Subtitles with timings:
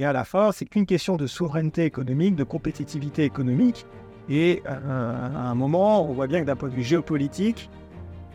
[0.00, 3.84] Et à la fin, c'est qu'une question de souveraineté économique, de compétitivité économique.
[4.30, 7.68] Et euh, à un moment, on voit bien que d'un point de vue géopolitique,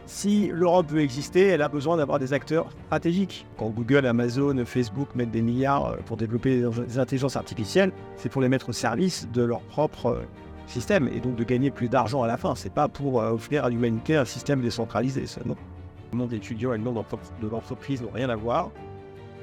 [0.06, 3.48] si l'Europe veut exister, elle a besoin d'avoir des acteurs stratégiques.
[3.58, 8.44] Quand Google, Amazon, Facebook mettent des milliards euh, pour développer des intelligences artificielles, c'est pour
[8.44, 10.22] les mettre au service de leur propre euh,
[10.68, 12.54] système et donc de gagner plus d'argent à la fin.
[12.54, 15.58] C'est pas pour offrir à l'humanité un système décentralisé seulement.
[16.12, 17.04] Le monde étudiant et le monde
[17.42, 18.70] de l'entreprise n'ont rien à voir.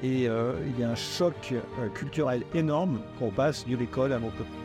[0.02, 1.54] Et il y a un choc
[1.94, 4.62] culturel énorme quand on passe de l'école à l'entreprise.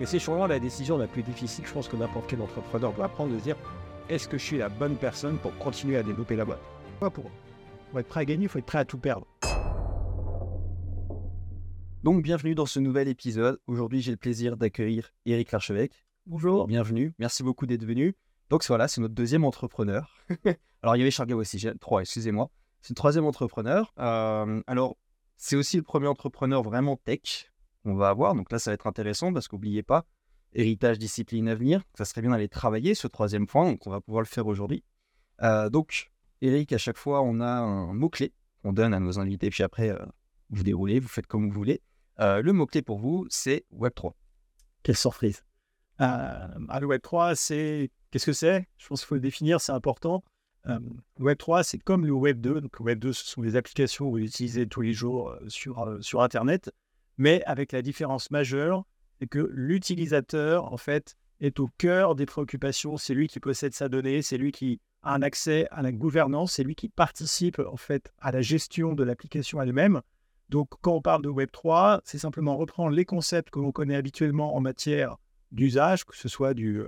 [0.00, 3.08] Mais c'est sûrement la décision la plus difficile, je pense, que n'importe quel entrepreneur doit
[3.08, 3.56] prendre de dire
[4.08, 6.60] est-ce que je suis la bonne personne pour continuer à développer la boîte?
[6.98, 7.30] Pas pour,
[7.90, 9.26] pour être prêt à gagner, il faut être prêt à tout perdre.
[12.02, 13.60] Donc, bienvenue dans ce nouvel épisode.
[13.66, 16.04] Aujourd'hui, j'ai le plaisir d'accueillir Eric Larchevêque.
[16.26, 16.66] Bonjour.
[16.66, 17.14] Bienvenue.
[17.18, 18.14] Merci beaucoup d'être venu.
[18.50, 20.10] Donc, voilà, c'est notre deuxième entrepreneur.
[20.82, 22.50] alors, il y avait Charles aussi, j'ai trois, excusez-moi.
[22.84, 23.94] C'est le troisième entrepreneur.
[23.98, 24.98] Euh, alors,
[25.38, 27.50] c'est aussi le premier entrepreneur vraiment tech
[27.82, 28.34] qu'on va avoir.
[28.34, 30.04] Donc là, ça va être intéressant parce qu'oubliez pas,
[30.52, 31.82] héritage, discipline, avenir.
[31.94, 34.84] Ça serait bien d'aller travailler ce troisième point, donc on va pouvoir le faire aujourd'hui.
[35.40, 39.48] Euh, donc, Eric, à chaque fois, on a un mot-clé qu'on donne à nos invités,
[39.48, 40.04] puis après, euh,
[40.50, 41.80] vous déroulez, vous faites comme vous voulez.
[42.18, 44.12] Le mot-clé pour vous, c'est Web3.
[44.82, 45.42] Quelle surprise.
[45.98, 47.90] Ah, le Web3, c'est.
[48.10, 48.68] Qu'est-ce que c'est?
[48.76, 50.22] Je pense qu'il faut le définir, c'est important.
[50.64, 52.60] Le Web3, c'est comme le Web2.
[52.60, 56.22] Donc, le Web2, ce sont les applications que vous utilisez tous les jours sur, sur
[56.22, 56.72] Internet,
[57.18, 58.84] mais avec la différence majeure
[59.18, 62.96] c'est que l'utilisateur, en fait, est au cœur des préoccupations.
[62.96, 66.52] C'est lui qui possède sa donnée, c'est lui qui a un accès à la gouvernance,
[66.52, 70.00] c'est lui qui participe, en fait, à la gestion de l'application elle-même.
[70.48, 74.54] Donc, quand on parle de Web3, c'est simplement reprendre les concepts que l'on connaît habituellement
[74.54, 75.16] en matière
[75.52, 76.82] d'usage, que ce soit du,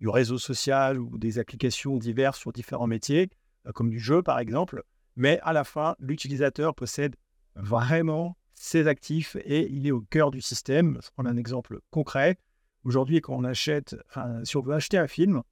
[0.00, 3.30] du, réseau social ou des applications diverses sur différents métiers,
[3.66, 4.82] euh, comme du jeu par exemple.
[5.16, 7.16] Mais à la fin, l'utilisateur possède
[7.54, 10.98] vraiment ses actifs et il est au cœur du système.
[11.02, 12.38] Je prends un exemple concret.
[12.84, 13.96] Aujourd'hui, quand on achète,
[14.44, 15.42] si on veut acheter un film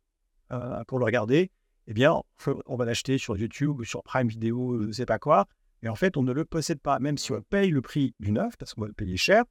[0.52, 1.50] euh, pour le regarder,
[1.86, 2.22] eh bien,
[2.66, 5.46] on va l'acheter sur YouTube ou sur Prime Video, je ne sais pas quoi.
[5.82, 8.32] Et en fait, on ne le possède pas, même si on paye le prix du
[8.32, 9.44] neuf, parce qu'on va le payer cher.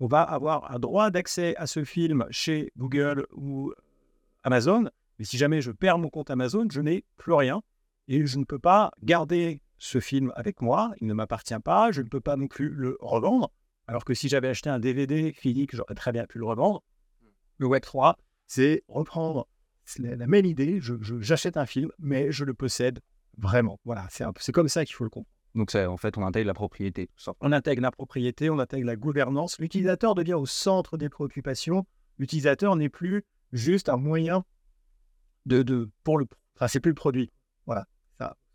[0.00, 3.72] On va avoir un droit d'accès à ce film chez Google ou
[4.44, 4.88] Amazon.
[5.18, 7.62] Mais si jamais je perds mon compte Amazon, je n'ai plus rien
[8.08, 12.00] et je ne peux pas garder ce film avec moi, il ne m'appartient pas, je
[12.00, 13.50] ne peux pas non plus le revendre.
[13.86, 16.82] Alors que si j'avais acheté un DVD physique, j'aurais très bien pu le revendre.
[17.58, 18.16] Le Web 3,
[18.46, 19.46] c'est reprendre
[19.98, 20.80] la même idée,
[21.20, 23.00] j'achète un film, mais je le possède
[23.36, 23.78] vraiment.
[23.84, 25.28] Voilà, c'est comme ça qu'il faut le comprendre.
[25.54, 27.10] Donc en fait, on intègre la propriété.
[27.40, 29.58] On intègre la propriété, on intègre la gouvernance.
[29.58, 31.86] L'utilisateur devient au centre des préoccupations.
[32.18, 34.44] L'utilisateur n'est plus juste un moyen
[35.46, 36.26] de, de pour le.
[36.56, 37.30] Enfin, c'est plus le produit.
[37.66, 37.86] Voilà.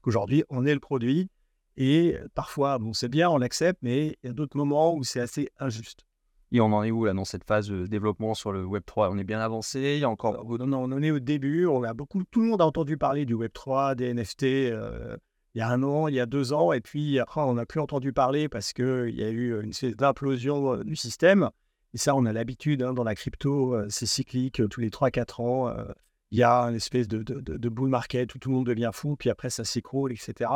[0.03, 1.29] Aujourd'hui, on est le produit
[1.75, 5.19] et parfois, bon, c'est bien, on l'accepte, mais il y a d'autres moments où c'est
[5.19, 6.05] assez injuste.
[6.51, 9.11] Et on en est où là dans cette phase de développement sur le Web 3
[9.11, 10.43] On est bien avancé Il y a encore.
[10.57, 11.67] Non, non, on en est au début.
[11.67, 14.43] On a beaucoup, tout le monde a entendu parler du Web 3, des NFT.
[14.43, 15.19] il
[15.55, 17.79] y a un an, il y a deux ans, et puis après, on n'a plus
[17.79, 21.49] entendu parler parce qu'il y a eu une espèce d'implosion du système.
[21.93, 25.73] Et ça, on a l'habitude hein, dans la crypto, c'est cyclique tous les 3-4 ans
[26.31, 29.15] il y a une espèce de, de, bull market où tout le monde devient fou,
[29.15, 30.49] puis après ça s'écroule, etc.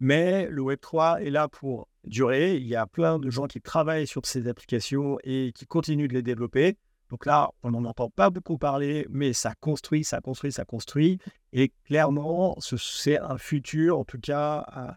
[0.00, 2.56] Mais le Web3 est là pour durer.
[2.56, 6.14] Il y a plein de gens qui travaillent sur ces applications et qui continuent de
[6.14, 6.76] les développer.
[7.10, 11.18] Donc là, on n'en entend pas beaucoup parler, mais ça construit, ça construit, ça construit.
[11.52, 14.90] Et clairement, c'est un futur, en tout cas, euh,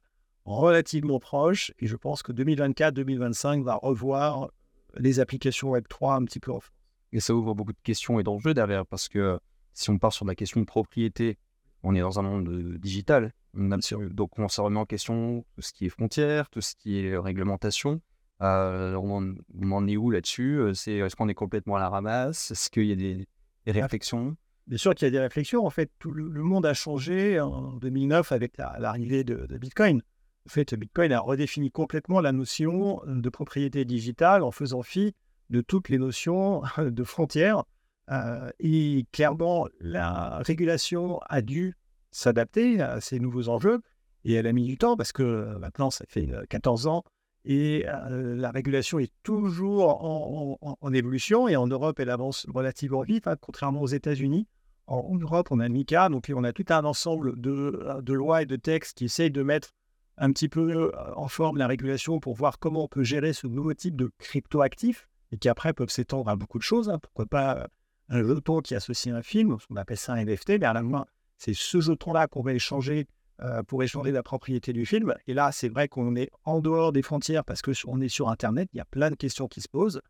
[0.45, 1.73] relativement proche.
[1.79, 4.49] Et je pense que 2024-2025 va revoir
[4.97, 6.75] les applications Web3 un petit peu en France.
[7.11, 9.39] Et ça ouvre beaucoup de questions et d'enjeux derrière, parce que
[9.73, 11.37] si on part sur la question de propriété,
[11.83, 13.31] on est dans un monde euh, digital.
[13.53, 17.17] donc on se remet en question tout ce qui est frontières, tout ce qui est
[17.17, 18.01] réglementation.
[18.41, 19.35] Euh, on,
[19.71, 20.57] en est où là-dessus?
[20.59, 22.51] Euh, C'est est-ce qu'on est complètement à la ramasse?
[22.51, 23.27] Est-ce qu'il y a des,
[23.65, 24.35] réflexions?
[24.67, 25.65] Bien sûr qu'il y a des réflexions.
[25.65, 30.01] En fait, tout le, monde a changé en 2009 avec l'arrivée de, de, Bitcoin.
[30.45, 35.15] En fait, Bitcoin a redéfini complètement la notion de propriété digitale en faisant fi
[35.49, 37.63] de toutes les notions de frontières
[38.11, 41.75] euh, et clairement, la régulation a dû
[42.11, 43.81] s'adapter à ces nouveaux enjeux
[44.23, 47.03] et elle a mis du temps parce que euh, maintenant, ça fait 14 euh, ans
[47.47, 53.35] et la régulation est toujours en, évolution et en Europe, elle avance relativement vite, hein,
[53.39, 54.47] contrairement aux États-Unis.
[54.87, 58.45] En, Europe, on a MICA, donc on a tout un ensemble de, de lois et
[58.47, 59.75] de textes qui essayent de mettre
[60.17, 63.73] un petit peu en forme la régulation pour voir comment on peut gérer ce nouveau
[63.73, 66.89] type de cryptoactifs et qui après peuvent s'étendre à beaucoup de choses.
[66.89, 66.99] Hein.
[66.99, 67.67] Pourquoi pas
[68.09, 71.05] un jeton qui associe un film, on appelle ça un NFT, mais à la main,
[71.37, 73.07] c'est ce jeton-là qu'on va échanger
[73.41, 75.13] euh, pour échanger la propriété du film.
[75.27, 78.69] Et là, c'est vrai qu'on est en dehors des frontières parce qu'on est sur Internet,
[78.73, 80.01] il y a plein de questions qui se posent.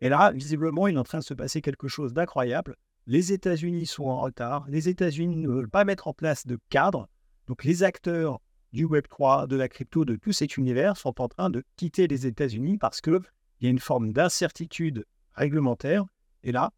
[0.00, 2.76] Et là, visiblement, il est en train de se passer quelque chose d'incroyable.
[3.06, 4.66] Les États-Unis sont en retard.
[4.68, 7.08] Les États-Unis ne veulent pas mettre en place de cadre.
[7.46, 8.40] Donc, les acteurs
[8.72, 12.26] du Web3, de la crypto, de tout cet univers sont en train de quitter les
[12.26, 13.20] États-Unis parce qu'il
[13.60, 15.04] y a une forme d'incertitude
[15.34, 16.04] réglementaire.
[16.42, 16.72] Et là,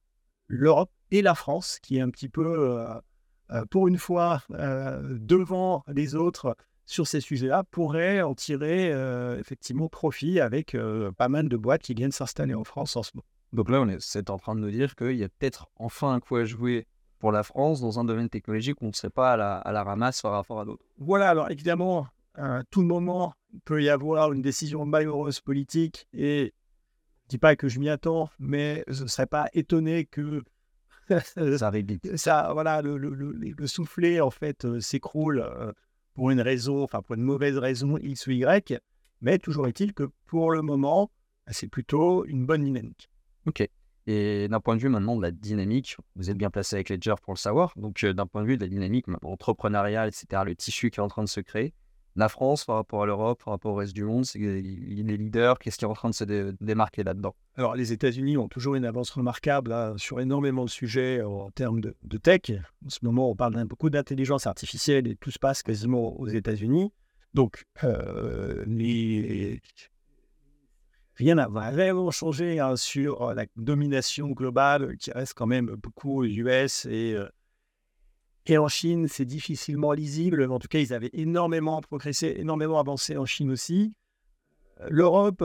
[0.49, 2.95] l'Europe et la France, qui est un petit peu euh,
[3.51, 6.57] euh, pour une fois euh, devant les autres
[6.87, 8.91] sur ces sujets-là, pourraient en tirer
[9.39, 10.75] effectivement profit avec
[11.19, 13.27] pas mal de boîtes qui viennent s'installer en France en ce moment.
[13.53, 16.21] Donc là, on est, en train de nous dire qu'il y a peut-être enfin un
[16.21, 16.87] coup à jouer
[17.19, 20.23] pour la France dans un domaine technologique où on ne serait pas à la, ramasse
[20.23, 20.85] par rapport à d'autres.
[20.99, 26.53] Voilà, alors évidemment, à tout moment, il peut y avoir une décision malheureuse politique et
[27.27, 30.43] je ne dis pas que je m'y attends, mais je ne serais pas étonné que
[31.57, 35.73] ça arrive Ça, voilà, le, le, le, soufflet, en fait, euh, s'écroule euh,
[36.15, 38.79] pour une raison, enfin, pour une mauvaise raison, X ou Y.
[39.21, 41.11] Mais toujours est-il que pour le moment,
[41.51, 43.11] c'est plutôt une bonne dynamique.
[43.47, 43.69] Ok.
[44.11, 47.17] Et d'un point de vue maintenant de la dynamique, vous êtes bien placé avec Ledger
[47.23, 47.75] pour le savoir.
[47.77, 51.03] Donc, euh, d'un point de vue de la dynamique entrepreneuriale, etc., le tissu qui est
[51.03, 51.75] en train de se créer,
[52.17, 55.17] la France par rapport à l'Europe, par rapport au reste du monde c'est Il est
[55.19, 55.59] leader.
[55.59, 57.35] Qu'est-ce qui est en train de se démarquer là-dedans?
[57.55, 62.17] Alors, les États-Unis ont toujours une avance remarquable sur énormément de sujets en termes de,
[62.17, 62.51] tech.
[62.87, 66.95] En ce moment, on parle beaucoup d'intelligence artificielle et tout se passe quasiment aux États-Unis.
[67.35, 68.65] Donc, euh,
[71.19, 76.25] rien n'a vraiment changé hein, sur la domination globale qui reste quand même beaucoup aux
[76.25, 77.17] US et
[78.51, 80.51] et en Chine, c'est difficilement lisible.
[80.51, 83.93] En tout cas, ils avaient énormément progressé, énormément avancé en Chine aussi.
[84.89, 85.45] L'Europe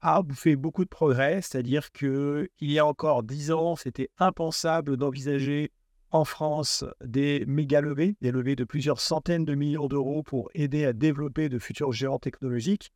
[0.00, 5.70] a fait beaucoup de progrès, c'est-à-dire qu'il y a encore dix ans, c'était impensable d'envisager
[6.10, 10.84] en France des méga levées, des levées de plusieurs centaines de millions d'euros pour aider
[10.84, 12.92] à développer de futurs géants technologiques.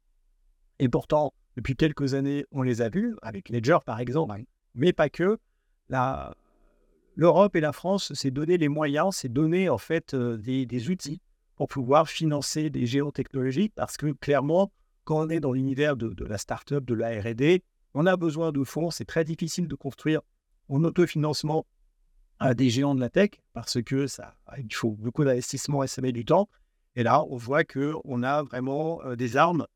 [0.81, 4.43] Et pourtant, depuis quelques années, on les a vus, avec Ledger par exemple,
[4.75, 5.39] mais pas que.
[5.89, 6.35] La,
[7.17, 11.21] l'Europe et la France s'est donné les moyens, s'est donné en fait euh, des, outils
[11.57, 14.71] pour pouvoir financer des géants technologiques parce que clairement,
[15.05, 17.63] quand on est dans l'univers de, la start-up, de la R&D,
[17.95, 18.91] on a besoin de fonds.
[18.91, 20.21] C'est très difficile de construire
[20.69, 21.67] en autofinancement
[22.39, 26.03] à des géants de la tech parce que ça, il faut beaucoup d'investissement et ça
[26.03, 26.51] met du temps.
[26.97, 29.67] Et là, on voit qu'on a vraiment euh, des armes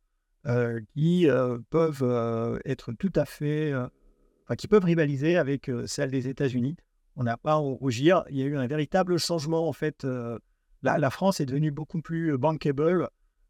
[0.46, 1.28] euh, qui
[1.70, 6.76] peuvent être tout à fait, enfin, qui peuvent rivaliser avec celles des États-Unis
[7.16, 8.24] on n'a pas à rougir.
[8.30, 9.68] Il y a eu un véritable changement.
[9.68, 10.38] En fait, euh,
[10.82, 13.08] la, France est devenue beaucoup plus euh, bankable.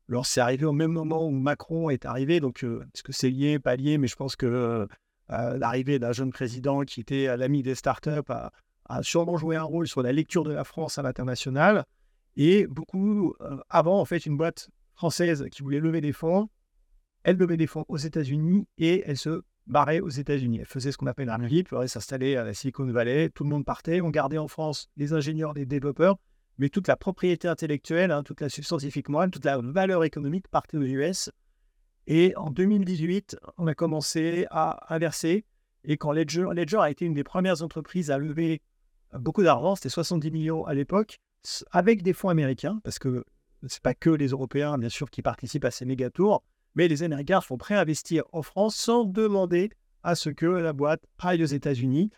[0.08, 2.40] Alors, c'est arrivé au même moment où Macron est arrivé.
[2.40, 3.96] Donc, euh, est-ce que c'est lié, pas lié?
[3.96, 4.88] Mais je pense que
[5.28, 8.50] l'arrivée d'un jeune président qui était l'ami des startups a,
[8.86, 11.84] a sûrement joué un rôle sur la lecture de la France à l'international.
[12.36, 13.36] Et beaucoup,
[13.68, 16.48] avant, en fait, une boîte française qui voulait lever des fonds,
[17.24, 20.58] elle levait des fonds aux États-Unis et elle se barrée aux États-Unis.
[20.60, 23.50] Elle faisait ce qu'on appelle un RIP, elle s'installer à la Silicon Valley, tout le
[23.50, 26.16] monde partait, on gardait en France les ingénieurs, les développeurs,
[26.58, 30.76] mais toute la propriété intellectuelle, hein, toute la scientifique morale, toute la valeur économique partait
[30.76, 31.30] aux US.
[32.06, 35.44] Et en 2018, on a commencé à inverser.
[35.84, 38.62] Et quand Ledger, Ledger a été une des premières entreprises à lever
[39.12, 41.18] beaucoup d'argent, c'était 70 millions à l'époque,
[41.70, 43.24] avec des fonds américains, parce que
[43.66, 46.42] ce n'est pas que les Européens, bien sûr, qui participent à ces méga tours,
[46.74, 49.70] mais les Américains sont prêts à investir en France sans demander
[50.02, 52.10] à ce que la boîte aille aux États-Unis.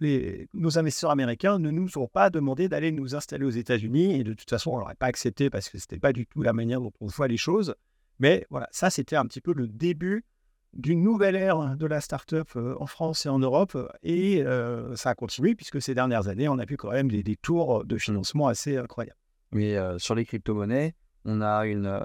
[0.00, 4.34] nos investisseurs américains ne nous ont pas demandé d'aller nous installer aux États-Unis et de
[4.34, 6.80] toute façon, on n'aurait pas accepté parce que ce n'était pas du tout la manière
[6.80, 7.74] dont on voit les choses.
[8.18, 10.24] Mais voilà, ça, c'était un petit peu le début
[10.72, 13.76] d'une nouvelle ère de la start-up euh, en France et en Europe.
[14.02, 17.36] Et euh, ça a continué puisque ces dernières années, on a vu quand même des,
[17.36, 19.18] tours de financement assez incroyables.
[19.52, 22.00] Mais euh, sur les crypto-monnaies, on a une,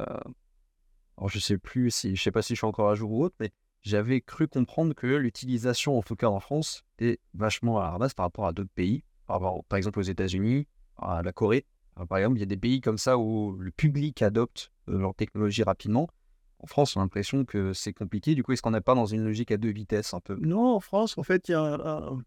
[1.21, 3.23] alors je sais plus si, je sais pas si je suis encore à jour ou
[3.23, 3.51] autre, mais
[3.83, 8.15] j'avais cru comprendre que l'utilisation, en tout cas en France, est vachement à la base
[8.15, 11.67] par rapport à d'autres pays, par, exemple aux États-Unis, à la Corée.
[12.09, 15.13] par exemple, il y a des pays comme ça où le public adopte euh, leur
[15.13, 16.09] technologie rapidement.
[16.57, 18.33] En France, on a l'impression que c'est compliqué.
[18.33, 20.35] Du coup, est-ce qu'on n'est pas dans une logique à deux vitesses un peu?
[20.41, 22.17] Non, en France, en fait, il y a un,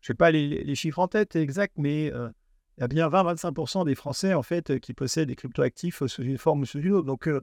[0.00, 2.30] je sais pas les, chiffres en tête exacts, mais euh,
[2.78, 6.38] il y a bien 20-25% des Français en fait qui possèdent des cryptoactifs sous une
[6.38, 7.06] forme ou sous une autre.
[7.06, 7.42] Donc euh,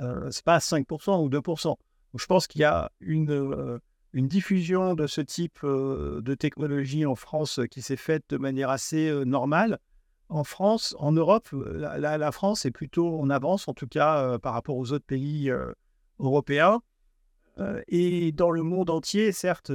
[0.00, 1.64] euh, c'est pas 5% ou 2%.
[1.68, 1.78] Donc,
[2.14, 3.78] je pense qu'il y a une, euh,
[4.12, 8.70] une diffusion de ce type euh, de technologie en France qui s'est faite de manière
[8.70, 9.78] assez normale.
[10.30, 14.52] En France, en Europe, la, la, France est plutôt en avance, en tout cas par
[14.52, 15.50] rapport aux autres pays
[16.18, 16.82] européens.
[17.86, 19.72] et dans le monde entier, certes,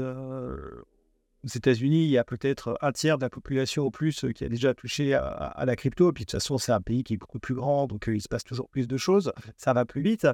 [1.43, 4.49] aux États-Unis, il y a peut-être un tiers de la population au plus qui a
[4.49, 6.11] déjà touché à, la crypto.
[6.13, 8.29] Puis de toute façon, c'est un pays qui est beaucoup plus grand, donc il se
[8.29, 9.31] passe toujours plus de choses.
[9.57, 10.27] Ça va plus vite.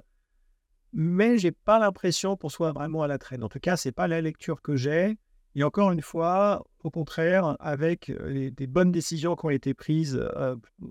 [0.94, 3.44] Mais j'ai pas l'impression qu'on soit vraiment à la traîne.
[3.44, 5.18] En tout cas, c'est pas la lecture que j'ai.
[5.56, 10.24] Et encore une fois, au contraire, avec les, des bonnes décisions qui ont été prises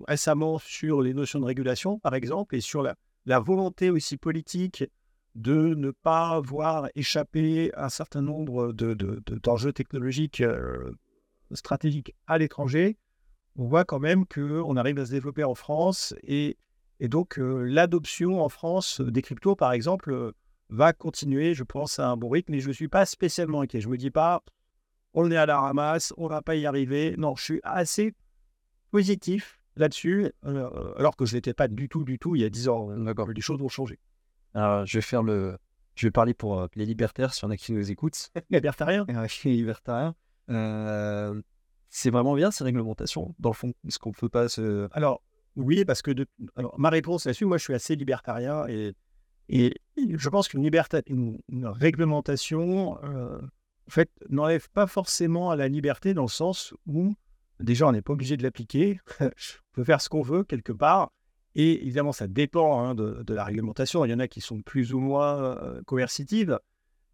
[0.07, 2.95] récemment sur les notions de régulation, par exemple, et sur la,
[3.25, 4.83] la volonté aussi politique
[5.35, 10.91] de ne pas voir échapper un certain nombre d'enjeux de, technologiques euh,
[11.51, 12.97] stratégiques à l'étranger,
[13.55, 16.57] on voit quand même qu'on arrive à se développer en France et,
[17.01, 20.31] donc euh, l'adoption en France des cryptos, par exemple, euh,
[20.69, 23.81] va continuer, je pense, à un bon rythme, mais je ne suis pas spécialement inquiet.
[23.81, 24.43] Je ne me dis pas,
[25.13, 27.15] on est à la ramasse, on ne va pas y arriver.
[27.17, 28.13] Non, je suis assez
[28.91, 32.49] positif là-dessus, alors que je ne l'étais pas du tout, du tout il y a
[32.49, 32.87] 10 ans.
[32.97, 33.29] D'accord.
[33.29, 33.97] Les choses ont changé.
[34.53, 35.57] Alors, je vais faire le.
[35.95, 38.31] Je vais parler pour euh, les libertaires, s'il y en a qui nous écoutent.
[38.49, 39.05] libertariens
[39.43, 40.15] libertariens.
[40.49, 41.41] Euh,
[41.89, 43.73] c'est vraiment bien ces réglementations, dans le fond.
[43.87, 44.87] Est-ce qu'on ne peut pas se.
[44.91, 45.21] Alors,
[45.55, 46.11] oui, parce que.
[46.11, 46.25] De...
[46.55, 48.95] Alors, ma réponse là-dessus, moi, je suis assez libertarien et,
[49.49, 51.01] et je pense qu'une liberta...
[51.07, 53.41] une, réglementation, euh,
[53.87, 57.15] en fait, n'enlève pas forcément à la liberté dans le sens où,
[57.59, 58.99] déjà, on n'est pas obligé de l'appliquer.
[59.19, 59.29] on
[59.73, 61.11] peut faire ce qu'on veut, quelque part.
[61.55, 64.05] Et évidemment, ça dépend hein, de, la réglementation.
[64.05, 66.59] Il y en a qui sont plus ou moins euh, coercitives.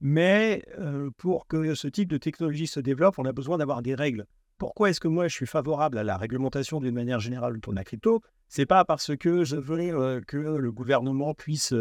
[0.01, 3.95] Mais euh, pour que ce type de technologie se développe, on a besoin d'avoir des
[3.95, 4.25] règles.
[4.57, 7.83] Pourquoi est-ce que moi je suis favorable à la réglementation d'une manière générale de la
[7.83, 8.21] crypto?
[8.47, 11.73] C'est pas parce que je veux euh, que le gouvernement puisse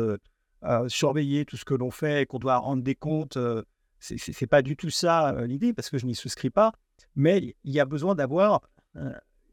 [0.89, 3.35] surveiller tout ce que l'on fait et qu'on doit rendre des comptes.
[3.35, 6.73] Ce c'est pas du tout ça l'idée parce que je n'y souscris pas.
[7.17, 8.63] Mais il y a besoin d'avoir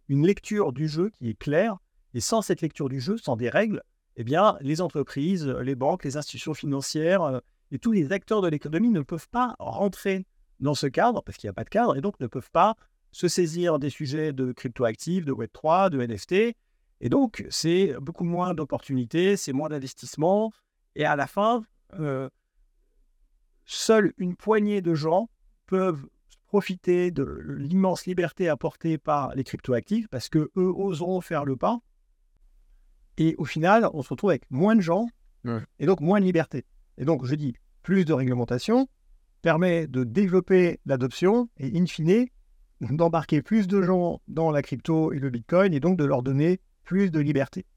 [0.08, 1.78] une lecture du jeu qui est claire
[2.14, 3.82] et sans cette lecture du jeu, sans des règles,
[4.18, 7.40] eh bien, les entreprises, les banques, les institutions financières euh,
[7.72, 10.26] et tous les acteurs de l'économie ne peuvent pas rentrer
[10.60, 12.76] dans ce cadre, parce qu'il n'y a pas de cadre, et donc ne peuvent pas
[13.12, 16.56] se saisir des sujets de cryptoactifs, de Web3, de NFT.
[17.02, 20.52] Et donc, c'est beaucoup moins d'opportunités, c'est moins d'investissements.
[20.96, 21.64] Et à la fin,
[22.00, 22.30] euh,
[23.66, 25.30] seule une poignée de gens
[25.66, 26.06] peuvent
[26.46, 27.24] profiter de
[27.58, 31.80] l'immense liberté apportée par les cryptoactifs parce que eux oseront faire le pas
[33.22, 35.08] et au final, on se retrouve avec moins de gens
[35.80, 36.66] et donc moins de liberté.
[36.98, 38.88] Et donc, je dis, plus de réglementation
[39.44, 42.28] permet de développer l'adoption et, in fine,
[42.82, 46.62] d'embarquer plus de gens dans la crypto et le Bitcoin et donc de leur donner
[46.84, 47.68] plus de liberté.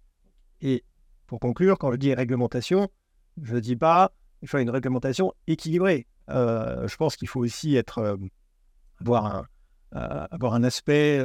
[0.63, 0.83] Et
[1.27, 2.89] pour conclure, quand je dis réglementation,
[3.43, 6.07] je ne dis pas il faut une réglementation équilibrée.
[6.31, 8.17] Euh, je pense qu'il faut aussi être, euh,
[9.01, 9.47] avoir, un,
[9.95, 11.23] euh, avoir un aspect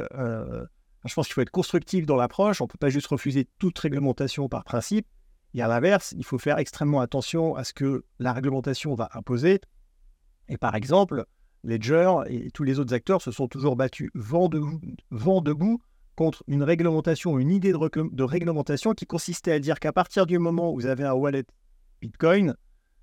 [1.04, 2.60] je pense qu'il faut être constructif dans l'approche.
[2.60, 5.06] On ne peut pas juste refuser toute réglementation par principe.
[5.54, 9.60] Et à l'inverse, il faut faire extrêmement attention à ce que la réglementation va imposer.
[10.48, 11.24] Et par exemple,
[11.64, 14.80] Ledger et tous les autres acteurs se sont toujours battus vent debout,
[15.10, 15.42] vent
[16.16, 20.72] contre une réglementation, une idée de, réglementation qui consistait à dire qu'à partir du moment
[20.72, 21.44] où vous avez un wallet
[22.00, 22.54] Bitcoin,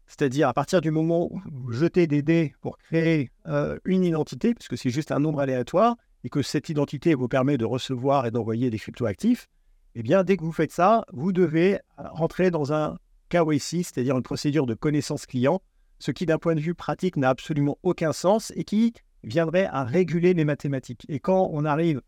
[0.07, 4.53] c'est-à-dire à partir du moment où vous jetez des dés pour créer euh, une identité,
[4.53, 8.31] puisque c'est juste un nombre aléatoire, et que cette identité vous permet de recevoir et
[8.31, 9.47] d'envoyer des cryptoactifs,
[9.95, 12.97] eh bien, dès que vous faites ça, vous devez rentrer dans un
[13.29, 15.61] KYC, c'est-à-dire une procédure de connaissance client,
[15.99, 18.93] ce qui, d'un point de vue pratique, n'a absolument aucun sens et qui
[19.23, 21.05] viendrait à réguler les mathématiques.
[21.09, 22.01] Et quand on arrive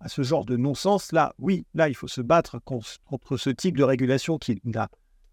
[0.00, 3.76] à ce genre de non-sens, là, oui, là, il faut se battre contre ce type
[3.76, 4.88] de régulation qui n'a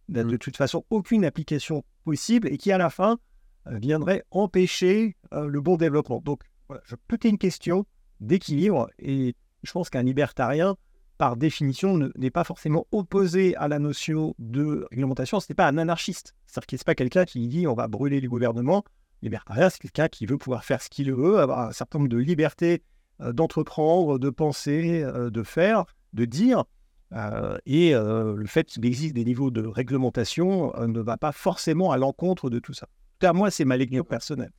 [0.09, 0.38] de mmh.
[0.39, 3.17] toute façon aucune application possible et qui, à la fin,
[3.67, 6.19] euh, viendrait empêcher euh, le bon développement.
[6.19, 7.85] Donc, voilà, je peux une question
[8.21, 8.89] d'équilibre.
[8.99, 10.77] Et je pense qu'un libertarien,
[11.17, 15.39] par définition, n'est pas forcément opposé à la notion de réglementation.
[15.39, 16.33] Ce n'est pas un anarchiste.
[16.47, 18.83] C'est-à-dire ce n'est pas quelqu'un qui dit on va brûler les gouvernements.
[19.21, 22.17] Libertarien, c'est quelqu'un qui veut pouvoir faire ce qu'il veut, avoir un certain nombre de
[22.17, 22.81] libertés
[23.21, 26.63] euh, d'entreprendre, de penser, euh, de faire, de dire.
[27.13, 31.97] Euh, et le fait qu'il existe des niveaux de réglementation ne va pas forcément à
[31.97, 32.87] l'encontre de tout ça.
[33.21, 34.51] À moi, c'est ma lecture personnelle.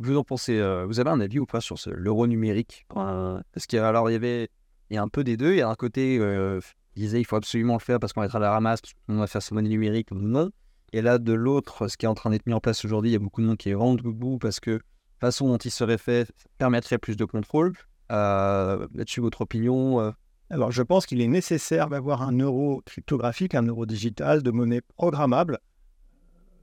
[0.00, 2.86] Vous en pensez, euh, vous avez un avis ou pas sur l'euro numérique?
[2.88, 4.48] Parce qu'il alors il y avait,
[4.90, 5.52] il a un peu des deux.
[5.52, 6.60] Il y a un côté, euh,
[6.96, 9.16] disait il faut absolument le faire parce qu'on va être à la ramasse, parce qu'on
[9.16, 10.10] va faire sa monnaie numérique.
[10.10, 10.50] Non.
[10.92, 13.12] Et là de l'autre, ce qui est en train d'être mis en place aujourd'hui, il
[13.14, 15.70] y a beaucoup de monde qui est vraiment bout parce que la façon dont il
[15.70, 17.72] serait fait permettrait plus de contrôle.
[18.12, 20.12] Euh, là-dessus, votre opinion
[20.50, 24.82] Alors je pense qu'il est nécessaire d'avoir un euro cryptographique, un euro digital de monnaie
[24.96, 25.58] programmable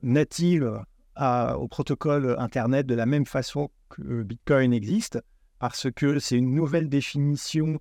[0.04, 0.84] native
[1.18, 5.20] au protocole Internet de la même façon que Bitcoin existe,
[5.60, 7.80] parce que c'est une nouvelle définition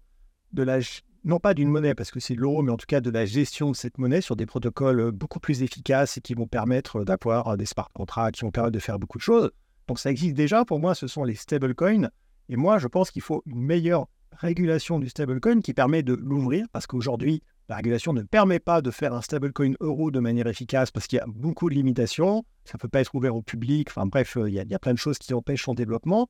[0.53, 0.81] de la,
[1.25, 3.71] non pas d'une monnaie, parce que c'est l'euro, mais en tout cas de la gestion
[3.71, 7.67] de cette monnaie sur des protocoles beaucoup plus efficaces et qui vont permettre d'avoir des
[7.67, 9.51] smart contracts, qui vont permettre de faire beaucoup de choses.
[9.87, 12.11] Donc ça existe déjà, pour moi, ce sont les stablecoins.
[12.49, 16.67] Et moi, je pense qu'il faut une meilleure régulation du stablecoin qui permet de l'ouvrir,
[16.73, 20.91] parce qu'aujourd'hui, la régulation ne permet pas de faire un stablecoin euro de manière efficace
[20.91, 22.45] parce qu'il y a beaucoup de limitations.
[22.65, 23.87] Ça ne peut pas être ouvert au public.
[23.91, 26.29] Enfin bref, il y, a, il y, a, plein de choses qui empêchent son développement.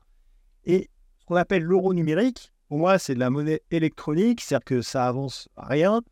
[0.66, 4.82] Et ce qu'on appelle l'euro numérique, pour moi, c'est de la monnaie électronique, c'est-à-dire que
[4.82, 6.02] ça avance rien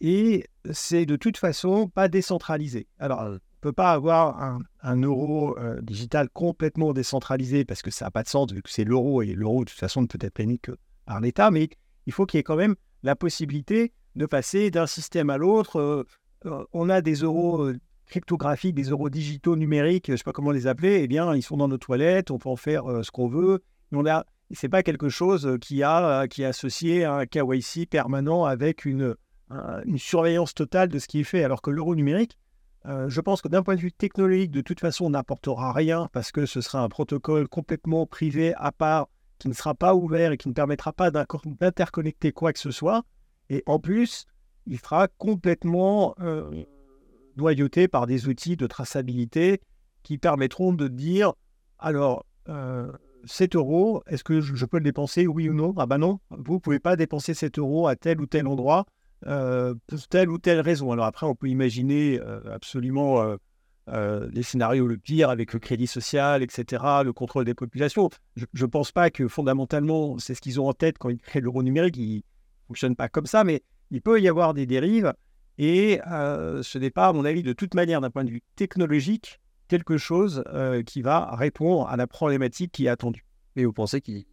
[0.00, 2.86] et c'est de toute façon pas décentralisé.
[2.98, 7.90] Alors, on ne peut pas avoir un, un euro euh, digital complètement décentralisé parce que
[7.90, 10.06] ça n'a pas de sens vu que c'est l'euro et l'euro de toute façon ne
[10.06, 10.72] peut être émis que
[11.04, 11.68] par l'État, mais
[12.06, 15.80] il faut qu'il y ait quand même la possibilité de passer d'un système à l'autre.
[15.80, 16.04] Euh,
[16.44, 20.32] euh, on a des euros euh, cryptographiques, des euros digitaux numériques, je ne sais pas
[20.32, 23.10] comment les appeler, eh bien, ils sont dans nos toilettes, on peut en faire ce
[23.10, 23.62] qu'on veut.
[23.92, 28.44] On a, c'est pas quelque chose qui a qui est associé à un KYC permanent
[28.44, 29.14] avec une,
[29.84, 31.44] une surveillance totale de ce qui est fait.
[31.44, 32.38] Alors que l'euro numérique,
[32.86, 36.46] je pense que d'un point de vue technologique, de toute façon, n'apportera rien parce que
[36.46, 39.08] ce sera un protocole complètement privé à part
[39.38, 43.04] qui ne sera pas ouvert et qui ne permettra pas d'interconnecter quoi que ce soit.
[43.50, 44.26] Et en plus,
[44.66, 46.64] il sera complètement euh,
[47.36, 49.60] noyauté par des outils de traçabilité
[50.02, 51.32] qui permettront de dire
[51.78, 52.90] alors, euh,
[53.24, 55.74] 7 euros, est-ce que je, peux le dépenser, oui ou non?
[55.76, 58.86] Ah ben non, vous ne pouvez pas dépenser 7 euros à tel ou tel endroit
[59.26, 60.92] euh, pour telle ou telle raison.
[60.92, 63.36] Alors après, on peut imaginer euh, absolument
[63.88, 68.10] euh, les scénarios le pire avec le crédit social, etc., le contrôle des populations.
[68.36, 71.40] Je ne pense pas que fondamentalement, c'est ce qu'ils ont en tête quand ils créent
[71.40, 72.24] l'euro numérique.
[72.68, 75.12] Fonctionne pas comme ça, mais il peut y avoir des dérives.
[75.58, 78.42] Et euh, ce n'est pas, à mon avis, de toute manière, d'un point de vue
[78.54, 83.24] technologique, quelque chose euh, qui va répondre à la problématique qui est attendue.
[83.56, 84.24] Mais vous pensez qu'ils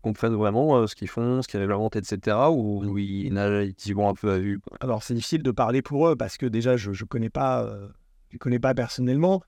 [0.00, 2.36] comprennent vraiment euh, ce qu'ils font, ce qu'ils réglementent, etc.
[2.50, 4.60] Ou ils nagent vont un peu à vue?
[4.80, 7.72] Alors, c'est difficile de parler pour eux parce que déjà, je ne connais, pas,
[8.30, 9.42] je connais pas personnellement.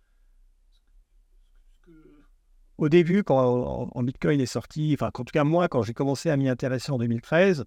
[2.78, 6.30] Au début, quand en Bitcoin est sorti, enfin, en tout cas, moi, quand j'ai commencé
[6.30, 7.64] à m'y intéresser en 2013,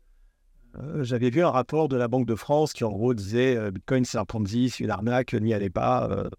[0.80, 3.72] euh, j'avais vu un rapport de la Banque de France qui, en gros, disait euh,
[3.72, 6.10] Bitcoin, c'est un Ponzi, c'est une arnaque, n'y allez pas.
[6.10, 6.30] Euh.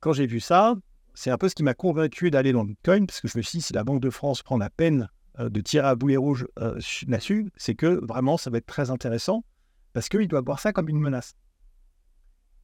[0.00, 0.74] Quand j'ai vu ça,
[1.14, 3.58] c'est un peu ce qui m'a convaincu d'aller dans Bitcoin, parce que je me suis
[3.58, 5.08] dit, si la Banque de France prend la peine
[5.38, 9.44] de tirer à boulet rouge là-dessus, c'est que vraiment, ça va être très intéressant,
[9.92, 11.34] parce qu'il doit voir ça comme une menace.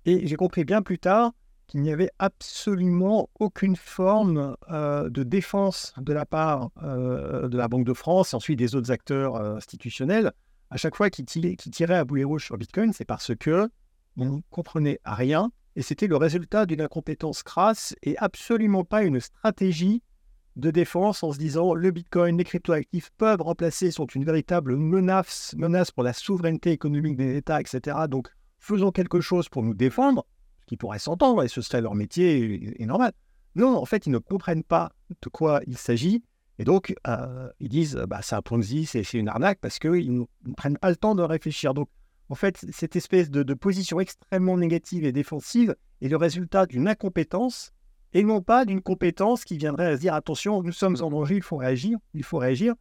[0.04, 1.32] Et j'ai compris bien plus tard
[1.66, 7.94] qu'il n'y avait absolument aucune forme de défense de la part de la Banque de
[7.94, 10.32] France et ensuite des autres acteurs institutionnels
[10.72, 13.68] à chaque fois qu'il tirait, à boulet rouge sur Bitcoin, c'est parce que
[14.16, 19.20] on ne comprenait rien et c'était le résultat d'une incompétence crasse et absolument pas une
[19.20, 20.02] stratégie
[20.56, 25.54] de défense en se disant le Bitcoin, les cryptoactifs peuvent remplacer, sont une véritable menace,
[25.58, 27.98] menace pour la souveraineté économique des États, etc.
[28.08, 30.24] Donc faisons quelque chose pour nous défendre,
[30.60, 33.12] ce qui pourrait s'entendre et ce serait leur métier et normal.
[33.56, 36.24] Non, en fait, ils ne comprennent pas de quoi il s'agit
[36.62, 40.52] et donc, euh, ils disent, bah, c'est un Ponzi, c'est une arnaque, parce qu'ils ne
[40.56, 41.74] prennent pas le temps de réfléchir.
[41.74, 41.88] Donc,
[42.28, 47.72] en fait, cette espèce de, position extrêmement négative et défensive est le résultat d'une incompétence
[48.12, 51.34] et non pas d'une compétence qui viendrait à se dire, attention, nous sommes en danger,
[51.34, 52.76] il faut réagir, il faut réagir.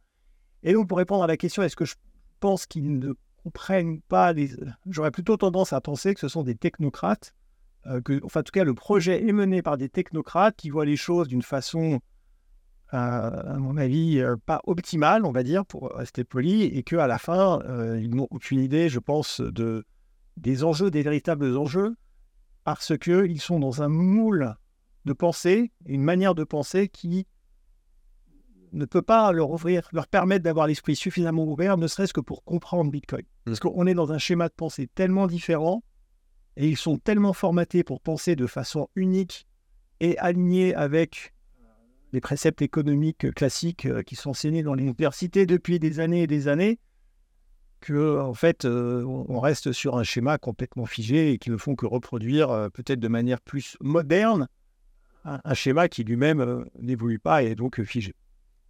[0.62, 1.96] Et donc, pour répondre à la question, est-ce que je
[2.38, 4.32] pense qu'ils ne comprennent pas.
[4.90, 7.34] J'aurais plutôt tendance à penser que ce sont des technocrates,
[7.88, 10.86] euh, que, enfin, en tout cas, le projet est mené par des technocrates qui voient
[10.86, 11.98] les choses d'une façon
[12.92, 17.18] à mon avis, euh, pas optimale, on va dire, pour rester poli, et qu'à la
[17.18, 19.84] fin, euh, ils n'ont aucune idée, je pense, de,
[20.36, 21.96] des enjeux, des véritables enjeux,
[22.64, 24.54] parce qu'ils sont dans un moule
[25.06, 27.26] de pensée, une manière de penser qui
[28.72, 32.44] ne peut pas leur ouvrir, leur permettre d'avoir l'esprit suffisamment ouvert, ne serait-ce que pour
[32.44, 33.24] comprendre Bitcoin.
[33.44, 33.68] Parce mmh.
[33.68, 35.82] qu'on est dans un schéma de pensée tellement différent,
[36.56, 39.46] et ils sont tellement formatés pour penser de façon unique
[40.00, 41.32] et alignée avec
[42.12, 46.48] les préceptes économiques classiques euh, qui sont enseignés dans l'université depuis des années et des
[46.48, 46.78] années,
[47.80, 51.74] que en fait euh, on reste sur un schéma complètement figé et qui ne font
[51.74, 54.46] que reproduire euh, peut-être de manière plus moderne
[55.24, 58.12] un, schéma qui lui-même n'évolue pas et est donc figé.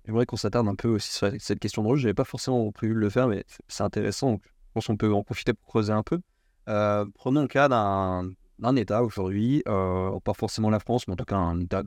[0.04, 1.96] J'aimerais qu'on s'attarde un peu aussi sur cette question de rôle.
[1.96, 4.38] Je n'avais pas forcément prévu de le faire, mais c'est intéressant.
[4.42, 6.20] je pense qu'on peut en profiter pour creuser un peu.
[6.66, 11.58] prenons le cas d'un État aujourd'hui, pas forcément la France, mais en tout cas un
[11.58, 11.84] État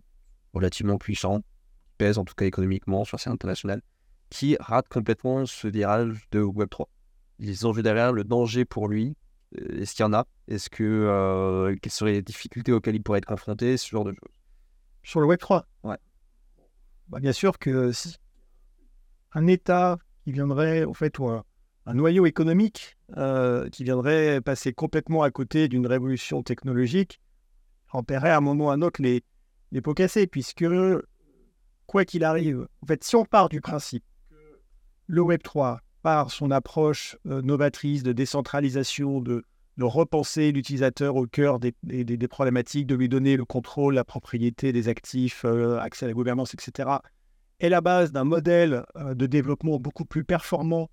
[0.56, 1.42] relativement puissant,
[1.98, 3.82] pèse en tout cas économiquement sur la scène internationale,
[4.30, 6.86] qui rate complètement ce virage de Web3.
[7.40, 9.16] Les enjeux derrière, le danger pour lui,
[9.60, 10.26] euh, est-ce qu'il y en a?
[10.48, 14.12] Est-ce que euh, quelles seraient les difficultés auxquelles il pourrait être confronté, ce genre de
[14.12, 14.42] choses.
[15.04, 15.98] Sur le Web3 Ouais.
[17.10, 18.16] Bah, bien sûr que si
[19.34, 21.44] un État qui viendrait, en fait, ou un,
[21.94, 27.22] noyau économique euh, qui viendrait passer complètement à côté d'une révolution technologique,
[27.92, 29.24] en paierait à un moment ou à un autre les,
[29.72, 30.66] les pots cassés, puisque
[31.88, 34.36] quoi qu'il arrive, en fait, si on part du principe que
[35.08, 39.44] le Web3, par son approche euh, novatrice de décentralisation, de,
[39.78, 44.72] repenser l'utilisateur au cœur des, des- des problématiques, de lui donner le contrôle, la propriété
[44.72, 46.90] des actifs, euh, accès à la gouvernance, etc.,
[47.60, 50.90] est la base d'un modèle euh, de développement beaucoup plus performant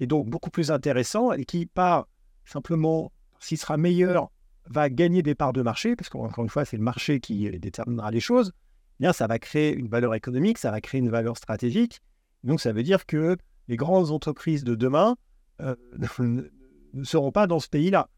[0.00, 2.06] et donc beaucoup plus intéressant et qui, par
[2.46, 4.30] simplement, s'il sera meilleur,
[4.68, 7.58] va gagner des parts de marché, parce qu'encore une fois, c'est le marché qui euh,
[7.58, 8.52] déterminera les choses,
[9.00, 12.00] eh bien, ça va créer une valeur économique, ça va créer une valeur stratégique.
[12.44, 13.36] Donc, ça veut dire que
[13.68, 15.16] les grandes entreprises de demain
[15.60, 15.74] euh,
[16.18, 18.08] ne seront pas dans ce pays-là.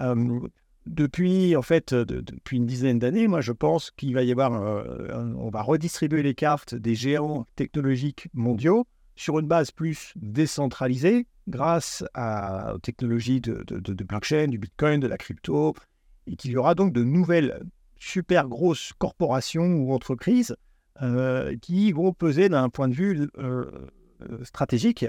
[0.00, 0.40] Euh,
[0.86, 4.52] depuis, en fait, de- depuis une dizaine d'années, moi, je pense qu'il va y avoir,
[4.54, 8.84] euh, on va redistribuer les cartes des géants technologiques mondiaux
[9.14, 15.18] sur une base plus décentralisée grâce à- aux technologies de blockchain, du bitcoin, de la
[15.18, 15.74] crypto,
[16.26, 17.62] et qu'il y aura donc de nouvelles
[17.96, 20.56] super grosses corporations ou entreprises
[21.00, 23.70] euh, qui vont peser d'un point de vue euh,
[24.22, 25.06] euh, stratégique.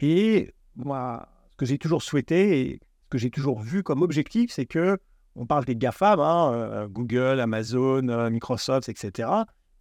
[0.00, 4.52] Et moi, ce que j'ai toujours souhaité et ce que j'ai toujours vu comme objectif,
[4.52, 4.98] c'est que
[5.36, 9.28] on parle des GAFAM, hein, Google, Amazon, Microsoft, etc.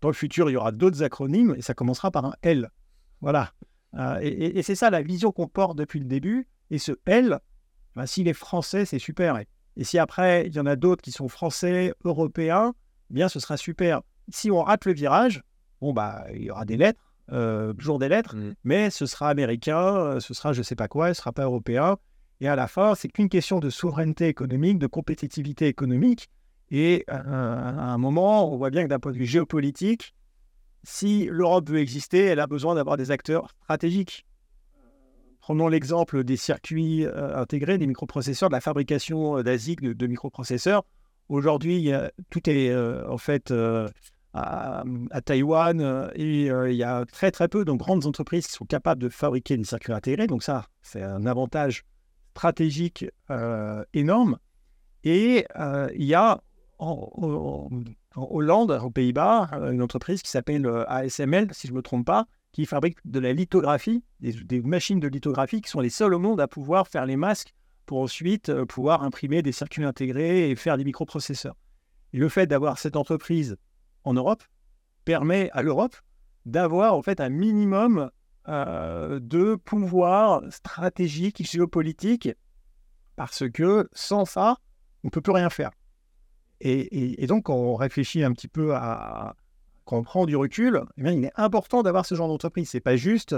[0.01, 2.69] Dans le futur, il y aura d'autres acronymes et ça commencera par un L.
[3.21, 3.51] Voilà.
[4.21, 6.47] Et c'est ça la vision qu'on porte depuis le début.
[6.69, 7.39] Et ce L,
[7.95, 9.39] ben, s'il est français, c'est super.
[9.79, 12.73] Et si après, il y en a d'autres qui sont français, européens,
[13.09, 14.01] eh bien, ce sera super.
[14.27, 15.41] Si on rate le virage,
[15.79, 16.99] bon, bah, il y aura des lettres,
[17.31, 18.55] euh, toujours des lettres, Mm.
[18.65, 21.95] mais ce sera américain, euh, ce sera je sais pas quoi, ce sera pas européen.
[22.41, 26.29] Et à la fin, c'est qu'une question de souveraineté économique, de compétitivité économique.
[26.71, 30.13] Et euh, à un moment, on voit bien que d'un point de vue géopolitique,
[30.83, 34.25] si l'Europe veut exister, elle a besoin d'avoir des acteurs stratégiques.
[35.49, 40.85] Prenons l'exemple des circuits euh, intégrés, des microprocesseurs, de la fabrication euh, d'ASIC de, microprocesseurs.
[41.27, 41.91] Aujourd'hui,
[42.29, 43.51] tout est euh, en fait
[44.35, 44.83] à,
[45.25, 49.09] Taïwan et il y a très très peu de grandes entreprises qui sont capables de
[49.09, 50.27] fabriquer des circuits intégrés.
[50.27, 51.83] Donc ça, c'est un avantage
[52.35, 53.07] stratégique
[53.95, 54.37] énorme.
[55.03, 55.47] Et
[55.95, 56.43] il y a
[56.77, 57.69] en,
[58.15, 62.65] Hollande, aux Pays-Bas, une entreprise qui s'appelle ASML, si je ne me trompe pas, qui
[62.65, 66.47] fabrique de la lithographie, des, machines de lithographie qui sont les seules au monde à
[66.47, 67.53] pouvoir faire les masques
[67.85, 71.55] pour ensuite euh, pouvoir imprimer des circuits intégrés et faire des microprocesseurs.
[72.13, 73.57] Et le fait d'avoir cette entreprise
[74.03, 74.43] en Europe
[75.05, 75.95] permet à l'Europe
[76.45, 78.09] d'avoir en fait un minimum
[78.47, 82.29] euh, de pouvoir stratégique, géopolitique,
[83.15, 84.57] parce que sans ça,
[85.03, 85.71] on ne peut plus rien faire.
[86.61, 89.35] Et, et- donc, on réfléchit un petit peu à.
[89.89, 92.69] Quand on prend du recul, eh bien, il est important d'avoir ce genre d'entreprise.
[92.69, 93.35] Ce n'est pas juste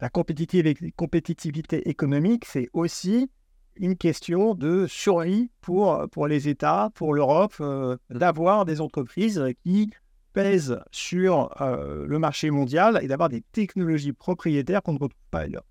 [0.00, 3.28] la compétitivité, économique, c'est aussi
[3.76, 9.90] une question de survie pour, pour les États, pour l'Europe, euh, d'avoir des entreprises qui
[10.32, 15.40] pèsent sur euh, le marché mondial et d'avoir des technologies propriétaires qu'on ne retrouve pas
[15.40, 15.66] ailleurs.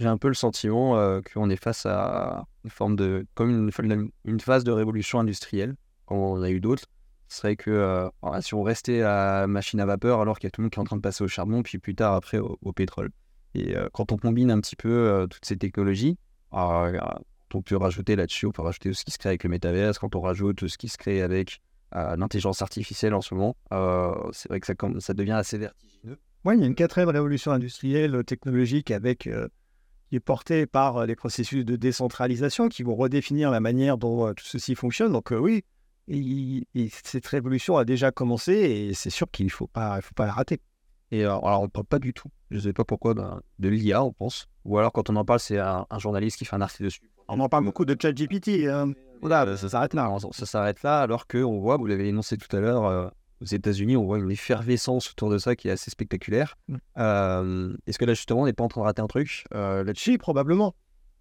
[0.00, 3.24] J'ai un peu le sentiment euh, qu'on est face à une forme de.
[3.36, 3.70] comme
[4.24, 6.88] une phase de révolution industrielle, comme on a eu d'autres.
[7.30, 8.08] Serait que euh,
[8.40, 10.72] si on restait à la machine à vapeur alors qu'il y a tout le monde
[10.72, 13.10] qui est en train de passer au charbon, puis plus tard après au, pétrole.
[13.54, 16.18] Et euh, quand on combine un petit peu euh, toutes ces technologies,
[16.50, 20.16] on peut rajouter là-dessus, on peut rajouter ce qui se crée avec le métaverse, quand
[20.16, 21.60] on rajoute ce qui se crée avec
[21.92, 23.56] l'intelligence artificielle en ce moment,
[24.32, 26.18] c'est vrai que ça, devient assez vertigineux.
[26.44, 29.28] Oui, il y a une quatrième révolution industrielle technologique avec,
[30.08, 34.44] qui est portée par les processus de décentralisation qui vont redéfinir la manière dont tout
[34.44, 35.12] ceci fonctionne.
[35.12, 35.64] Donc oui,
[36.08, 40.02] et- et cette révolution a déjà commencé et c'est sûr qu'il ne faut pas, il
[40.02, 40.60] faut pas la rater.
[41.12, 43.40] Et euh, alors, on ne parle pas du tout, je ne sais pas pourquoi, d'un-
[43.58, 44.46] de l'IA, on pense.
[44.64, 47.00] Ou alors, quand on en parle, c'est un, un journaliste qui fait un article dessus.
[47.28, 48.66] On en parle beaucoup de ChatGPT.
[48.68, 48.92] Hein.
[49.22, 50.04] Voilà, ça s'arrête là.
[50.04, 53.08] Alors, ça s'arrête là, alors qu'on voit, vous l'avez énoncé tout à l'heure, euh,
[53.40, 56.56] aux États-Unis, on voit une effervescence autour de ça qui est assez spectaculaire.
[56.68, 56.76] Mm.
[56.98, 59.44] Euh, Est-ce que là, justement, on n'est pas en train de rater un truc?
[59.54, 60.74] Euh, là-dessus probablement.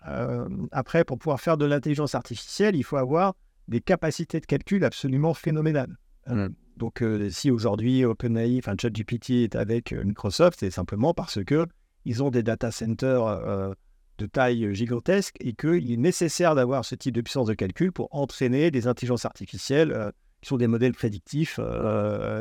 [0.08, 3.36] Euh, après, pour pouvoir faire de l'intelligence artificielle, il faut avoir
[3.70, 5.96] des capacités de calcul absolument phénoménales.
[6.28, 6.54] Euh, Mm.
[6.78, 11.68] Donc, euh, si aujourd'hui OpenAI, enfin ChatGPT est avec euh, Microsoft, c'est simplement parce que
[12.06, 13.74] ils ont des data centers euh,
[14.18, 18.08] de taille gigantesque et qu'il est nécessaire d'avoir ce type de puissance de calcul pour
[18.16, 20.10] entraîner des intelligences artificielles euh,
[20.42, 21.60] qui sont des modèles prédictifs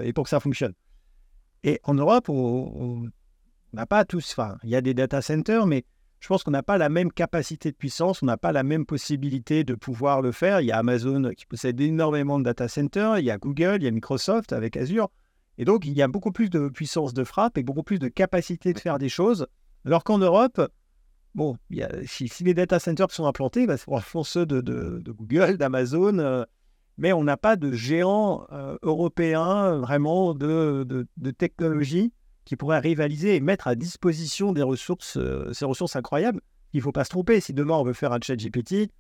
[0.05, 0.75] et pour que ça fonctionne.
[1.65, 3.11] Et en Europe, on
[3.73, 5.85] on n'a pas tous, enfin, il y a des data centers, mais
[6.21, 8.85] je pense qu'on n'a pas la même capacité de puissance, on n'a pas la même
[8.87, 10.61] possibilité de pouvoir le faire.
[10.61, 13.85] Il y a Amazon qui possède énormément de data centers, il y a Google, il
[13.85, 15.09] y a Microsoft avec Azure.
[15.59, 18.09] Et donc, il y a beaucoup plus de puissance de frappe et beaucoup plus de
[18.09, 19.47] capacité de faire des choses.
[19.85, 20.61] Alors qu'en Europe,
[21.35, 24.47] bon, il y a- si, si les data centers sont implantés, bah, ce sont ceux
[24.47, 26.45] de, de- de Google, d'Amazon, euh,
[26.97, 32.13] mais on n'a pas de géants euh, européens vraiment de technologie
[32.49, 36.41] qui pourrait rivaliser et mettre à disposition des ressources, euh, ces ressources incroyables.
[36.73, 37.41] Il ne faut pas se tromper.
[37.41, 38.91] Si demain on veut faire un chat GPT,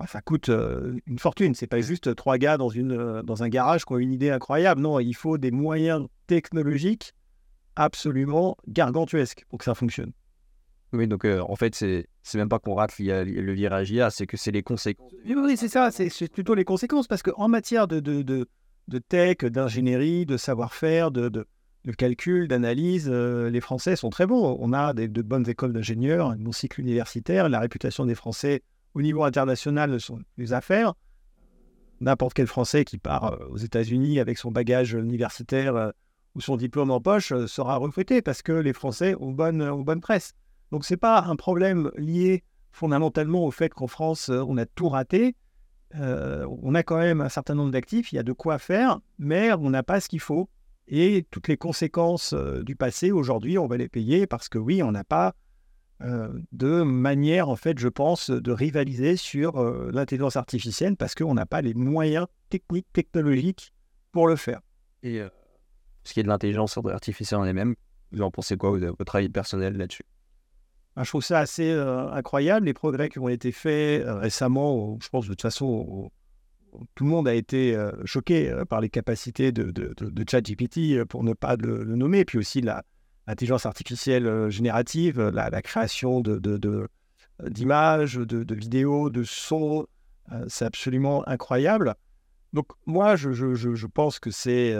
[0.00, 1.54] bah, ça coûte euh, une fortune.
[1.54, 4.30] C'est pas juste trois gars dans, une, euh, dans un garage qui ont une idée
[4.30, 4.80] incroyable.
[4.80, 7.12] Non, il faut des moyens technologiques
[7.74, 10.12] absolument gargantuesques pour que ça fonctionne.
[10.94, 14.38] Oui, donc en fait, c'est c'est même pas qu'on rate le virage IA, c'est que
[14.38, 15.12] c'est les conséquences.
[15.26, 18.48] Oui, c'est ça, c'est plutôt les conséquences, parce qu'en matière de, de, de,
[18.88, 21.46] de tech, d'ingénierie, de savoir-faire, de, de,
[21.92, 24.56] calcul, d'analyse, les Français sont très bons.
[24.60, 28.62] On a de bonnes écoles d'ingénieurs, un bon cycle universitaire, la réputation des Français
[28.94, 30.94] au niveau international sont les affaires.
[32.00, 35.92] N'importe quel Français qui part aux États-Unis avec son bagage universitaire
[36.34, 40.32] ou son diplôme en poche sera recruté parce que les Français ont bonne, bonne presse.
[40.72, 44.66] Donc ce n'est pas un problème lié fondamentalement au fait qu'en France, euh, on a
[44.66, 45.34] tout raté.
[45.94, 49.00] Euh, on a quand même un certain nombre d'actifs, il y a de quoi faire,
[49.18, 50.50] mais on n'a pas ce qu'il faut.
[50.88, 54.82] Et toutes les conséquences euh, du passé, aujourd'hui, on va les payer parce que oui,
[54.82, 55.34] on n'a pas
[56.52, 61.62] de manière, en fait, je pense, de rivaliser sur l'intelligence artificielle parce qu'on n'a pas
[61.62, 63.72] les moyens techniques, technologiques
[64.12, 64.60] pour le faire.
[65.02, 65.22] Et
[66.04, 67.76] ce qui est de l'intelligence artificielle en elle-même,
[68.12, 70.04] vous en pensez quoi Vous avez votre avis personnel là-dessus?
[70.96, 74.98] Bah, je trouve ça assez euh, incroyable, les progrès qui ont été faits euh, récemment.
[75.02, 76.10] Je pense de toute façon,
[76.94, 81.24] tout le monde a été euh, choqué par les capacités de, de, de, ChatGPT, pour
[81.24, 86.22] ne pas le, nommer, puis aussi l'intelligence artificielle générative, la, création
[87.42, 89.86] d'images, de, vidéos, de sons.
[90.48, 91.94] c'est absolument incroyable.
[92.52, 94.74] Donc moi, je, je, je pense que c'est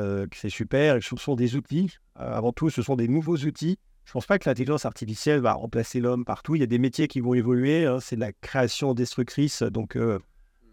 [0.48, 1.02] super.
[1.02, 1.96] Ce sont des outils.
[2.14, 5.54] avant tout, ce sont des nouveaux outils je ne pense pas que l'intelligence artificielle va
[5.54, 6.54] remplacer l'homme partout.
[6.54, 7.86] Il y a des métiers qui vont évoluer.
[7.86, 7.98] Hein.
[8.00, 9.64] C'est de la création destructrice.
[9.64, 10.20] Donc, euh,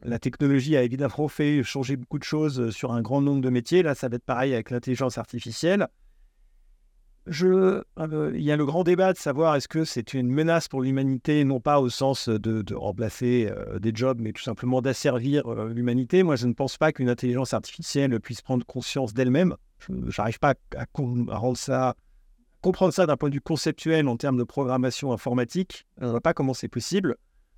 [0.03, 3.49] la technologie a évidemment fait changer beaucoup de choses euh, sur un grand nombre de
[3.49, 3.83] métiers.
[3.83, 5.87] Là, ça va être pareil avec l'intelligence artificielle.
[7.25, 10.67] Je, euh, il y a le grand débat de savoir est-ce que c'est une menace
[10.67, 16.23] pour l'humanité, non pas au sens de, remplacer des jobs, mais tout simplement d'asservir l'humanité.
[16.23, 19.55] Moi, je ne pense pas qu'une intelligence artificielle puisse prendre conscience d'elle-même.
[19.87, 21.95] Je n'arrive pas à, à, ça
[22.63, 26.21] comprendre ça d'un point de vue conceptuel en termes de programmation informatique, on ne voit
[26.21, 27.17] pas comment c'est possible.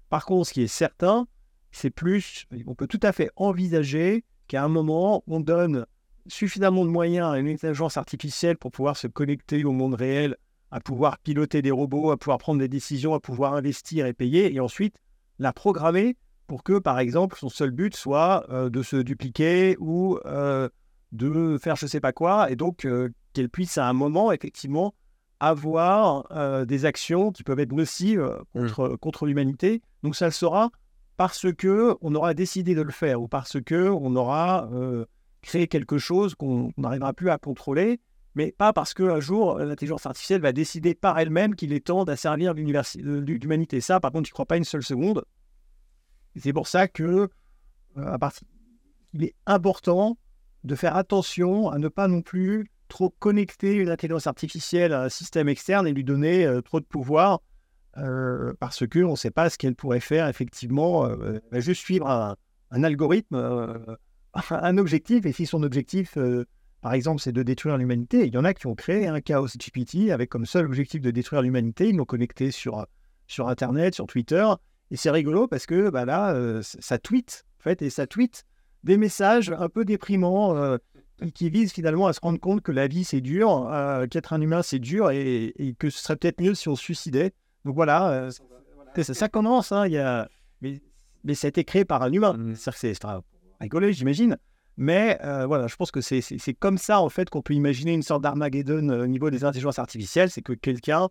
[0.10, 1.28] Par contre, ce qui est certain,
[1.76, 5.86] c'est plus, on peut tout à fait envisager qu'à un moment, on donne
[6.28, 10.38] suffisamment de moyens à une intelligence artificielle pour pouvoir se connecter au monde réel,
[10.72, 14.54] à pouvoir piloter des robots, à pouvoir prendre des décisions, à pouvoir investir et payer,
[14.54, 14.96] et ensuite
[15.38, 16.16] la programmer
[16.48, 20.70] pour que, par exemple, son seul but soit euh, de se dupliquer ou euh,
[21.12, 24.32] de faire je ne sais pas quoi, et donc euh, qu'elle puisse à un moment,
[24.32, 24.94] effectivement,
[25.42, 28.22] avoir des actions qui peuvent être nocives
[28.54, 28.70] mmh.
[28.70, 29.82] contre, contre l'humanité.
[30.02, 30.72] Donc ça le sera
[31.18, 35.06] parce que on aura décidé de le faire ou parce que on aura euh,
[35.42, 38.00] créé quelque chose qu'on n'arrivera plus à contrôler,
[38.36, 42.54] mais pas parce qu'un jour l'intelligence artificielle va décider par elle-même qu'il est temps d'asservir
[42.54, 43.82] l'humanité.
[43.82, 45.24] Ça, par contre, je ne crois pas une seule seconde.
[46.36, 47.30] C'est pour ça que
[47.96, 48.48] à partir...
[49.14, 50.18] il est important
[50.66, 55.10] de faire attention à ne pas non plus trop connecter une intelligence artificielle à un
[55.10, 57.42] système externe et lui donner euh, trop de pouvoir
[57.98, 61.06] euh, parce qu'on ne sait pas ce qu'elle pourrait faire effectivement.
[61.06, 63.36] Euh, va juste suivre un, algorithme,
[64.50, 66.18] un objectif, et si son objectif,
[66.82, 69.48] par exemple, c'est de détruire l'humanité, il y en a qui ont créé un chaos
[69.48, 72.86] GPT avec comme seul objectif de détruire l'humanité, ils l'ont connecté sur,
[73.28, 74.46] sur Internet, sur Twitter,
[74.92, 78.46] et c'est rigolo parce que bah là, ça tweet, en fait, et ça tweet
[78.84, 80.78] des messages un peu déprimants
[81.34, 84.42] qui vise finalement à se rendre compte que la vie c'est dur, euh, qu'être un
[84.42, 87.34] humain c'est dur et, que ce serait peut-être mieux si on se suicidait.
[87.66, 88.32] Donc voilà, euh,
[89.02, 90.30] ça, commence, hein, y a...
[90.62, 90.82] mais,
[91.24, 92.34] mais ça a été créé par un humain.
[92.34, 92.56] Mmh.
[92.56, 92.94] C'est
[93.60, 94.38] rigolo, j'imagine.
[94.78, 98.04] Mais euh, voilà, je pense que c'est comme ça en fait qu'on peut imaginer une
[98.04, 101.08] sorte d'Armageddon au niveau des intelligences artificielles, c'est que quelqu'un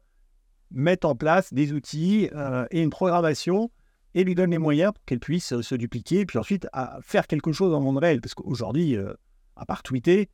[0.71, 2.29] mette en place des outils
[2.71, 3.71] et une programmation
[4.15, 7.53] et lui donne les moyens pour qu'elle puisse se dupliquer, puis ensuite à faire quelque
[7.53, 8.21] chose dans le monde réel.
[8.21, 8.99] Parce qu'aujourd'hui,
[9.57, 10.29] à part tweeter,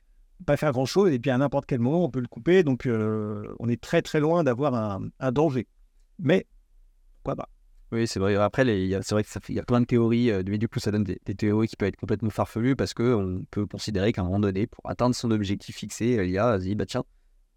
[0.46, 2.62] pas faire grand-chose, et puis à n'importe quel moment, on peut le couper.
[2.62, 5.66] Donc, euh, on est très, très loin d'avoir un, danger.
[6.20, 6.46] Mais,
[7.24, 7.48] quoi pas
[7.92, 8.36] oui, c'est vrai.
[8.36, 11.02] Après, c'est vrai qu'il y a plein de théories, euh, mais du coup, ça donne
[11.02, 14.68] des, théories qui peuvent être complètement farfelues parce qu'on peut considérer qu'à un moment donné,
[14.68, 17.02] pour atteindre son objectif fixé, il y a dit, bah tiens,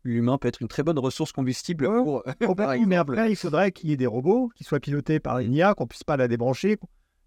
[0.04, 2.24] l'humain peut être une très bonne ressource combustible pour.
[2.88, 5.76] mais après, il faudrait qu'il y ait des robots qui soient pilotés par une IA,
[5.76, 6.78] qu'on puisse pas la débrancher.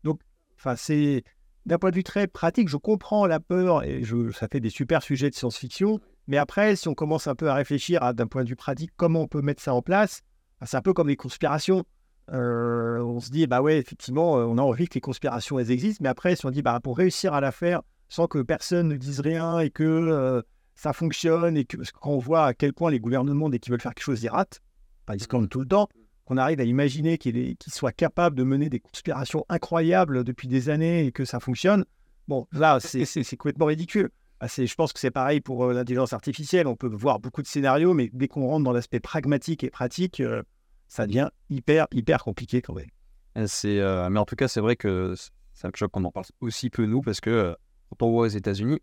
[0.03, 0.21] Donc,
[0.59, 1.23] enfin, c'est
[1.65, 4.71] d'un point de vue très pratique, je comprends la peur et je, ça fait des
[4.71, 6.01] super sujets de science-fiction.
[6.27, 8.91] Mais après, si on commence un peu à réfléchir à d'un point de vue pratique,
[8.97, 10.23] comment on peut mettre ça en place,
[10.65, 11.85] c'est un peu comme les conspirations.
[12.33, 15.71] Euh, on se dit, bah ouais, effectivement, euh, on a envie que les conspirations, elles
[15.71, 16.03] existent.
[16.03, 18.97] Mais après, si on dit, bah pour réussir à la faire sans que personne ne
[18.97, 20.43] dise rien et que euh,
[20.75, 23.59] ça fonctionne et que parce que quand on voit à quel point les gouvernements, dès
[23.59, 24.61] qu'ils veulent faire quelque chose, ils ratent,
[25.07, 25.89] pas ils se tout le temps,
[26.25, 31.07] qu'on arrive à imaginer qu'ils soient capables de mener des conspirations incroyables depuis des années
[31.07, 31.85] et que ça fonctionne,
[32.27, 34.11] bon, là, c'est complètement ridicule.
[34.43, 36.67] Je pense que c'est pareil pour euh, l'intelligence artificielle.
[36.67, 40.21] On peut voir beaucoup de scénarios, mais dès qu'on rentre dans l'aspect pragmatique et pratique,
[40.21, 40.43] euh,
[40.89, 43.47] ça devient hyper, hyper compliqué quand même.
[43.47, 45.15] C'est, euh, mais en tout cas, c'est vrai que
[45.53, 47.55] c'est un choc qu'on en parle aussi peu, nous, parce que
[47.91, 48.81] quand on voit aux États-Unis,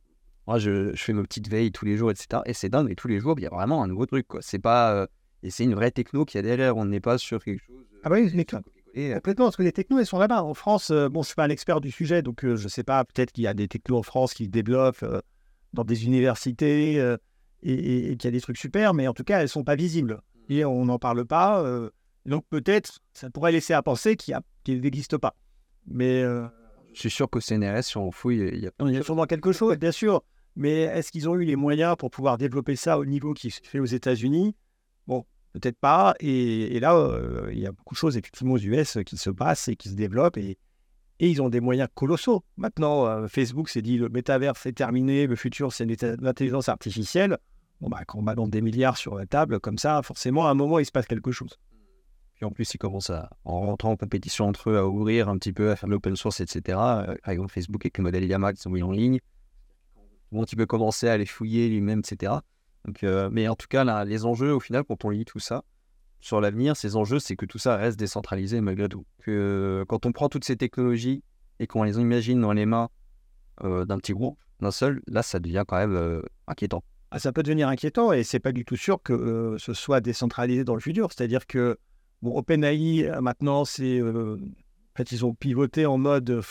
[0.47, 2.41] moi, je, fais mes petites veilles tous les jours, etc.
[2.45, 4.27] Et c'est dingue, mais tous les jours, il y a vraiment un nouveau truc.
[4.27, 4.41] Quoi.
[4.41, 5.07] C'est pas,
[5.43, 6.77] et c'est une vraie techno qui a derrière.
[6.77, 7.85] On n'est pas sur quelque chose.
[8.03, 10.43] Ah bah oui, Complètement, parce que les technos, elles sont là-bas.
[10.43, 12.83] En France, bon, je ne suis pas un expert du sujet, donc je ne sais
[12.83, 15.05] pas, peut-être qu'il y a des technos en France qui se développent
[15.73, 17.17] dans des universités euh,
[17.63, 19.63] et, et, qu'il y a des trucs super, mais en tout cas, elles ne sont
[19.63, 20.21] pas visibles.
[20.49, 21.61] Et on n'en parle pas.
[21.63, 21.89] Euh,
[22.25, 24.35] donc peut-être, ça pourrait laisser à penser qu'il
[24.81, 25.35] n'existe pas.
[25.87, 26.45] Mais euh,
[26.93, 29.25] je suis sûr qu'au CNRS, si on fouille, il y a, il y a sûrement
[29.25, 30.23] quelque chose, bien sûr.
[30.55, 33.59] Mais est-ce qu'ils ont eu les moyens pour pouvoir développer ça au niveau qui se
[33.63, 34.55] fait aux États-Unis?
[35.07, 36.13] Bon, peut-être pas.
[36.19, 37.19] Et, et là,
[37.51, 39.95] il y a beaucoup de choses effectivement aux US qui se passent et qui se
[39.95, 40.37] développent.
[40.37, 40.59] Et,
[41.19, 42.43] et ils ont des moyens colossaux.
[42.57, 45.85] Maintenant, euh, Facebook s'est dit le métavers c'est terminé, le futur c'est
[46.21, 47.37] l'intelligence artificielle.
[47.81, 50.53] Bon, bah, quand on balance des milliards sur la table comme ça, forcément, à un
[50.53, 51.59] moment, il se passe quelque chose.
[52.35, 55.37] Puis en plus, ils commencent à, en rentrant en compétition entre eux, à ouvrir un
[55.37, 56.61] petit peu, à faire de l'open source, etc.
[56.69, 59.19] Euh, par exemple, Facebook avec le modèle Llama qui sont mis en ligne.
[60.31, 62.33] Bon, tu peux commencer à les fouiller lui-même, etc.
[62.85, 65.39] Donc, euh, mais en tout cas, là, les enjeux, au final, quand on lit tout
[65.39, 65.63] ça,
[66.23, 69.05] sur l'avenir, ces enjeux, c'est que tout ça reste décentralisé malgré tout.
[69.23, 71.21] Que quand on prend toutes ces technologies
[71.59, 72.89] et qu'on les imagine dans les mains
[73.61, 76.81] euh, d'un petit groupe, d'un seul, là, ça devient quand même euh, inquiétant.
[77.11, 79.99] Ah, ça peut devenir inquiétant et c'est pas du tout sûr que euh, ce soit
[79.99, 81.09] décentralisé dans le futur.
[81.11, 81.77] C'est-à-dire que
[82.23, 84.37] OpenAI maintenant, c'est en
[84.95, 86.41] fait ils ont pivoté en mode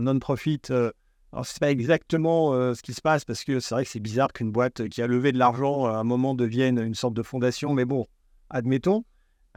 [0.00, 0.60] non-profit.
[0.70, 4.32] alors c'est pas exactement ce qui se passe parce que c'est vrai que c'est bizarre
[4.32, 7.72] qu'une boîte qui a levé de l'argent à un moment devienne une sorte de fondation.
[7.74, 8.08] Mais bon,
[8.50, 9.04] admettons.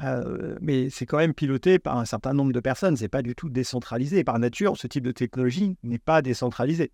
[0.01, 2.97] Euh, mais c'est quand même piloté par un certain nombre de personnes.
[2.97, 4.23] C'est pas du tout décentralisé.
[4.23, 6.91] Par nature, ce type de technologie n'est pas décentralisé.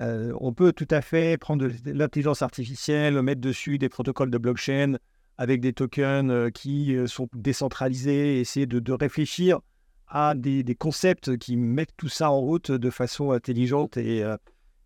[0.00, 4.38] Euh, on peut tout à fait prendre de l'intelligence artificielle, mettre dessus des protocoles de
[4.38, 4.96] blockchain
[5.36, 9.60] avec des tokens euh, qui sont décentralisés, essayer de, réfléchir
[10.08, 14.24] à des, concepts qui mettent tout ça en route de façon intelligente et,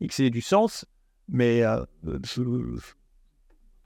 [0.00, 0.84] et que c'est du sens.
[1.28, 1.62] Mais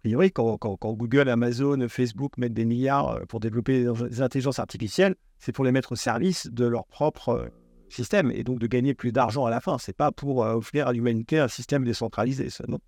[0.01, 0.59] priori, quand,
[0.95, 5.73] Google, Amazon, Facebook mettent des milliards euh, pour développer des intelligences artificielles, c'est pour les
[5.73, 7.49] mettre au service de leur propre euh,
[7.89, 9.79] système et donc de gagner plus d'argent à la fin.
[9.79, 12.79] C'est pas pour euh, offrir à l'humanité un système décentralisé, ça, non.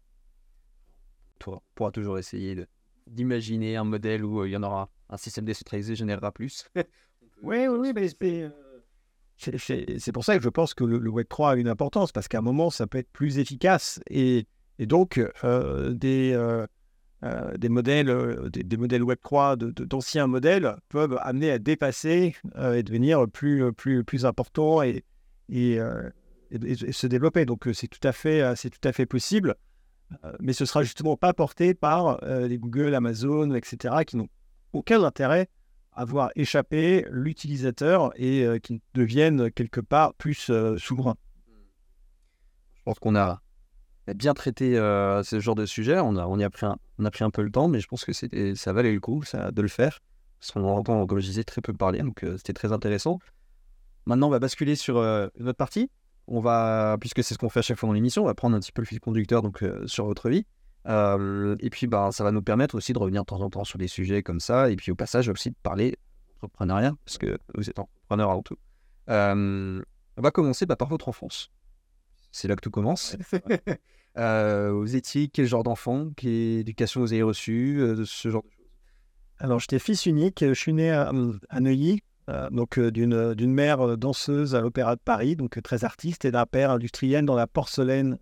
[1.38, 2.64] Toi, on pourra toujours essayer
[3.06, 6.68] d'imaginer un modèle où il y en aura un système décentralisé générera plus.
[7.42, 8.08] oui, oui, oui, mais
[9.38, 12.38] c'est pour ça que je pense que le, Web 3 a une importance parce qu'à
[12.38, 14.46] un moment, ça peut être plus efficace et,
[14.80, 16.66] donc des euh,
[17.22, 22.82] des modèles, euh, des, modèles Web 3 d'anciens modèles peuvent amener à dépasser euh, et
[22.82, 25.04] devenir plus, plus, plus importants et,
[25.50, 27.44] se développer.
[27.44, 29.56] Donc c'est tout à fait, tout à fait possible,
[30.40, 34.28] mais ce sera justement pas porté par les Google, Amazon, etc., qui n'ont
[34.72, 35.48] aucun intérêt
[35.92, 41.16] à voir échapper l'utilisateur et qui deviennent quelque part plus souverains.
[42.74, 43.42] Je pense qu'on a
[44.14, 45.98] bien traité euh, ce genre de sujet.
[45.98, 47.80] On a, on, y a pris un, on a pris un peu le temps, mais
[47.80, 50.00] je pense que ça valait le coup de le faire.
[50.40, 53.18] Parce qu'on entend, comme je disais, très peu parler, donc euh, c'était très intéressant.
[54.06, 55.90] Maintenant, on va basculer sur euh, notre partie.
[56.28, 58.56] On va, puisque c'est ce qu'on fait à chaque fois dans l'émission, on va prendre
[58.56, 60.44] un petit peu le fil conducteur donc, sur votre vie.
[60.86, 63.78] et puis, bah, ça va nous permettre aussi de revenir de temps en temps sur
[63.78, 64.70] des sujets comme ça.
[64.70, 65.96] Et puis, au passage, aussi de parler
[66.42, 68.56] entrepreneuriat, parce que vous êtes entrepreneur avant tout.
[69.08, 69.82] on
[70.18, 71.50] va commencer bah, par votre enfance.
[72.30, 73.16] C'est là que tout commence.
[74.16, 78.48] Euh, vous étiez quel genre d'enfant Quelle éducation vous avez reçue euh, Ce genre de
[78.48, 78.66] choses?
[79.38, 80.44] Alors, j'étais fils unique.
[80.44, 81.12] Je suis né à,
[81.60, 86.46] Neuilly, euh, donc d'une mère danseuse à l'Opéra de Paris, donc très artiste, et d'un
[86.46, 88.18] père industriel dans la porcelaine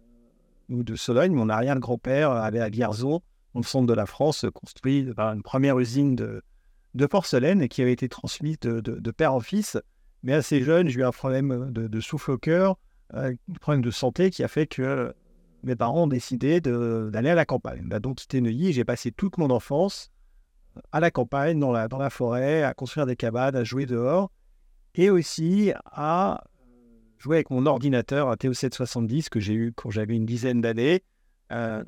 [0.68, 1.32] ou de Sologne.
[1.32, 3.22] Mon arrière-grand-père avait à Vierzon,
[3.54, 6.42] dans le centre de la France, construit une première usine de,
[6.96, 9.78] de porcelaine et qui avait été transmise de, de, père en fils.
[10.22, 12.76] Mais assez jeune, j'ai eu un problème de, souffle au cœur,
[13.12, 15.14] un problème de santé qui a fait que
[15.62, 17.82] mes parents ont décidé d'aller à la campagne.
[17.84, 20.10] Bah, donc, quitté Neuilly, j'ai passé toute mon enfance
[20.92, 24.30] à la campagne, dans la, forêt, à construire des cabanes, à jouer dehors,
[24.94, 26.44] et aussi à
[27.18, 31.02] jouer avec mon ordinateur, un TO770 que j'ai eu quand j'avais une dizaine d'années.
[31.52, 31.82] Euh,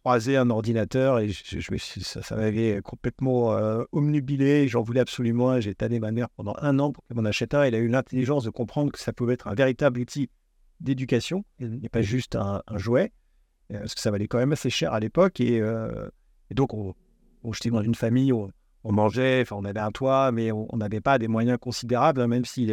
[0.00, 4.68] croisé un ordinateur et je, ça, m'avait complètement euh, omnubilé.
[4.68, 5.60] J'en voulais absolument.
[5.60, 7.62] J'ai tanné ma mère pendant un an pour qu'elle m'en achète un.
[7.62, 10.30] Elle a eu l'intelligence de comprendre que ça pouvait être un véritable outil
[10.80, 13.12] d'éducation, et pas juste un, jouet.
[13.70, 15.40] parce que ça valait quand même assez cher à l'époque.
[15.40, 16.94] Et, et, donc, on,
[17.52, 18.50] j'étais dans une famille, on,
[18.84, 22.28] on mangeait, enfin, on avait un toit, mais on n'avait pas des moyens considérables, hein,
[22.28, 22.70] même si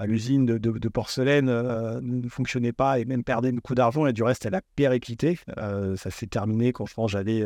[0.00, 4.06] l'usine de, porcelaine ne fonctionnait pas et même perdait beaucoup d'argent.
[4.06, 5.38] Et du reste, elle a périclité.
[5.56, 7.44] ça s'est terminé quand je pense j'avais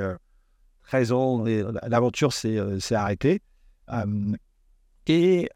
[0.86, 2.58] 13 ans et l'aventure s'est
[2.94, 3.42] arrêtée.
[5.06, 5.48] et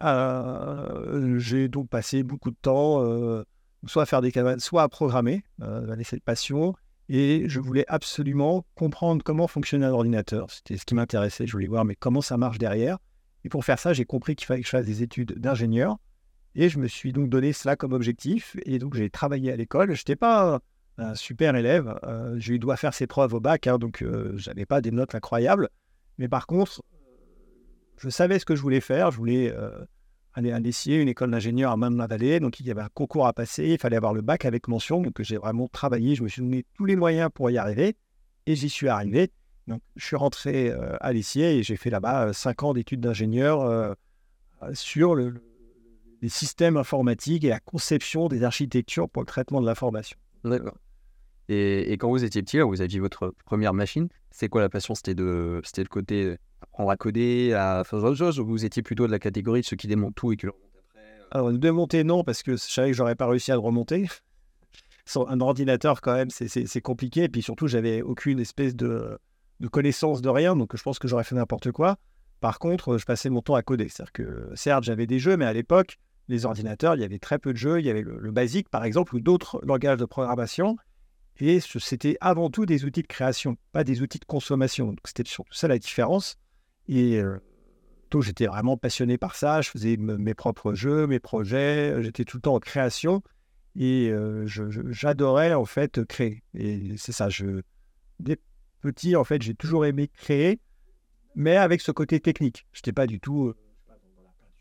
[1.39, 3.45] j'ai donc passé beaucoup de temps
[3.87, 5.43] soit à faire des cabanes, soit à programmer.
[5.61, 6.75] J'avais cette passion.
[7.09, 10.51] Et je voulais absolument comprendre comment fonctionnait un ordinateur.
[10.51, 11.47] C'était ce qui m'intéressait.
[11.47, 12.99] Je voulais voir mais comment ça marche derrière.
[13.45, 15.99] Et pour faire ça, j'ai compris qu'il fallait que je fasse des études d'ingénieur.
[16.55, 18.57] Et je me suis donc donné cela comme objectif.
[18.65, 19.95] Et donc j'ai travaillé à l'école.
[19.95, 20.61] Je n'étais pas
[20.99, 21.99] un super élève.
[22.05, 24.81] Euh, j'ai eu dois faire ses preuves au bac, hein, donc euh, je n'avais pas
[24.81, 25.69] des notes incroyables.
[26.19, 26.83] Mais par contre,
[28.03, 29.11] je savais ce que je voulais faire.
[29.11, 29.71] Je voulais euh,
[30.35, 32.41] aller à l'essier, une école d'ingénieur à Marne-la-Vallée.
[32.41, 33.69] Donc, il y avait un concours à passer.
[33.69, 35.01] Il fallait avoir le bac avec mention.
[35.01, 36.15] Donc, j'ai vraiment travaillé.
[36.15, 37.97] Je me suis donné tous les moyens pour y arriver.
[38.47, 39.31] Et j'y suis arrivé.
[39.69, 43.01] Donc, je suis rentré euh, à l'essier et j'ai fait là-bas euh, cinq ans d'études
[43.01, 43.97] d'ingénieur
[44.75, 45.17] sur
[46.23, 50.17] les systèmes informatiques et la conception des architectures pour le traitement de l'information.
[50.45, 50.79] D'accord.
[51.49, 54.09] Et, quand vous étiez petit, vous aviez votre première machine.
[54.31, 54.95] C'est quoi la passion?
[54.95, 58.83] C'était de, c'était le côté apprendre à coder, à faire autre chose, ou vous étiez
[58.83, 61.27] plutôt de la catégorie de ceux qui démontent tout et qui le remontent après euh?
[61.33, 64.09] Alors, démonter, non, parce que je savais que j'aurais pas réussi à le remonter.
[65.17, 67.25] un ordinateur, quand même, c'est compliqué.
[67.25, 69.19] Et puis surtout, j'avais aucune espèce de,
[69.61, 71.99] de, connaissance de rien, donc je pense que j'aurais fait n'importe quoi.
[72.41, 73.89] Par contre, je passais mon temps à coder.
[73.89, 75.99] C'est-à-dire que, certes, j'avais des jeux, mais à l'époque,
[76.29, 77.81] les ordinateurs, il y avait très peu de jeux.
[77.81, 80.77] Il y avait le, BASIC, par exemple, ou d'autres langages de programmation.
[81.39, 84.89] Et c'était avant tout des outils de création, pas des outils de consommation.
[84.89, 86.37] Donc, c'était surtout ça la différence.
[86.89, 87.39] Et euh,
[88.21, 89.61] j'étais vraiment passionné par ça.
[89.61, 92.03] Je faisais mes propres jeux, mes projets.
[92.03, 93.23] J'étais tout le temps en création.
[93.75, 96.43] Et euh, j'adorais, en fait, créer.
[96.55, 97.29] Et c'est ça.
[97.29, 97.63] Je,
[98.21, 98.39] dès
[98.81, 100.61] petit, en fait, j'ai toujours aimé créer,
[101.35, 102.67] mais avec ce côté technique.
[102.73, 103.55] Je n'étais pas du tout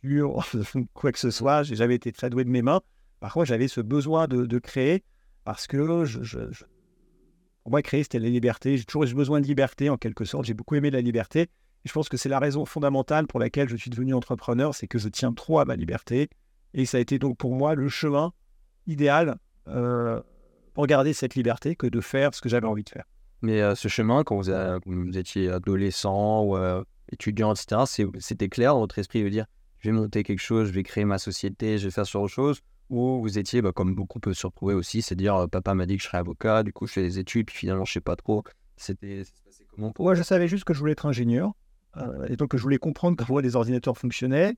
[0.94, 1.64] quoi que ce soit.
[1.64, 2.82] J'ai jamais été très doué de mes mains.
[3.20, 5.04] Par contre, j'avais ce besoin de, créer
[5.44, 6.06] parce que
[7.64, 8.78] pour moi, créer, c'était la liberté.
[8.78, 10.46] J'ai toujours eu besoin de liberté, en quelque sorte.
[10.46, 11.50] J'ai beaucoup aimé la liberté
[11.86, 15.00] je pense que c'est la raison fondamentale pour laquelle je suis devenu entrepreneur, c'est que
[15.00, 16.30] je tiens trop à ma liberté.
[16.74, 18.32] Et ça a été donc pour moi le chemin
[18.88, 19.38] idéal
[19.68, 20.22] euh,
[20.74, 23.06] pour garder cette liberté que de faire ce que j'avais envie de faire.
[23.42, 24.40] Mais euh, ce chemin, quand
[24.86, 29.46] vous, étiez adolescent ou euh, étudiant, etc., c'était clair dans votre esprit de dire
[29.82, 32.34] je vais monter quelque chose, je vais créer ma société, je vais faire sur autre
[32.34, 35.86] chose Ou vous étiez, bah, comme beaucoup peuvent se retrouver aussi, c'est dire papa m'a
[35.86, 38.02] dit que je serais avocat, du coup je fais des études, puis finalement je sais
[38.02, 38.44] pas trop.
[38.82, 39.24] C'était
[39.74, 41.54] comment Moi, je savais juste que je voulais être ingénieur.
[41.98, 44.56] Euh, et donc, je voulais comprendre comment les ordinateurs fonctionnaient.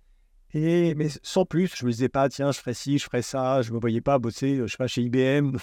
[0.54, 3.62] Et, mais sans plus, je me disais pas, tiens, je ferais ci, je ferais ça.
[3.62, 5.58] Je me voyais pas bosser, je sais pas, chez IBM,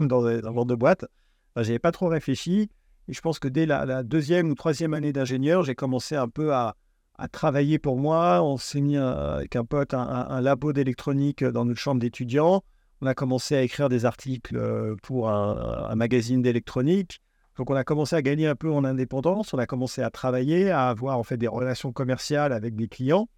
[0.00, 1.06] dans un vente de boîte.
[1.54, 2.68] Enfin, j'avais pas trop réfléchi.
[3.08, 6.52] Et je pense que dès la, deuxième ou troisième année d'ingénieur, j'ai commencé un peu
[6.52, 6.76] à,
[7.22, 8.42] à, travailler pour moi.
[8.42, 12.62] On s'est mis euh, avec un pote un, labo d'électronique dans notre chambre d'étudiants.
[13.00, 17.20] On a commencé à écrire des articles euh, pour un, magazine d'électronique.
[17.56, 20.70] Donc on a commencé à gagner un peu en indépendance, on a commencé à travailler,
[20.70, 23.28] à avoir en fait des relations commerciales avec des clients.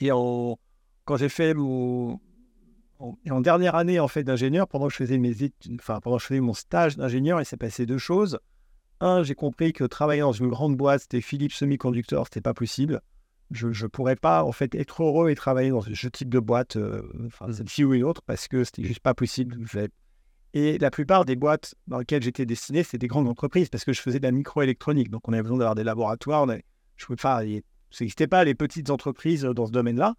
[0.00, 2.18] Et quand j'ai fait mon,
[2.98, 5.34] en, dernière année en fait d'ingénieur, pendant que je faisais mes
[5.78, 8.38] enfin pendant que je faisais mon stage d'ingénieur, il s'est passé deux choses.
[9.00, 13.00] Un, j'ai compris que travailler dans une grande boîte, c'était Philips Semiconductor, c'était pas possible.
[13.50, 16.76] Je ne pourrais pas en fait être heureux et travailler dans ce type de boîte,
[16.76, 19.56] euh, enfin celle-ci ou une autre, parce que c'était juste pas possible.
[20.54, 23.92] Et la plupart des boîtes dans lesquelles j'étais destiné, c'était des grandes entreprises parce que
[23.92, 25.10] je faisais de la microélectronique.
[25.10, 26.44] Donc, on avait besoin d'avoir des laboratoires.
[26.44, 26.58] On
[26.96, 27.44] je pouvais pas, ça
[28.00, 30.14] n'existait pas les petites entreprises dans ce domaine-là.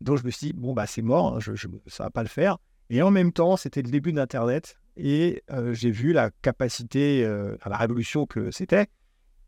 [0.00, 1.68] Donc, je me suis dit, bon, bah, c'est mort, hein, je, ça
[2.04, 2.58] ne va pas le faire.
[2.90, 7.76] Et en même temps, c'était le début d'Internet et j'ai vu la capacité, euh, la
[7.76, 8.88] révolution que c'était.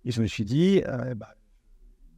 [0.04, 1.34] Et je me suis dit, euh, bah,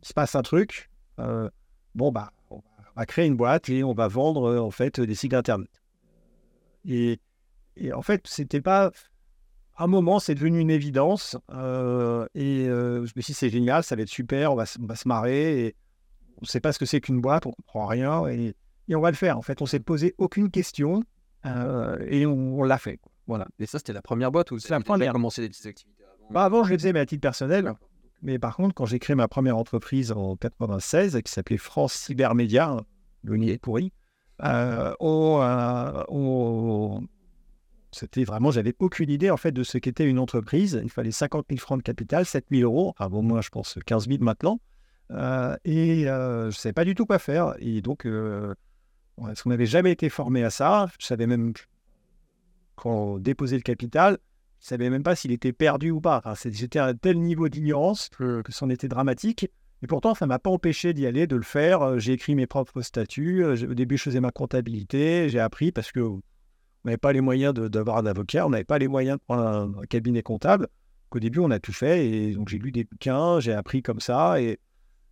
[0.02, 0.90] il se passe un truc.
[1.18, 2.62] bon, bah, on
[2.96, 5.70] va créer une boîte et on va vendre en fait des sites Internet.
[6.88, 7.20] Et
[7.78, 8.90] et en fait, c'était pas.
[9.76, 11.36] À un moment, c'est devenu une évidence.
[12.34, 14.96] Et je me suis dit, c'est génial, ça va être super, on va, on va
[14.96, 15.66] se marrer.
[15.66, 15.76] Et
[16.38, 18.26] on ne sait pas ce que c'est qu'une boîte, on ne comprend rien.
[18.28, 18.54] Et,
[18.88, 19.36] et, on va le faire.
[19.36, 21.02] En fait, on s'est posé aucune question
[22.08, 23.00] et on, l'a fait.
[23.26, 23.46] Voilà.
[23.58, 26.32] Et ça, c'était la première boîte ou c'est la première commencé des petites activités avant
[26.32, 27.72] bah, Avant, je le faisais, mais à titre personnel.
[28.22, 32.80] Mais par contre, quand j'ai créé ma première entreprise en 96, qui s'appelait France Cybermédia,
[33.22, 33.92] le nid est pourri,
[34.40, 34.94] on,
[36.08, 37.06] on,
[37.92, 40.80] c'était vraiment, j'avais aucune idée en fait de ce qu'était une entreprise.
[40.82, 43.78] Il fallait 50 000 francs de capital, 7 000 euros, enfin bon, moi je pense
[43.84, 44.60] 15 000 maintenant.
[45.12, 47.54] Euh, et euh, je ne savais pas du tout quoi faire.
[47.58, 48.54] Et donc, euh,
[49.16, 50.88] on n'avait jamais été formé à ça.
[51.00, 51.52] Je savais même
[52.76, 54.18] quand déposer le capital,
[54.60, 56.22] ne savais même pas s'il était perdu ou pas.
[56.24, 59.50] Enfin, J'étais à un tel niveau d'ignorance que, c'en était dramatique.
[59.82, 61.82] Et pourtant, ça ne m'a pas empêché d'y aller, de le faire.
[61.82, 63.44] Euh, J'ai écrit mes propres statuts.
[63.44, 65.28] Euh, Au début, je faisais ma comptabilité.
[65.28, 66.22] J'ai appris parce que on
[66.84, 68.46] n'avait pas les moyens d'avoir un avocat.
[68.46, 70.68] On n'avait pas les moyens de prendre un, cabinet comptable.
[71.10, 72.06] Qu'au début, on a tout fait.
[72.06, 74.40] Et donc, j'ai lu des bouquins, j'ai appris comme ça.
[74.40, 74.58] Et,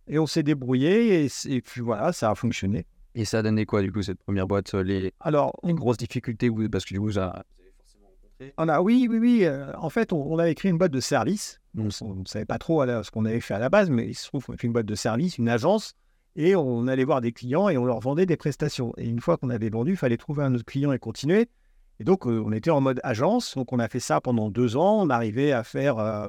[0.09, 1.25] on s'est débrouillé.
[1.25, 2.85] Et, et puis voilà, ça a fonctionné.
[3.15, 5.97] Et ça a donné quoi, du coup, cette première boîte euh, Les, Alors, les grosses
[5.97, 7.43] difficultés, parce que du coup, ça.
[7.57, 8.53] vous avez forcément rencontré?
[8.57, 9.39] On a, oui, oui, oui.
[9.45, 11.61] euh, en fait, on, on avait créé une boîte de service.
[11.77, 14.13] On ne savait pas trop la- ce qu'on avait fait à la base, mais il
[14.15, 15.93] se trouve qu'on a fait une boîte de service, une agence,
[16.35, 18.91] et on allait voir des clients et on leur vendait des prestations.
[18.97, 21.47] Et une fois qu'on avait vendu, il fallait trouver un autre client et continuer.
[22.01, 23.55] Et donc, euh, on était en mode agence.
[23.55, 25.01] Donc, on a fait ça pendant deux ans.
[25.03, 26.27] On arrivait à faire euh,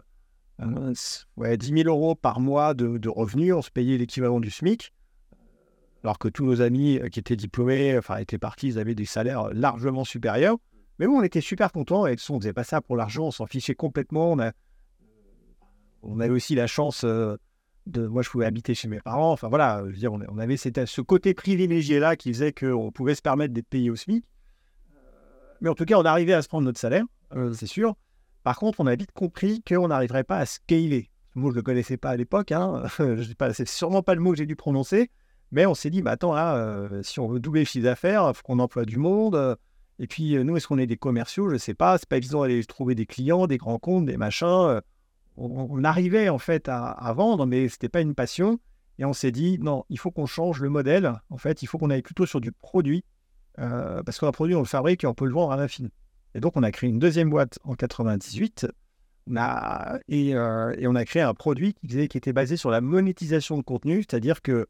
[1.36, 3.52] ouais, 10 000 euros par mois de, de revenus.
[3.54, 4.92] On se payait l'équivalent du SMIC.
[6.04, 9.06] Alors que tous nos amis euh, qui étaient diplômés, enfin, étaient partis, ils avaient des
[9.06, 10.56] salaires largement supérieurs.
[10.98, 12.06] Mais bon, on était super contents.
[12.06, 13.26] Et on faisait pas ça pour l'argent.
[13.26, 14.32] On s'en fichait complètement.
[14.32, 14.52] On, a,
[16.02, 17.36] on avait aussi la chance euh,
[17.86, 18.06] de.
[18.06, 19.32] Moi, je pouvais habiter chez mes parents.
[19.32, 19.82] Enfin, voilà.
[19.86, 23.68] Je veux dire, on, avait ce côté privilégié-là qui faisait qu'on pouvait se permettre d'être
[23.68, 24.24] payé au SMIC.
[25.60, 27.94] Mais en tout cas, on arrivait à se prendre notre salaire, euh, c'est sûr.
[28.42, 31.10] Par contre, on a vite compris qu'on n'arriverait pas à scaler.
[31.34, 32.52] Mot, je ne le connaissais pas à l'époque.
[32.52, 32.84] Hein.
[33.52, 35.10] C'est sûrement pas le mot que j'ai dû prononcer.
[35.52, 38.28] Mais on s'est dit, bah, attends, là, euh, si on veut doubler le chiffre d'affaires,
[38.28, 39.34] il faut qu'on emploie du monde.
[39.36, 39.54] euh,
[39.98, 41.48] et puis, euh, nous, est-ce qu'on est des commerciaux?
[41.48, 41.96] Je ne sais pas.
[41.98, 44.80] C'est pas évident d'aller trouver des clients, des grands comptes, des machins.
[45.38, 48.58] On, arrivait, en fait, à, vendre, mais ce n'était pas une passion.
[48.98, 51.12] Et on s'est dit, non, il faut qu'on change le modèle.
[51.30, 53.04] En fait, il faut qu'on aille plutôt sur du produit.
[53.56, 55.90] parce qu'un produit, on le fabrique et on peut le vendre à l'infini.
[56.34, 58.66] Et donc, on a créé une deuxième boîte en 98.
[59.28, 63.58] On a, et, et on a créé un produit qui était basé sur la monétisation
[63.58, 64.66] de contenu, c'est-à-dire que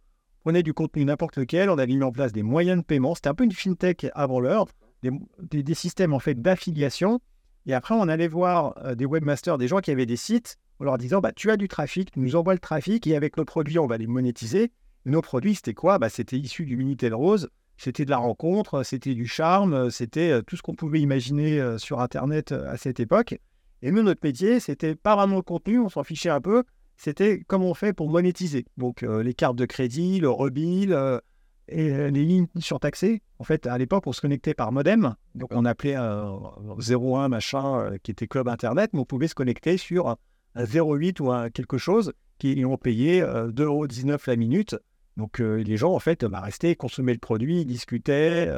[0.47, 3.17] on prenait du contenu n'importe lequel, on avait mis en place des moyens de paiement.
[3.17, 4.67] C'était un peu une fintech avant l'heure,
[5.03, 7.21] des, systèmes en fait d'affiliation.
[7.67, 10.85] Et après, on allait voir euh, des webmasters, des gens qui avaient des sites, en
[10.85, 13.45] leur disant bah, Tu as du trafic, tu nous envoies le trafic, et avec nos
[13.45, 14.71] produits, on va les monétiser.
[15.05, 15.99] Nos produits, c'était quoi?
[15.99, 20.43] Bah, C'était issu du Minitel Rose, c'était de la rencontre, c'était du charme, c'était euh,
[20.43, 23.37] tout ce qu'on pouvait imaginer euh, sur Internet euh, à cette époque.
[23.83, 26.63] Et nous, notre métier, c'était pas vraiment le contenu, on s'en fichait un peu,
[26.97, 28.67] c'était comment on fait pour monétiser.
[28.77, 31.19] Donc, euh, les cartes de crédit, le rebill euh,
[31.69, 33.23] et euh, les lignes surtaxées.
[33.39, 35.15] En fait, à l'époque, on se connectait par modem.
[35.35, 36.41] Donc, on appelait un
[36.79, 40.17] 01 machin qui était club Internet, mais on pouvait se connecter sur un,
[40.55, 44.77] un 08 ou un quelque chose qui ont payé euh, 2,19€ la minute.
[45.17, 48.53] Donc, les gens, en fait, bah, restaient, consommaient le produit, discutaient,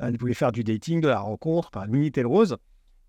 [0.00, 2.56] ils voulaient faire du dating, de la rencontre, par Minitel Rose.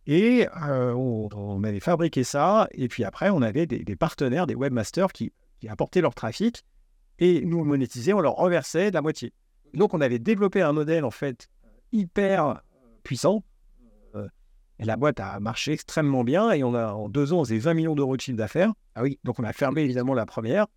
[0.06, 2.68] Et euh, on, on avait fabriqué ça.
[2.72, 6.64] Et puis après, on avait des, des partenaires, des webmasters qui, qui apportaient leur trafic.
[7.20, 9.34] Et nous, on monétisait, on leur reversait de la moitié.
[9.74, 11.48] Donc, on avait développé un modèle, en fait,
[11.92, 12.62] hyper
[13.04, 13.44] puissant.
[14.16, 14.28] Euh,
[14.80, 16.52] et la boîte a marché extrêmement bien.
[16.52, 18.72] Et on a, en deux ans, on faisait 20 millions d'euros de chiffre d'affaires.
[18.96, 19.20] Ah oui.
[19.24, 20.68] Donc, on a fermé évidemment la première.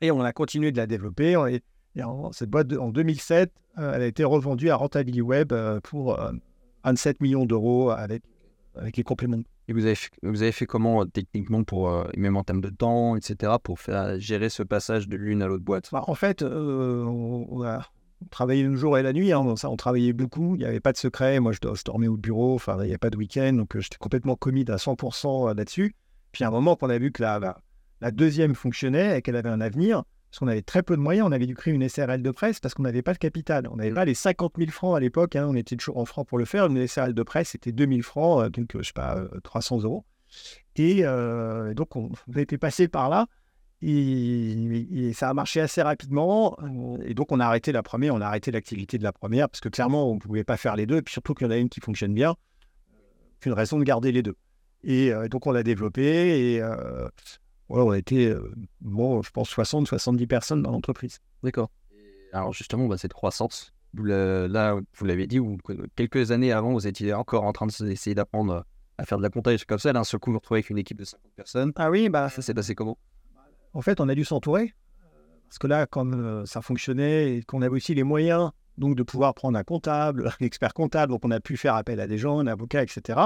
[0.00, 1.36] Et on a continué de la développer.
[1.36, 1.64] On est-
[1.96, 5.52] et en- cette boîte, de- en 2007, euh, elle a été revendue à Rentability Web
[5.82, 6.32] pour euh,
[6.84, 8.22] 27 millions d'euros avec,
[8.76, 9.42] avec les compléments.
[9.68, 12.60] Et vous avez fait, vous avez fait comment euh, techniquement pour, euh, même en termes
[12.60, 15.88] de temps, etc., pour faire gérer ce passage de l'une à l'autre boîte?
[15.92, 17.86] Bah, en fait, euh, on, on a
[18.30, 19.32] travaillé le jour et la nuit.
[19.32, 19.56] hein.
[19.56, 20.54] Ça, on travaillait beaucoup.
[20.56, 21.40] Il n'y avait pas de secret.
[21.40, 22.54] Moi, je, do- je dormais au bureau.
[22.54, 23.52] Enfin, il n'y a pas de week-end.
[23.54, 25.94] Donc, euh, j'étais complètement commit à 100% là-dessus.
[26.32, 27.58] Puis, à un moment qu'on a vu que la, la,
[28.00, 30.04] la deuxième fonctionnait et qu'elle avait un avenir,
[30.34, 32.58] parce qu'on avait très peu de moyens, on avait dû créer une SRL de presse
[32.58, 33.68] parce qu'on n'avait pas de capital.
[33.70, 33.94] On n'avait Mm.
[33.94, 35.36] pas les 50 000 francs à l'époque.
[35.36, 35.46] hein.
[35.48, 36.66] On était toujours en francs pour le faire.
[36.66, 39.84] Une SRL de presse, c'était 2000 francs, euh, donc, euh, je sais pas, euh, 300
[39.84, 40.04] euros.
[40.74, 43.26] Et euh, donc, on, on était passé par là.
[43.80, 46.56] Et, et ça a marché assez rapidement.
[46.64, 49.48] euh, Et donc, on a arrêté la première, on a arrêté l'activité de la première
[49.48, 50.96] parce que clairement, on ne pouvait pas faire les deux.
[50.96, 52.34] Et puis surtout qu'il y en a une qui fonctionne bien.
[53.46, 54.34] Une raison de garder les deux.
[54.82, 56.54] Et euh, donc, on l'a développé.
[56.54, 57.06] Et euh,
[57.82, 61.18] on a été, euh, bon, je pense, 60, 70 personnes dans l'entreprise.
[61.42, 61.70] D'accord.
[62.32, 65.58] Alors justement, bah, cette croissance, là, vous l'avez dit, vous-
[65.96, 68.64] quelques années avant, vous étiez encore en train d'essayer d'apprendre
[68.98, 69.92] à faire de la compta et des trucs comme ça.
[69.92, 71.72] D'un seul coup, vous vous retrouvez avec une équipe de 50 personnes.
[71.76, 72.98] Ah oui, bah, Ça s'est passé comment?
[73.72, 74.74] En fait, on a dû s'entourer.
[75.48, 79.04] Parce que là, comme euh, ça fonctionnait et qu'on avait aussi les moyens donc de
[79.04, 82.18] pouvoir prendre un comptable, un expert comptable, donc on a pu faire appel à des
[82.18, 83.20] gens, un avocat, etc.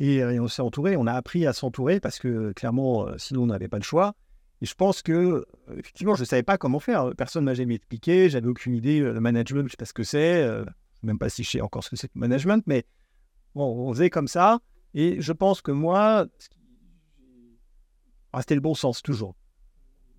[0.00, 3.46] Et, on s'est entouré, on a appris à s'entourer parce que clairement, euh, sinon on
[3.46, 4.14] n'avait pas le choix.
[4.62, 5.44] Et je pense que, euh,
[5.76, 7.14] effectivement, je ne savais pas comment faire.
[7.16, 9.00] Personne ne m'a jamais expliqué, j'avais aucune idée.
[9.00, 10.64] euh, Le management, je ne sais pas ce que c'est, euh,
[11.02, 12.84] même pas si je sais encore ce que c'est le management, mais
[13.54, 14.60] on faisait comme ça.
[14.94, 16.26] Et je pense que moi,
[18.32, 19.36] ah, c'était le bon sens toujours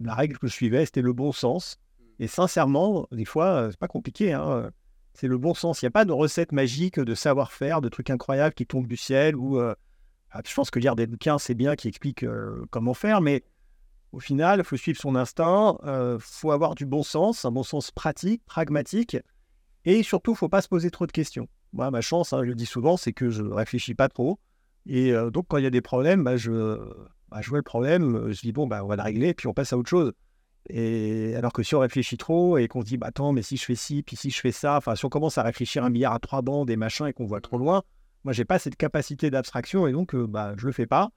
[0.04, 1.78] la règle que je suivais, c'était le bon sens.
[2.20, 4.34] Et sincèrement, des fois, c'est pas compliqué.
[4.34, 4.72] hein,
[5.14, 5.82] C'est le bon sens.
[5.82, 8.98] Il n'y a pas de recette magique, de savoir-faire, de trucs incroyables qui tombent du
[8.98, 9.76] ciel ou, euh,
[10.32, 12.26] ah, je pense que lire des bouquins, c'est bien, qui expliquent
[12.70, 13.44] comment faire, mais
[14.14, 17.64] au final, il faut suivre son instinct, il faut avoir du bon sens, un bon
[17.64, 19.18] sens pratique, pragmatique,
[19.84, 21.50] et surtout, il ne faut pas se poser trop de questions.
[21.74, 24.40] Moi, ma chance, hein, je le dis souvent, c'est que je ne réfléchis pas trop.
[24.86, 26.78] Et donc, quand il y a des problèmes, bah, je,
[27.30, 29.54] bah, je vois le problème, je dis, bon, bah, on va le régler, puis on
[29.54, 30.14] passe à autre chose.
[30.70, 33.58] Et alors que si on réfléchit trop et qu'on se dit, bah, attends, mais si
[33.58, 35.90] je fais ci, puis si je fais ça, enfin, si on commence à réfléchir un
[35.90, 37.84] milliard à trois bandes et machin et qu'on voit trop loin,
[38.24, 41.10] moi, j'ai pas cette capacité d'abstraction et donc, bah, je le fais pas.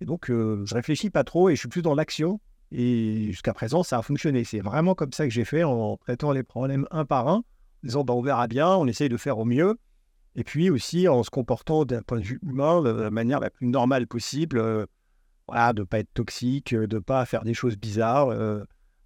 [0.00, 2.40] Et donc, je réfléchis pas trop et je suis plus dans l'action.
[2.72, 4.44] Et jusqu'à présent, ça a fonctionné.
[4.44, 7.44] C'est vraiment comme ça que j'ai fait en traitant les problèmes un par un, en
[7.84, 9.78] disant, bah, on verra bien, on essaye de faire au mieux.
[10.36, 13.50] Et puis aussi en se comportant d'un point de vue humain de la manière la
[13.50, 14.86] plus normale possible.
[15.48, 18.30] voilà, de ne pas être toxique, de ne pas faire des choses bizarres.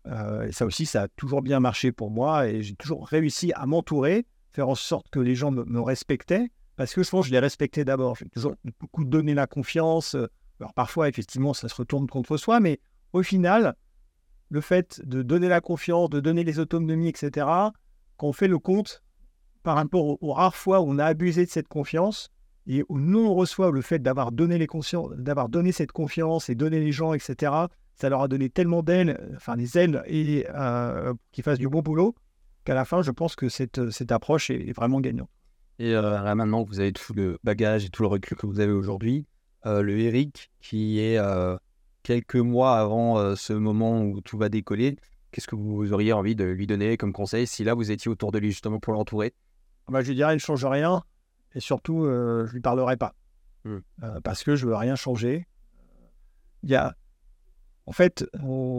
[0.07, 3.67] Et ça aussi, ça a toujours bien marché pour moi et j'ai toujours réussi à
[3.67, 7.33] m'entourer, faire en sorte que les gens me, respectaient parce que je pense que je
[7.33, 8.17] les respectais d'abord.
[8.17, 10.17] J'ai toujours beaucoup donné la confiance.
[10.61, 12.81] Alors parfois, effectivement, ça se retourne contre soi, mais
[13.13, 13.77] au final,
[14.51, 17.47] le fait de donner la confiance, de donner les autonomies, etc.,
[18.17, 19.03] quand on fait le compte
[19.63, 22.31] par rapport aux, rares fois où on a abusé de cette confiance
[22.67, 24.67] et où nous on reçoit le fait d'avoir donné,
[25.17, 27.53] d'avoir donné cette confiance et donné les gens, etc.,
[27.95, 31.83] ça leur a donné tellement d'ailes, enfin des ailes, et euh, qu'ils fassent du bon
[31.83, 32.15] boulot,
[32.65, 35.31] qu'à la fin, je pense que cette, cette approche est, vraiment gagnante.
[35.79, 38.61] Et euh, maintenant que vous avez tout le bagage et tout le recul que vous
[38.61, 39.27] avez aujourd'hui,
[39.67, 41.19] euh, le Eric qui est
[42.05, 44.97] quelques mois avant euh, ce moment où tout va décoller,
[45.33, 48.31] qu'est-ce que vous auriez envie de lui donner comme conseil si là vous étiez autour
[48.31, 49.35] de lui justement pour l'entourer?
[49.89, 51.03] Bah, Je lui dirais il ne change rien
[51.57, 53.15] et surtout euh, je ne lui parlerai pas
[53.65, 53.77] mmh.
[54.05, 55.49] euh, parce que je ne veux rien changer.
[56.63, 56.95] Il y a,
[57.87, 58.25] en fait,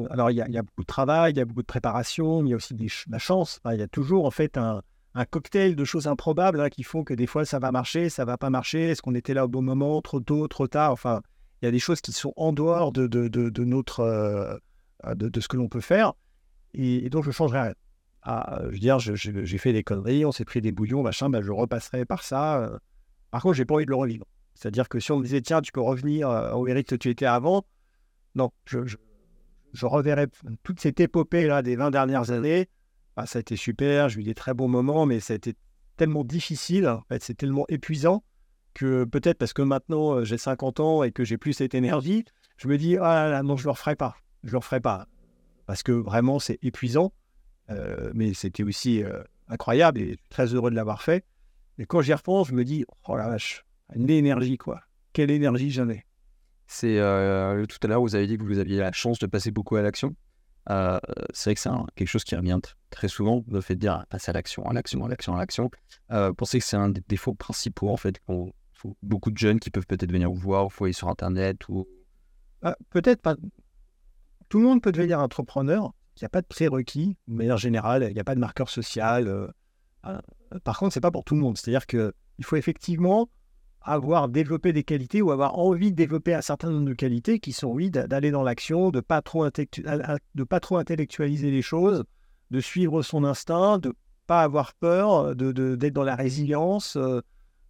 [0.09, 2.53] alors il y, a, beaucoup de travail, il y a beaucoup de préparation, il y
[2.53, 2.75] a aussi
[3.07, 3.59] la chance.
[3.71, 4.81] il y a toujours en fait un,
[5.29, 8.37] cocktail de choses improbables hein, qui font que des fois ça va marcher, ça va
[8.37, 8.89] pas marcher.
[8.89, 10.91] Est-ce qu'on était là au bon moment, trop tôt, trop tard?
[10.91, 11.21] Enfin,
[11.61, 14.57] il y a des choses qui sont en dehors de, notre, euh,
[15.15, 16.13] de, ce que l'on peut faire.
[16.73, 17.73] Et, donc, je changerai rien.
[18.23, 21.41] Ah, je veux dire, j'ai fait des conneries, on s'est pris des bouillons, machin, ben,
[21.41, 22.59] je repasserai par ça.
[22.59, 22.77] Euh.
[23.29, 24.25] Par contre, j'ai pas envie de le revivre.
[24.55, 27.09] C'est-à-dire que si on me disait, tiens, tu peux revenir euh, au Eric que tu
[27.09, 27.65] étais avant,
[28.35, 30.27] non, je, reverrai
[30.63, 32.69] toute cette épopée-là des 20 dernières années.
[33.15, 35.55] Ah, ça a été super, j'ai eu des très bons moments, mais ça a été
[35.95, 38.23] tellement difficile, en fait, c'est tellement épuisant
[38.73, 42.25] que peut-être parce que maintenant j'ai 50 ans et que j'ai plus cette énergie,
[42.57, 45.07] je me dis ah là, non je le referai pas, je le referai pas
[45.65, 47.13] parce que vraiment c'est épuisant,
[48.13, 49.01] mais c'était aussi
[49.47, 51.25] incroyable et très heureux de l'avoir fait.
[51.77, 53.65] Et quand j'y repense, je me dis oh la vache,
[53.95, 54.81] une énergie quoi,
[55.13, 56.03] quelle énergie j'en ai.
[56.67, 59.75] C'est tout à l'heure vous avez dit que vous aviez la chance de passer beaucoup
[59.75, 60.15] à l'action.
[60.67, 62.59] c'est vrai que c'est quelque chose qui revient
[62.89, 65.37] très souvent, le fait de dire ah, passer à l'action, à l'action, à l'action, à
[65.37, 65.69] l'action.
[66.11, 68.51] Euh, pensez que c'est un des défauts principaux en fait qu'on
[69.01, 71.87] beaucoup de jeunes qui peuvent peut-être venir vous voir, vous aller sur Internet ou...
[72.61, 73.35] Ah, peut-être pas.
[74.49, 75.93] Tout le monde peut devenir entrepreneur.
[76.15, 77.17] Il n'y a pas de prérequis.
[77.27, 79.27] De manière générale, il n'y a pas de marqueur social.
[79.27, 79.47] Euh,
[80.05, 80.19] euh,
[80.63, 81.57] par contre, c'est pas pour tout le monde.
[81.57, 82.11] C'est-à-dire qu'il
[82.43, 83.29] faut effectivement
[83.85, 87.53] avoir développé des qualités ou avoir envie de développer un certain nombre de qualités qui
[87.53, 92.03] sont, oui, d'aller dans l'action, de pas trop de pas trop intellectualiser les choses,
[92.51, 93.93] de suivre son instinct, de
[94.27, 97.21] pas avoir peur, d'être de, dans la résilience, euh,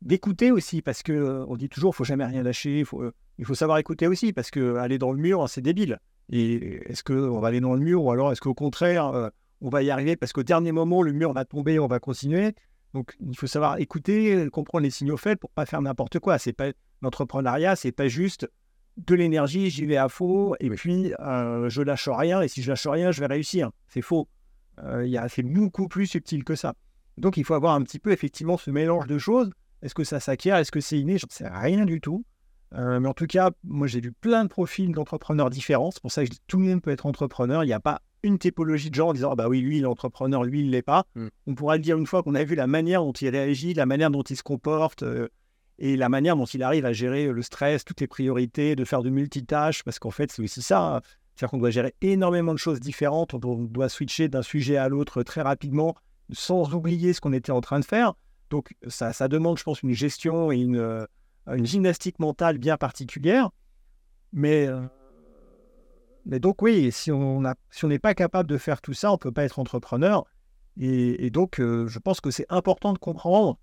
[0.02, 3.56] d'écouter aussi, parce que euh, on dit toujours, faut jamais rien lâcher, euh, il faut
[3.56, 6.00] savoir écouter aussi, parce que aller dans le mur, c'est débile.
[6.32, 9.30] Et est-ce qu'on va aller dans le mur, ou alors est-ce qu'au contraire, euh,
[9.62, 12.56] on va y arriver, parce qu'au dernier moment, le mur va tomber, on va continuer?
[12.96, 16.40] Donc, il faut savoir écouter, comprendre les signaux faibles pour pas faire n'importe quoi.
[16.40, 16.72] C'est pas
[17.02, 18.50] l'entrepreneuriat, c'est pas juste
[18.98, 22.88] de l'énergie, j'y vais à faux, et puis je lâche rien, et si je lâche
[22.88, 23.70] rien, je vais réussir.
[23.90, 24.28] C'est faux.
[24.82, 26.74] Il c'est beaucoup plus subtil que ça.
[27.18, 29.52] Donc, il faut avoir un petit peu effectivement ce mélange de choses
[29.86, 30.58] est-ce que ça s'acquiert?
[30.58, 31.20] Est-ce que c'est inné?
[31.20, 32.26] Je ne sais rien du tout.
[32.74, 35.92] Euh, mais en tout cas, moi, j'ai vu plein de profils d'entrepreneurs différents.
[35.92, 37.64] C'est pour ça que je dis tout le monde peut être entrepreneur.
[37.64, 39.84] Il n'y a pas une typologie de gens en disant ah bah oui, lui, il
[39.84, 41.06] est entrepreneur, lui, il l'est pas.
[41.16, 41.28] Hmm.
[41.48, 43.86] On pourra le dire une fois qu'on a vu la manière dont il réagit, la
[43.86, 45.30] manière dont il se comporte euh,
[45.78, 49.04] et la manière dont il arrive à gérer le stress, toutes les priorités, de faire
[49.04, 50.98] de multitâches, parce qu'en fait, c'est aussi ça.
[50.98, 51.02] Hein.
[51.36, 53.34] C'est-à-dire qu'on doit gérer énormément de choses différentes.
[53.34, 55.96] On doit switcher d'un sujet à l'autre très rapidement,
[56.32, 58.14] sans oublier ce qu'on était en train de faire.
[58.50, 61.06] Donc ça, ça, demande, je pense, une gestion et une, euh,
[61.48, 63.50] une gymnastique mentale bien particulière.
[64.32, 64.82] Mais, euh,
[66.26, 67.42] mais donc oui, si on
[67.84, 70.26] n'est pas capable de faire tout ça, on ne peut pas être entrepreneur.
[70.78, 73.58] Et, donc euh, je pense que c'est important de comprendre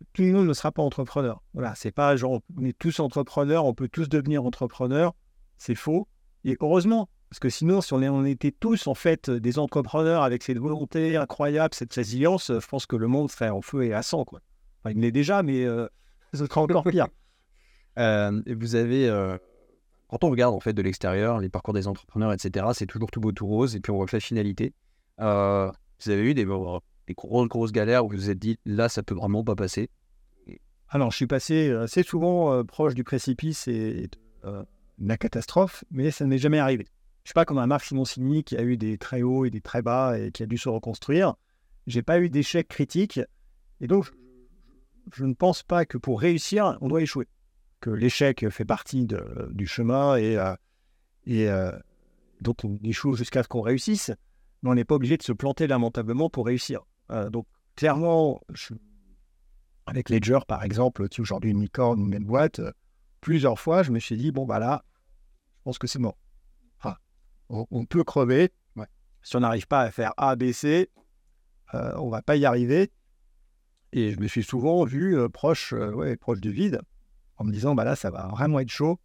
[0.00, 1.42] que tout le monde ne sera pas entrepreneur.
[1.52, 5.14] Voilà, c'est pas genre on est tous entrepreneurs, on peut tous devenir entrepreneurs.
[5.58, 6.08] C'est faux.
[6.44, 10.58] Et heureusement, parce que sinon, si on, était tous en fait des entrepreneurs avec cette
[10.58, 14.24] volonté incroyable, cette résilience, je pense que le monde serait en feu et à sang.
[14.24, 14.40] Quoi.
[14.80, 15.88] Enfin, il l'est déjà, mais euh,
[16.32, 17.08] ce serait encore pire.
[17.96, 19.38] Euh, vous avez, euh,
[20.14, 23.20] quand on regarde en fait de l'extérieur, les parcours des entrepreneurs, etc., c'est toujours tout
[23.20, 24.72] beau, tout rose, et puis on voit que la finalité.
[25.18, 25.72] Euh,
[26.04, 26.46] vous avez eu des,
[27.08, 29.90] des grosses, galères où vous vous êtes dit, là, ça peut vraiment pas passer?
[30.88, 34.08] Alors, je suis passé assez souvent proche du précipice et
[34.44, 34.64] de
[35.00, 36.86] la catastrophe, mais ça ne m'est jamais arrivé.
[37.24, 39.62] Je suis pas comme un Marc Simoncini qui a eu des très hauts et des
[39.62, 41.34] très bas et qui a dû se reconstruire.
[41.88, 43.18] J'ai pas eu d'échec critique.
[43.80, 44.12] Et donc,
[45.12, 47.26] je ne pense pas que pour réussir, on doit échouer.
[47.84, 50.54] Que l'échec fait partie de, du chemin et, euh,
[51.26, 51.70] et euh,
[52.40, 54.10] donc on échoue jusqu'à ce qu'on réussisse.
[54.62, 56.80] Mais on n'est pas obligé de se planter lamentablement pour réussir.
[57.10, 58.40] Euh, donc, clairement,
[59.84, 62.62] avec Ledger, par exemple, qui aujourd'hui une licorne, une même boîte,
[63.20, 64.82] plusieurs fois, je me suis dit, bon, bah là,
[65.58, 66.16] je pense que c'est mort
[67.48, 68.50] on, peut crever.
[69.22, 70.90] Si on n'arrive pas à faire A, B, C,
[71.74, 72.90] euh, on va pas y arriver.
[73.92, 76.80] Et je me suis souvent vu euh, proche, euh, ouais, proche du vide,
[77.36, 78.98] en me disant, bah là, ça va vraiment être chaud.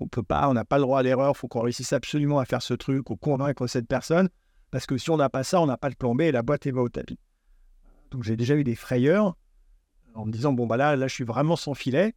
[0.00, 2.38] on peut pas, on n'a pas le droit à l'erreur, il faut qu'on réussisse absolument
[2.38, 4.28] à faire ce truc ou convaincre cette personne,
[4.70, 6.42] parce que si on n'a pas ça, on n'a pas le plan B et la
[6.42, 7.18] boîte est va au tapis.
[8.10, 9.36] Donc j'ai déjà eu des frayeurs
[10.14, 12.14] en me disant, bon, bah là, je suis vraiment sans filet.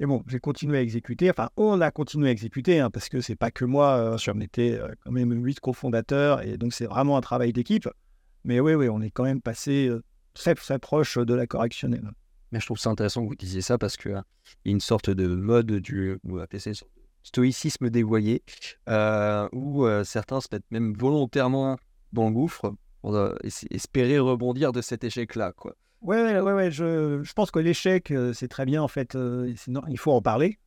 [0.00, 1.28] Et bon, j'ai continué à exécuter.
[1.28, 3.96] Enfin, on a continué à exécuter hein, parce que c'est pas que moi.
[3.96, 7.88] Euh, on était quand même huit cofondateurs et donc c'est vraiment un travail d'équipe.
[8.44, 10.04] Mais oui, oui, on est quand même passé euh,
[10.34, 12.10] très, très proche de la correctionnelle.
[12.52, 14.24] Mais je trouve ça intéressant que vous disiez ça parce qu'il y a
[14.64, 16.18] une sorte de mode du
[17.22, 18.42] stoïcisme dévoyé
[19.52, 21.78] où certains se mettent même volontairement
[22.12, 23.18] dans le gouffre pour
[23.70, 25.52] espérer rebondir de cet échec-là.
[25.52, 25.74] quoi.
[26.00, 29.16] Ouais, ouais, ouais, ouais je, je, pense que l'échec, euh, c'est très bien en fait.
[29.16, 29.52] Euh,
[29.88, 30.58] il faut en parler.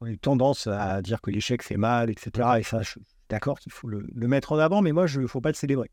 [0.00, 2.48] On a eu tendance à dire que l'échec c'est mal, etc.
[2.58, 5.26] Et ça, je suis d'accord qu'il faut le, mettre en avant, mais moi, il ne
[5.28, 5.90] faut pas le célébrer.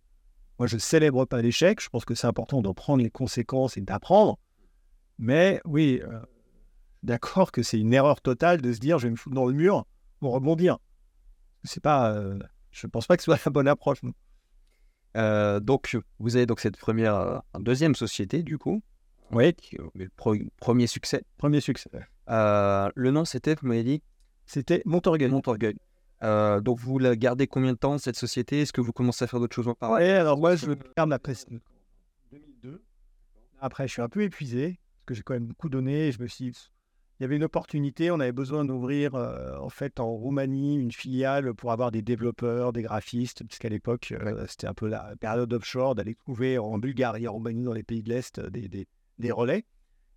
[0.58, 1.80] Moi, je ne célèbre pas l'échec.
[1.80, 4.40] Je pense que c'est important d'en prendre les conséquences et d'apprendre.
[5.20, 6.20] Mais oui, euh,
[7.04, 9.54] d'accord que c'est une erreur totale de se dire je vais me foutre dans le
[9.54, 9.86] mur
[10.20, 10.80] pour rebondir.
[11.64, 12.16] C'est pas,
[12.72, 14.02] je ne pense pas que ce soit la bonne approche.
[15.18, 18.82] Euh, donc, vous avez donc cette première, euh, deuxième société, du coup.
[19.32, 19.56] Oui.
[19.96, 20.10] Le
[20.60, 21.24] premier succès.
[21.38, 21.90] Premier succès.
[22.30, 24.02] Euh, le nom, c'était, vous m'avez dit?
[24.46, 25.30] C'était Montorgueil.
[25.30, 25.76] Montorgueil.
[26.22, 28.62] donc, vous la gardez combien de temps, cette société?
[28.62, 30.12] Est-ce que vous commencez à faire d'autres choses en parallèle?
[30.12, 31.46] Oui, alors moi, je garde la presse
[32.32, 32.82] 2002.
[33.62, 34.80] Après, je suis un peu épuisé,
[35.10, 36.12] que j'ai quand même beaucoup donné.
[36.12, 36.54] Je me suis
[37.20, 38.12] il y avait une opportunité.
[38.12, 42.72] On avait besoin d'ouvrir euh, en fait en Roumanie une filiale pour avoir des développeurs,
[42.72, 47.28] des graphistes, puisqu'à l'époque euh, c'était un peu la période offshore d'aller trouver en Bulgarie,
[47.28, 49.66] en Roumanie, dans les pays de l'Est euh, des, des, relais.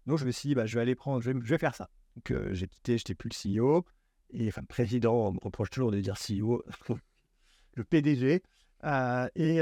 [0.07, 1.91] Donc je me suis dit, bah, je vais aller prendre, je vais, faire ça.
[2.15, 3.85] Donc j'ai quitté, j'étais plus le CEO.
[4.35, 6.63] Et enfin, président, on me reproche toujours de dire CEO,
[7.75, 8.43] le PDG.
[8.85, 9.59] Et,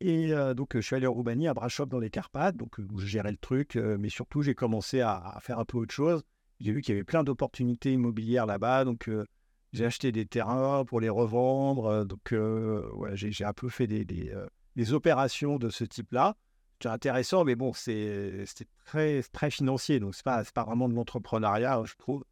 [0.00, 3.06] et donc, je suis allé en Roumanie, à Brashov, dans les Carpates, donc où je
[3.06, 6.22] gérais le truc, mais surtout, j'ai commencé à, faire un peu autre chose
[6.60, 8.84] j'ai vu qu'il y avait plein d'opportunités immobilières là-bas.
[8.84, 9.26] Donc, euh,
[9.72, 11.86] j'ai acheté des terrains pour les revendre.
[11.86, 16.36] Euh, donc, euh, j'ai un peu fait des, opérations de ce type-là.
[16.82, 18.44] C'est intéressant, mais bon, c'est
[18.84, 20.00] très, très financier.
[20.00, 22.24] Donc, ce n'est pas, pas vraiment de l'entrepreneuriat, je trouve.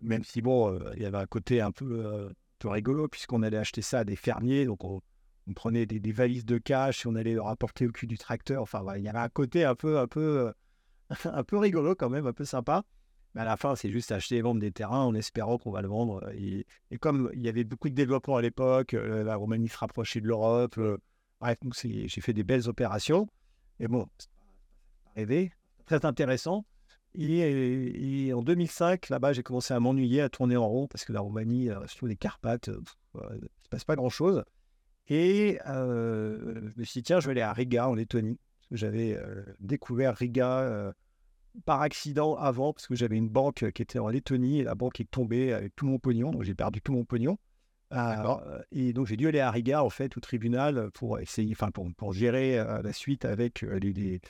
[0.00, 2.30] même si, bon, il y avait un côté un peu,
[2.68, 4.64] rigolo, puisqu'on allait acheter ça à des fermiers.
[4.64, 5.00] Donc, on,
[5.54, 8.62] prenait des, valises de cash et on allait le rapporter au cul du tracteur.
[8.62, 10.52] Enfin, il y avait un côté un peu, un peu
[11.24, 12.84] un peu rigolo quand même, un peu sympa.
[13.34, 15.82] Mais à la fin, c'est juste acheter et vendre des terrains en espérant qu'on va
[15.82, 16.24] le vendre.
[16.34, 16.66] Et,
[17.00, 20.28] comme il y avait beaucoup de développement à l'époque, euh, la Roumanie se rapprochait de
[20.28, 20.78] l'Europe.
[20.78, 20.98] Euh,
[21.40, 23.26] bref, j'ai fait des belles opérations.
[23.80, 24.08] Et bon,
[25.16, 25.50] c'est
[25.84, 26.64] très intéressant.
[27.16, 31.20] Et, en 2005, là-bas, j'ai commencé à m'ennuyer, à tourner en rond, parce que la
[31.20, 32.68] Roumanie, euh, surtout les Carpates,
[33.14, 34.42] il ne se passe pas grand-chose.
[35.08, 38.38] Et je me suis dit, tiens, je vais aller à Riga, en Lettonie.
[38.70, 39.16] J'avais
[39.60, 40.92] découvert Riga
[41.64, 44.98] par accident avant, parce que j'avais une banque qui était en Lettonie et la banque
[45.00, 47.38] est tombée avec tout mon pognon, donc j'ai perdu tout mon pognon.
[48.72, 51.86] et donc j'ai dû aller à Riga en fait au tribunal pour essayer, enfin pour,
[51.94, 54.20] pour gérer la suite avec les, les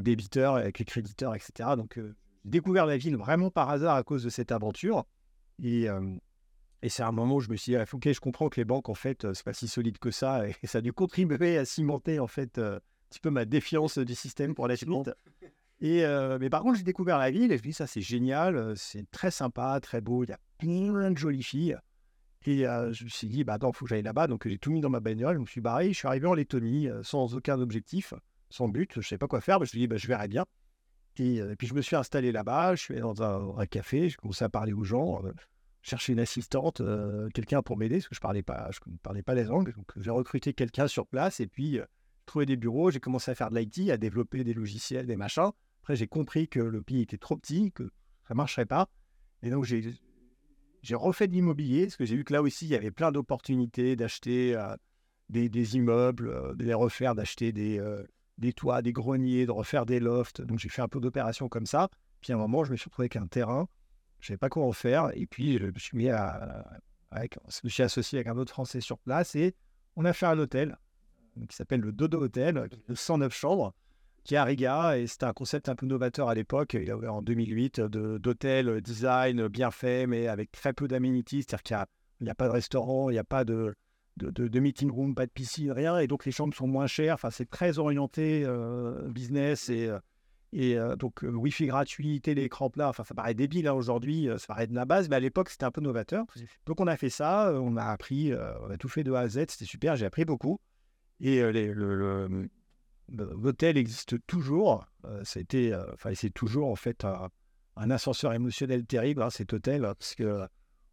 [0.00, 1.70] débiteurs, avec les créditeurs, etc.
[1.76, 5.04] Donc j'ai découvert la ville vraiment par hasard à cause de cette aventure.
[5.62, 5.86] Et,
[6.82, 8.88] et c'est un moment où je me suis dit, ok, je comprends que les banques
[8.88, 12.18] en fait c'est pas si solide que ça, et ça a dû contribuer à cimenter
[12.18, 12.60] en fait
[13.12, 15.10] petit peu ma défiance du système pour la suite.
[15.80, 18.00] Et, euh, mais par contre, j'ai découvert la ville et je me dis, ça, c'est
[18.00, 21.76] génial, euh, c'est très sympa, très beau, il y a plein de jolies filles.
[22.46, 24.26] Et euh, je me suis dit, bah attends, il faut que j'aille là-bas.
[24.26, 26.34] Donc j'ai tout mis dans ma bagnole, je me suis barré, je suis arrivé en
[26.34, 28.14] Lettonie sans aucun objectif,
[28.52, 30.06] sans but, je ne savais pas quoi faire, mais je me suis dit, bah, je
[30.06, 30.44] verrai bien.
[31.16, 34.44] Et, puis je me suis installé là-bas, je suis allé dans un, café, j'ai commencé
[34.44, 35.20] à parler aux gens,
[35.82, 36.80] chercher une assistante,
[37.34, 39.74] quelqu'un pour m'aider, parce que je ne parlais, pas, je parlais pas les langues.
[39.74, 41.80] Donc j'ai recruté quelqu'un sur place et puis
[42.26, 45.50] trouvé des bureaux, j'ai commencé à faire de l'IT, à développer des logiciels, des machins.
[45.82, 47.84] Après, j'ai compris que le pays était trop petit, que
[48.26, 48.88] ça ne marcherait pas.
[49.42, 52.76] Et donc, j'ai refait de l'immobilier, parce que j'ai vu que là aussi, il y
[52.76, 54.76] avait plein d'opportunités d'acheter euh,
[55.28, 58.04] des, immeubles, euh, de les refaire, d'acheter des, euh,
[58.42, 60.42] des toits, des greniers, de refaire des lofts.
[60.42, 61.88] Donc, j'ai fait un peu d'opérations comme ça.
[62.20, 63.66] Puis, à un moment, je me suis retrouvé avec un terrain.
[64.20, 65.10] Je ne savais pas quoi en faire.
[65.14, 68.82] Et puis, je me suis mis avec, je me suis associé avec un autre Français
[68.82, 69.54] sur place et
[69.96, 70.76] on a fait un hôtel
[71.48, 73.72] qui s'appelle le Dodo Hotel, de 109 chambres
[74.24, 76.76] qui est à Riga, et c'était un concept un peu novateur à l'époque.
[77.08, 82.30] En 2008 d'hôtel euh, design bien fait, mais avec très peu d'aménities, c'est-à-dire qu'il n'y
[82.30, 83.74] a, pas de restaurant, il n'y a pas de,
[84.16, 87.14] de, meeting room, pas de piscine, rien, et donc les chambres sont moins chères.
[87.14, 89.98] Enfin, c'est très orienté euh, business et, euh,
[90.52, 92.90] et donc Wi-Fi gratuit, télécran plat.
[92.90, 95.64] Enfin, ça paraît débile hein, aujourd'hui, ça paraît de la base, mais à l'époque c'était
[95.64, 96.26] un peu novateur.
[96.66, 98.32] Donc on a fait ça, on a appris,
[98.62, 100.60] on a tout fait de A à Z, c'était super, j'ai appris beaucoup.
[101.20, 101.40] Et
[103.08, 104.86] L'hôtel existe toujours.
[105.04, 109.82] Euh, c'était, euh, enfin, c'est toujours en fait un, ascenseur émotionnel terrible, hein, cet hôtel,
[109.82, 110.46] parce que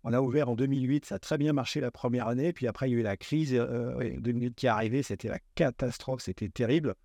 [0.03, 2.89] on a ouvert en 2008, ça a très bien marché la première année, puis après
[2.89, 6.49] il y a eu la crise euh, 2008 qui est arrivée, c'était la catastrophe, c'était
[6.49, 6.95] terrible.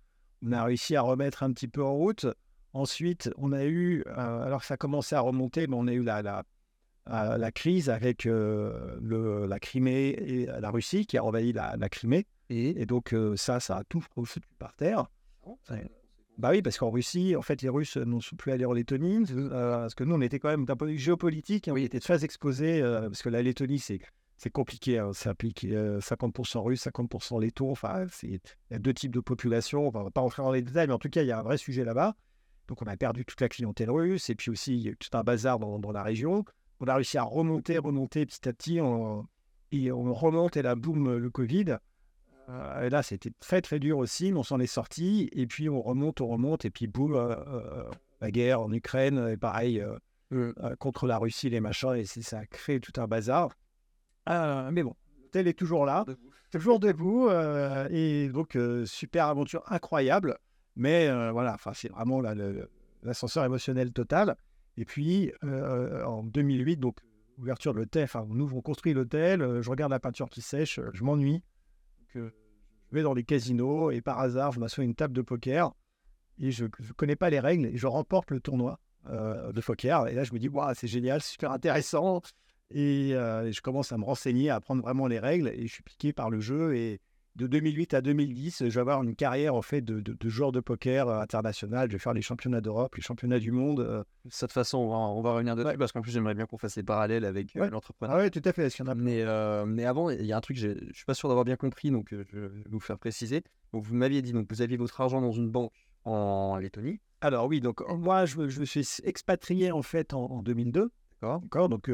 [0.45, 2.25] On a réussi à remettre un petit peu en route.
[2.73, 6.03] Ensuite, on a eu, euh, alors que ça commençait à remonter, mais on a eu
[6.03, 6.43] la, la,
[7.05, 12.25] la crise avec le, la Crimée et la Russie qui a envahi la, la Crimée.
[12.49, 15.05] Et, donc, ça, ça a tout foutu par terre.
[16.37, 19.23] Ah bah oui, parce qu'en Russie, en fait, les Russes n'ont plus allés en Lettonie,
[19.49, 22.25] parce que nous, on était quand même d'un point de vue géopolitique, on était très
[22.25, 23.99] exposés, parce que la Lettonie, c'est
[24.37, 29.13] c'est compliqué, hein, ça implique 50% russe, 50% letton, enfin, il y a deux types
[29.13, 31.31] de population, on va pas rentrer dans les détails, mais en tout cas, il y
[31.31, 32.15] a un vrai sujet là-bas.
[32.67, 34.97] Donc, on a perdu toute la clientèle russe, et puis aussi, il y a eu
[34.97, 36.43] tout un bazar dans, dans la région.
[36.81, 38.79] On a réussi à remonter, remonter petit à petit,
[39.71, 41.77] et on remonte, et là, boum, le Covid.
[42.49, 45.29] Euh, et là, c'était très très dur aussi, mais on s'en est sorti.
[45.33, 47.89] Et puis on remonte, on remonte, et puis boum, euh, euh,
[48.21, 49.83] la guerre en Ukraine, et pareil,
[50.31, 50.51] mmh.
[50.79, 53.49] contre la Russie, les machins, et ça a créé tout un bazar.
[54.27, 56.05] mais bon, l'hôtel est toujours là,
[56.51, 57.29] toujours debout,
[57.89, 60.37] et donc super aventure incroyable.
[60.77, 62.21] Mais voilà, c'est vraiment
[63.03, 64.37] l'ascenseur émotionnel total.
[64.77, 66.97] Et puis en 2008, donc
[67.37, 71.03] ouverture de l'hôtel, enfin nous on construit l'hôtel, je regarde la peinture qui sèche, je
[71.03, 71.43] m'ennuie
[72.15, 75.73] je vais dans les casinos et par hasard, je m'assois à une table de poker
[76.39, 80.07] et je ne connais pas les règles et je remporte le tournoi euh, de poker.
[80.07, 82.21] Et là, je me dis, c'est génial, super intéressant.
[82.71, 85.73] Et, euh, et, je commence à me renseigner, à apprendre vraiment les règles et je
[85.73, 86.75] suis piqué par le jeu.
[86.75, 86.99] Et
[87.35, 90.61] de 2008 à 2010, je vais avoir une carrière en fait de, de, joueur de
[90.61, 91.89] poker euh, international.
[91.89, 93.81] Je vais faire les championnats d'Europe, les championnats du monde.
[93.81, 94.03] Euh.
[94.23, 96.57] De cette façon, on va, on va revenir dessus parce qu'en plus, j'aimerais bien qu'on
[96.57, 98.15] fasse les parallèles avec euh, l'entrepreneur.
[98.15, 98.69] Ah oui, tout à fait.
[98.95, 99.25] mais,
[99.65, 101.91] mais avant, il y a un truc, je ne suis pas sûr d'avoir bien compris,
[101.91, 103.43] donc je vais vous faire préciser.
[103.73, 105.73] Donc, vous m'aviez dit, donc vous aviez votre argent dans une banque
[106.05, 106.99] en Lettonie.
[107.21, 110.91] Alors oui, donc moi, je, je me suis expatrié en fait en, 2002.
[111.21, 111.69] D'accord.
[111.69, 111.91] Donc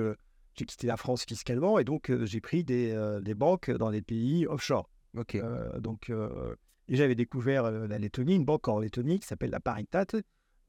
[0.56, 4.46] j'ai quitté la France fiscalement et donc j'ai pris des, des banques dans des pays
[4.46, 4.88] offshore.
[5.18, 5.36] Ok.
[5.36, 6.55] Euh, donc, euh,
[6.88, 10.05] et j'avais découvert euh, la Lettonie, une banque en Lettonie qui s'appelle la Paritat,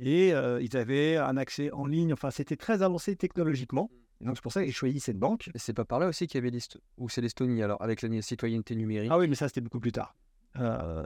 [0.00, 2.12] et ils avaient un accès en ligne.
[2.12, 3.90] Enfin, c'était très avancé technologiquement.
[4.20, 5.48] Et donc, c'est pour ça que j'ai choisi cette banque.
[5.54, 8.22] C'est pas par là aussi qu'il y avait l'Estonie, ou c'est l'Estonie alors, avec la
[8.22, 9.10] citoyenneté numérique?
[9.12, 10.16] Ah oui, mais ça, c'était beaucoup plus tard.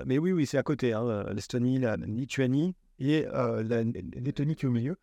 [0.06, 0.94] mais oui, oui, c'est à côté.
[0.94, 4.96] Hein, L'Estonie, la Lituanie et la Lettonie qui est au milieu.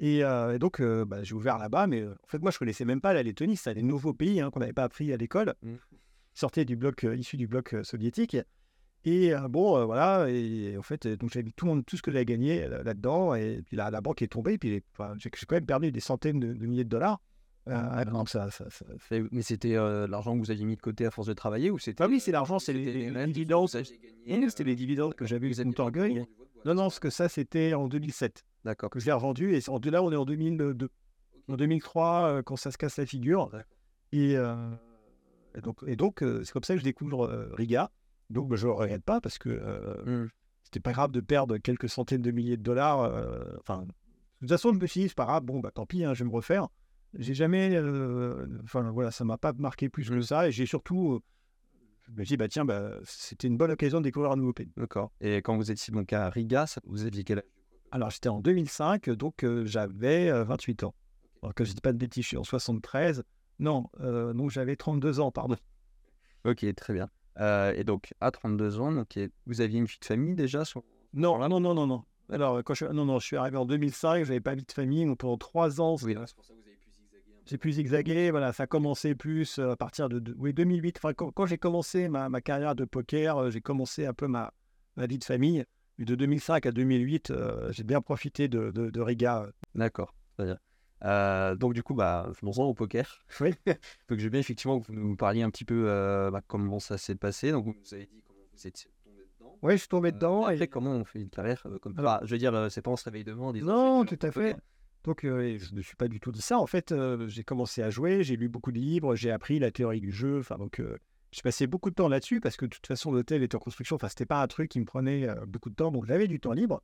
[0.00, 0.22] Et,
[0.58, 3.56] donc, bah, j'ai ouvert là-bas, mais en fait, moi, je connaissais même pas la Lettonie.
[3.56, 5.54] C'était des nouveaux pays hein, qu'on n'avait pas appris à l'école.
[5.62, 5.76] Mmh
[6.38, 8.36] sortait du bloc, euh, issu du bloc euh, soviétique.
[9.04, 12.66] Et euh, bon, voilà, et en fait, donc j'avais tout, tout ce que j'avais gagné
[12.68, 14.82] là-dedans, et puis la, la banque est tombée, et puis
[15.18, 17.20] j'ai quand même perdu des centaines de, milliers de dollars.
[17.70, 18.84] Ah, ça, ça, ça,
[19.30, 22.02] Mais c'était l'argent que vous aviez mis de côté à force de travailler ou c'était
[22.02, 23.68] Ah oui, c'est l'argent, c'est les, dividendes.
[23.68, 26.24] C'était les dividendes que j'avais eu mon orgueil.
[26.64, 28.42] Non, non, parce que ça, c'était en 2007.
[28.64, 28.90] D'accord.
[28.90, 29.60] Que je l'ai revendu, et
[29.90, 30.88] là, on est en 2002.
[31.48, 33.50] En 2003, quand ça se casse la figure.
[34.12, 34.34] Et,
[35.58, 37.90] et donc, et donc euh, c'est comme ça que je découvre euh, Riga.
[38.30, 40.28] Donc, bah, je ne regrette pas parce que mmh.
[40.62, 43.10] c'était pas grave de perdre quelques centaines de milliers de dollars.
[43.58, 43.86] Enfin, de
[44.40, 46.24] toute façon, je me suis dit, c'est pas grave, bon, bah tant pis, hein, je
[46.24, 46.68] vais me refaire.
[47.14, 47.78] J'ai jamais.
[48.64, 50.22] Enfin, voilà, ça m'a pas marqué plus que mmh.
[50.22, 50.48] ça.
[50.48, 51.22] Et j'ai surtout.
[52.06, 54.52] je me suis dit, bah tiens, bah, c'était une bonne occasion de découvrir un nouveau
[54.52, 54.70] pays.
[54.76, 55.10] D'accord.
[55.22, 57.44] Et quand vous étiez donc à Riga, vous aviez quel âge
[57.90, 60.94] Alors, j'étais en 2005, donc j'avais 28 ans.
[61.42, 63.24] Alors, que je dis pas de bêtises, je suis en 73.
[63.58, 65.56] Non, euh, donc j'avais 32 ans, pardon.
[66.44, 67.08] Ok, très bien.
[67.40, 70.62] Euh, et donc, à 32 ans, donc, vous aviez une vie de famille déjà
[71.12, 72.04] Non, non, non, non, non.
[72.30, 72.86] Alors, quand je...
[72.86, 75.38] Non, non, je suis arrivé en 2005, je n'avais pas vie de famille, donc pendant
[75.38, 75.96] trois ans.
[76.02, 77.24] Oui, c'est pour ça que vous avez pu zigzaguer.
[77.46, 80.98] J'ai pu zigzaguer, voilà, ça a commencé plus euh, à partir de, oui, 2008.
[80.98, 84.52] Enfin, quand, j'ai commencé ma, carrière de poker, j'ai commencé un peu ma,
[84.96, 85.64] ma vie de famille.
[85.96, 87.32] Mais de 2005 à 2008,
[87.70, 89.48] j'ai bien profité de, de, Riga.
[89.74, 90.14] D'accord,
[91.04, 93.24] euh, donc du coup, bah, faisons au poker.
[93.40, 93.54] Oui.
[93.66, 95.84] donc je veux bien effectivement que vous nous parliez un petit peu
[96.32, 97.52] bah, comment ça s'est passé.
[97.52, 99.58] Donc vous nous avez dit comment vous étiez tombé dedans.
[99.62, 100.48] Oui, je suis tombé dedans.
[100.48, 103.04] et après, comment on fait une carrière comme Je veux dire, c'est pas on se
[103.04, 103.52] réveille demain.
[103.52, 104.56] Non, tout à fait.
[105.04, 106.58] Donc, je ne suis pas du tout dit ça.
[106.58, 106.94] En fait,
[107.28, 110.40] j'ai commencé à jouer, j'ai lu beaucoup de livres, j'ai appris la théorie du jeu.
[110.40, 110.82] Enfin, donc,
[111.30, 113.96] j'ai passé beaucoup de temps là-dessus parce que de toute façon, l'hôtel était en construction.
[113.96, 115.92] Enfin, c'était pas un truc qui me prenait beaucoup de temps.
[115.92, 116.82] Donc, j'avais du temps libre.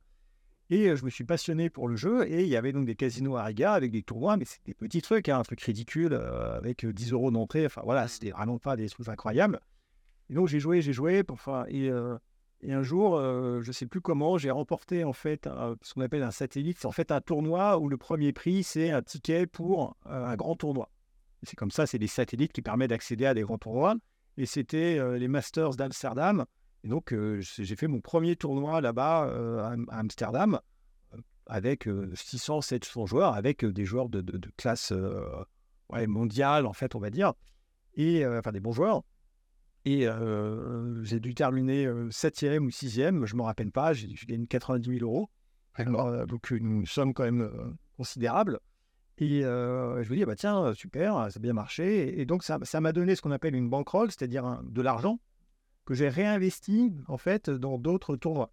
[0.69, 2.27] Et je me suis passionné pour le jeu.
[2.27, 4.73] Et il y avait donc des casinos à Riga avec des tournois, mais c'était des
[4.73, 7.65] petits trucs, hein, un truc ridicule avec 10 euros d'entrée.
[7.65, 9.59] Enfin, voilà, c'était vraiment pas des trucs incroyables.
[10.29, 11.23] Et donc, j'ai joué, j'ai joué.
[11.29, 11.91] Enfin, et
[12.61, 15.47] et un jour, euh, je sais plus comment, j'ai remporté en fait
[15.83, 16.77] ce qu'on appelle un satellite.
[16.79, 20.55] C'est en fait un tournoi où le premier prix, c'est un ticket pour un grand
[20.55, 20.89] tournoi.
[21.43, 23.95] C'est comme ça, c'est des satellites qui permettent d'accéder à des grands tournois.
[24.37, 26.45] Et c'était les Masters d'Amsterdam.
[26.85, 29.23] Et donc, j'ai fait mon premier tournoi là-bas
[29.89, 30.59] à Amsterdam
[31.47, 34.93] avec 600, 700 joueurs, avec des joueurs de, classe
[35.89, 37.33] mondiale, en fait, on va dire.
[37.95, 39.01] Et enfin, des bons joueurs.
[39.83, 40.07] Et
[41.01, 45.03] j'ai dû terminer septième ou sixième, je ne me rappelle pas, j'ai gagné 90 000
[45.03, 45.31] euros.
[46.27, 47.49] donc une somme quand même
[47.97, 48.59] considérable.
[49.17, 52.19] Et je me dis, bah, tiens, super, ça a bien marché.
[52.21, 55.19] Et, donc ça m'a donné ce qu'on appelle une bankroll, c'est-à-dire de l'argent
[55.85, 58.51] que j'ai réinvesti en fait dans d'autres tournois.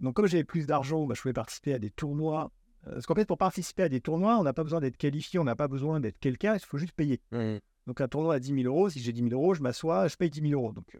[0.00, 2.50] donc comme j'avais plus d'argent, bah, je pouvais participer à des tournois.
[2.84, 5.44] Parce qu'en fait, pour participer à des tournois, on n'a pas besoin d'être qualifié, on
[5.44, 7.20] n'a pas besoin d'être quelqu'un, il faut juste payer.
[7.32, 7.56] Mmh.
[7.86, 10.16] Donc un tournoi à 10 000 euros, si j'ai 10 000 euros, je m'assois, je
[10.16, 10.72] paye 10 000 euros.
[10.72, 10.98] Donc euh,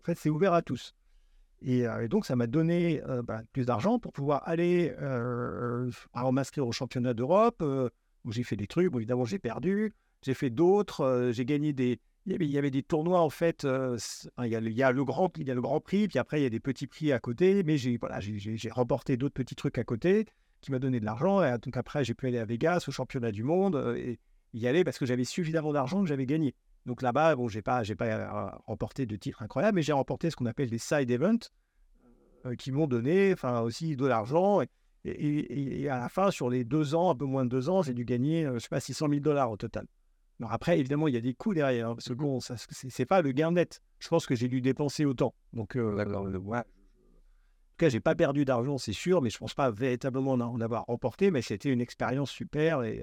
[0.00, 0.94] en fait, c'est ouvert à tous.
[1.62, 4.94] Et, euh, donc ça m'a donné euh, bah, plus d'argent pour pouvoir aller
[6.14, 7.62] m'inscrire au championnat d'Europe,
[8.24, 8.90] où j'ai fait des trucs.
[8.90, 9.94] Bon, évidemment, j'ai perdu.
[10.22, 11.30] J'ai fait d'autres.
[11.32, 11.98] j'ai gagné des.
[12.26, 13.64] Il y, avait, des tournois en fait.
[13.64, 16.46] il, y a, le grand, il y a le grand prix, puis après il y
[16.46, 17.64] a des petits prix à côté.
[17.64, 18.20] Mais j'ai voilà,
[18.70, 20.26] remporté d'autres petits trucs à côté
[20.60, 21.42] qui m'a donné de l'argent.
[21.42, 23.96] Et donc après, j'ai pu aller à Vegas au championnat du monde.
[23.96, 24.18] Et,
[24.54, 26.54] y aller parce que j'avais suffisamment d'argent que j'avais gagné.
[26.86, 30.36] Donc là-bas, bon, j'ai pas, pas euh, remporté de titres incroyables, mais j'ai remporté ce
[30.36, 31.48] qu'on appelle des side events
[32.46, 34.60] euh, qui m'ont donné, enfin aussi de l'argent.
[35.04, 37.94] Et, à la fin, sur les deux ans, un peu moins de deux ans, j'ai
[37.94, 39.86] dû gagner, euh, je sais pas, 600 000 dollars au total.
[40.42, 43.06] Alors après, évidemment, il y a des coûts derrière, hein, parce que bon, ça, c'est,
[43.06, 43.80] pas le gain net.
[44.00, 45.34] Je pense que j'ai dû dépenser autant.
[45.52, 46.64] Donc, euh, En tout
[47.78, 51.30] cas, j'ai pas perdu d'argent, c'est sûr, mais je pense pas véritablement en avoir remporté.
[51.30, 53.02] Mais c'était une expérience super et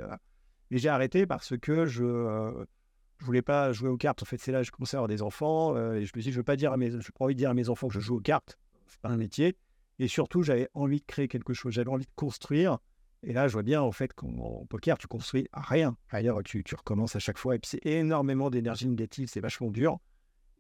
[0.72, 2.66] et j'ai arrêté parce que je ne euh,
[3.20, 4.22] voulais pas jouer aux cartes.
[4.22, 5.76] En fait, c'est là que je commençais à avoir des enfants.
[5.76, 7.36] Euh, et je me suis dit, je veux pas dire à mes, je pas envie
[7.36, 8.58] de dire à mes enfants que je joue aux cartes.
[8.88, 9.56] C'est pas un métier.
[9.98, 11.74] Et surtout, j'avais envie de créer quelque chose.
[11.74, 12.78] J'avais envie de construire.
[13.24, 15.98] Et là, je vois bien, en fait, qu'en poker, tu construis rien.
[16.12, 17.56] D'ailleurs, tu, tu recommences à chaque fois.
[17.56, 19.30] Et puis, c'est énormément d'énergie négative.
[19.30, 20.00] C'est vachement dur.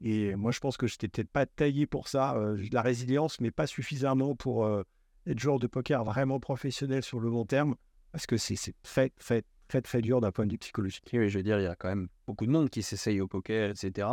[0.02, 2.36] Et moi, je pense que je n'étais peut-être pas taillé pour ça.
[2.36, 4.68] Euh, de la résilience, mais pas suffisamment pour
[5.26, 7.76] être joueur de poker vraiment professionnel sur le long terme.
[8.12, 11.10] Parce que c'est fait, fait, très très dur d'un point de vue psychologique.
[11.14, 13.28] Oui, je veux dire, il y a quand même beaucoup de monde qui s'essaye au
[13.28, 14.08] poker, etc.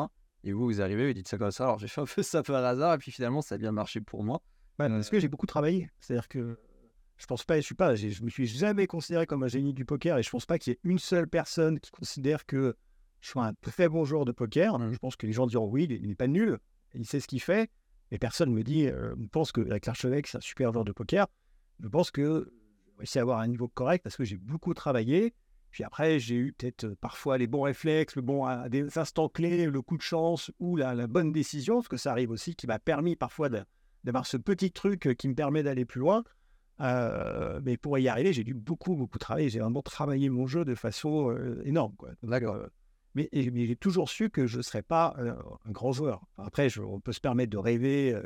[0.45, 1.65] Et vous, vous arrivez, vous dites ça comme ça.
[1.65, 4.01] Alors j'ai fait un peu ça par hasard, et puis finalement, ça a bien marché
[4.01, 4.43] pour moi.
[4.79, 5.89] Bah, parce que j'ai beaucoup travaillé.
[5.99, 6.59] C'est-à-dire que
[7.17, 9.85] je pense pas, je suis pas, je me suis jamais considéré comme un génie du
[9.85, 12.77] poker, et je pense pas qu'il y ait une seule personne qui considère que
[13.21, 14.79] je suis un très bon joueur de poker.
[14.93, 16.59] Je pense que les gens diront oui, il n'est pas nul,
[16.95, 17.71] il sait ce qu'il fait.
[18.13, 21.27] Et personne me dit, euh, pense que avec l'archevêque, c'est un super joueur de poker.
[21.81, 22.53] Je pense que
[22.87, 25.35] j'ai réussi à un niveau correct parce que j'ai beaucoup travaillé
[25.77, 29.83] puis après, j'ai eu peut-être parfois les bons réflexes, le bon, des instants clés, le
[29.83, 33.15] coup de chance ou la, bonne décision, parce que ça arrive aussi, qui m'a permis
[33.15, 33.51] parfois
[34.03, 36.25] d'avoir ce petit truc qui me permet d'aller plus loin.
[36.79, 39.49] Mais pour y arriver, j'ai dû beaucoup, beaucoup travailler.
[39.49, 41.95] J'ai vraiment travaillé mon jeu de façon énorme.
[42.23, 42.59] D'accord.
[43.15, 45.17] mais, j'ai toujours su que je ne serais pas
[45.65, 46.27] un grand joueur.
[46.39, 48.21] Après, on peut se permettre de rêver.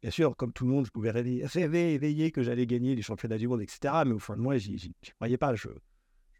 [0.00, 3.02] bien sûr, comme tout le monde, je pouvais rêver, rêver éveiller que j'allais gagner les
[3.02, 4.02] championnats du monde, etc.
[4.06, 5.54] Mais au fond de moi, je n'y croyais pas.
[5.54, 5.68] Je,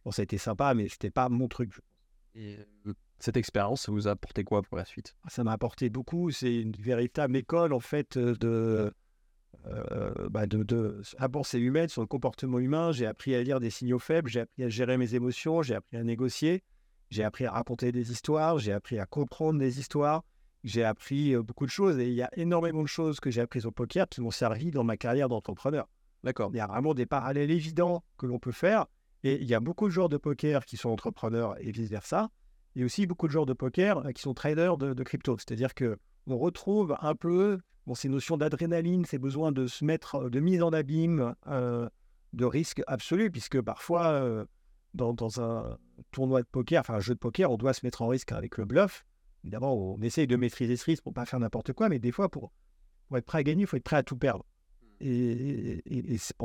[0.04, 1.80] Bon, ça a été sympa, mais c'était pas mon truc.
[2.34, 2.58] Et
[3.18, 5.14] cette expérience, ça vous a apporté quoi pour la suite?
[5.24, 6.30] Ah, Ça m'a apporté beaucoup.
[6.30, 8.92] C'est une véritable école, en fait, de,
[9.66, 12.92] euh, bah de, de la pensée humaine, sur le comportement humain.
[12.92, 15.96] J'ai appris à lire des signaux faibles, j'ai appris à gérer mes émotions, j'ai appris
[15.96, 16.62] à négocier,
[17.10, 20.24] j'ai appris à raconter des histoires, j'ai appris à comprendre des histoires,
[20.64, 21.98] j'ai appris beaucoup de choses.
[21.98, 24.70] Et il y a énormément de choses que j'ai apprises au poker qui m'ont servi
[24.70, 25.88] dans ma carrière d'entrepreneur.
[26.24, 26.50] D'accord.
[26.52, 28.86] Il y a vraiment des parallèles évidents que l'on peut faire.
[29.24, 32.30] Et il y a beaucoup de joueurs de poker qui sont entrepreneurs et vice-versa.
[32.74, 35.36] Et aussi beaucoup de joueurs de poker euh, qui sont traders de, crypto.
[35.38, 40.30] C'est-à-dire que on retrouve un peu bon, ces notions d'adrénaline, ces besoins de se mettre,
[40.30, 41.88] de mise en abîme, euh,
[42.32, 44.46] de risque absolu, puisque parfois,
[44.94, 45.76] dans, un
[46.10, 48.56] tournoi de poker, enfin un jeu de poker, on doit se mettre en risque avec
[48.56, 49.04] le bluff.
[49.44, 52.28] Évidemment, on essaye de maîtriser ce risque pour pas faire n'importe quoi, mais des fois,
[52.28, 52.52] pour,
[53.08, 54.46] pour être prêt à gagner, il faut être prêt à tout perdre.
[55.00, 55.82] et,
[56.18, 56.36] c'est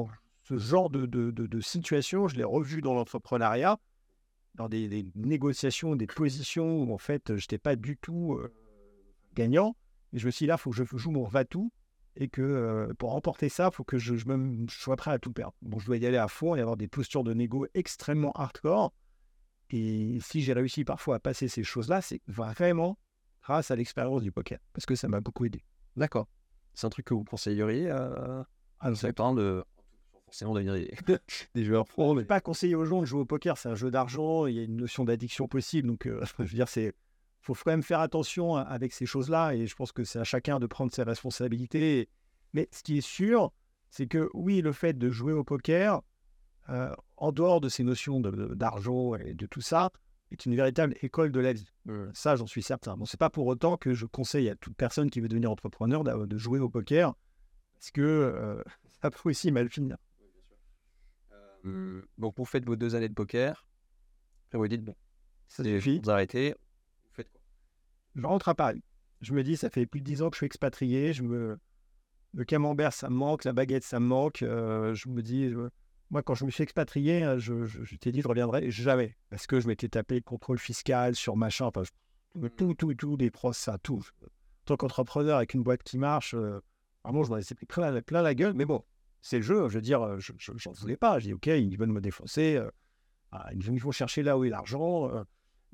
[0.47, 3.80] ce genre de, de, de, situation, je l'ai revu dans l'entrepreneuriat,
[4.55, 8.39] dans des, négociations, des positions où en fait, je n'étais pas du tout
[9.38, 9.75] gagnant.
[10.13, 11.71] Et je me suis dit là, il faut que je joue mon va-tout
[12.15, 14.25] et que pour remporter ça, il faut que je, je,
[14.69, 15.53] sois prêt à tout perdre.
[15.61, 18.93] Bon, je dois y aller à fond et avoir des postures de négo extrêmement hardcore.
[19.69, 22.97] Et si j'ai réussi parfois à passer ces choses-là, c'est vraiment
[23.43, 25.63] grâce à l'expérience du poker, parce que ça m'a beaucoup aidé.
[25.95, 26.27] D'accord.
[26.73, 28.45] C'est un truc que vous conseilleriez à,
[28.79, 29.63] à nos temps de
[30.25, 30.93] forcément devenir des,
[31.55, 32.13] des joueurs pro.
[32.13, 32.25] Mais...
[32.25, 34.63] Pas conseiller aux gens de jouer au poker, c'est un jeu d'argent, il y a
[34.63, 36.07] une notion d'addiction possible, donc
[36.39, 36.93] je veux dire, c'est
[37.55, 40.59] faut quand même faire attention avec ces choses-là et je pense que c'est à chacun
[40.59, 42.09] de prendre ses responsabilités.
[42.53, 43.51] Mais ce qui est sûr,
[43.89, 46.01] c'est que oui, le fait de jouer au poker,
[46.69, 49.91] euh, en dehors de ces notions d'argent et de tout ça,
[50.31, 51.71] est une véritable école de la vie.
[52.13, 52.97] Ça, j'en suis certain.
[52.97, 56.03] Bon, c'est pas pour autant que je conseille à toute personne qui veut devenir entrepreneur
[56.03, 57.13] de jouer au poker,
[57.75, 58.61] parce que euh,
[59.01, 59.97] ça peut aussi mal finir.
[61.65, 63.65] Euh, donc, vous faites vos deux années de poker,
[64.47, 64.95] après vous dites, bon,
[65.47, 65.99] ça suffit.
[66.03, 66.55] Vous arrêtez,
[68.18, 68.84] je rentre à Paris.
[69.22, 71.13] Je me dis, ça fait plus de dix ans que je suis expatrié.
[71.13, 71.57] Je me...
[72.34, 73.45] Le camembert, ça me manque.
[73.45, 74.41] La baguette, ça me manque.
[74.41, 75.53] Euh, je me dis,
[76.09, 79.15] moi, quand je me suis expatrié, euh, je, je, t'ai dit, je reviendrai jamais.
[79.30, 81.65] Parce que je m'étais tapé contrôle fiscal sur machin.
[81.65, 81.84] Enfin,
[82.57, 84.03] tout, tout, tout, des pros, ça, tout.
[84.24, 84.28] En
[84.65, 86.59] tant qu'entrepreneur avec une boîte qui marche, euh,
[87.03, 88.53] vraiment, je m'en ai pris plein, plein, la gueule.
[88.53, 88.84] Mais bon,
[89.22, 89.70] c'est le jeu.
[89.70, 90.34] Je veux dire, je
[90.65, 91.20] n'en voulais pas.
[91.20, 92.61] J'ai dit, OK, ils veulent me défoncer.
[93.32, 95.11] Ah, ils vont chercher là où est l'argent.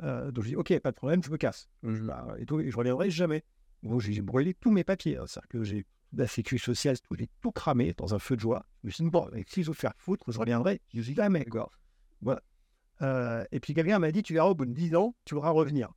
[0.02, 1.70] Euh, donc je dis, ok, pas de problème, je me casse.
[1.84, 3.44] Je, bah, et, tout, je reviendrai jamais.
[3.84, 5.18] Donc j'ai brûlé tous mes papiers.
[5.18, 5.26] Hein.
[5.28, 8.66] C'est-à-dire que j'ai la sécu sociale, j'ai tout cramé dans un feu de joie.
[8.84, 10.82] Je me suis dit, bon, si je veux faire foutre, je reviendrai.
[10.94, 11.70] Je dis jamais, quoi.
[12.22, 12.42] Voilà.
[13.02, 15.50] Euh, et puis quelqu'un m'a dit, tu verras, au bout de 10 ans, tu voudras
[15.50, 15.92] revenir.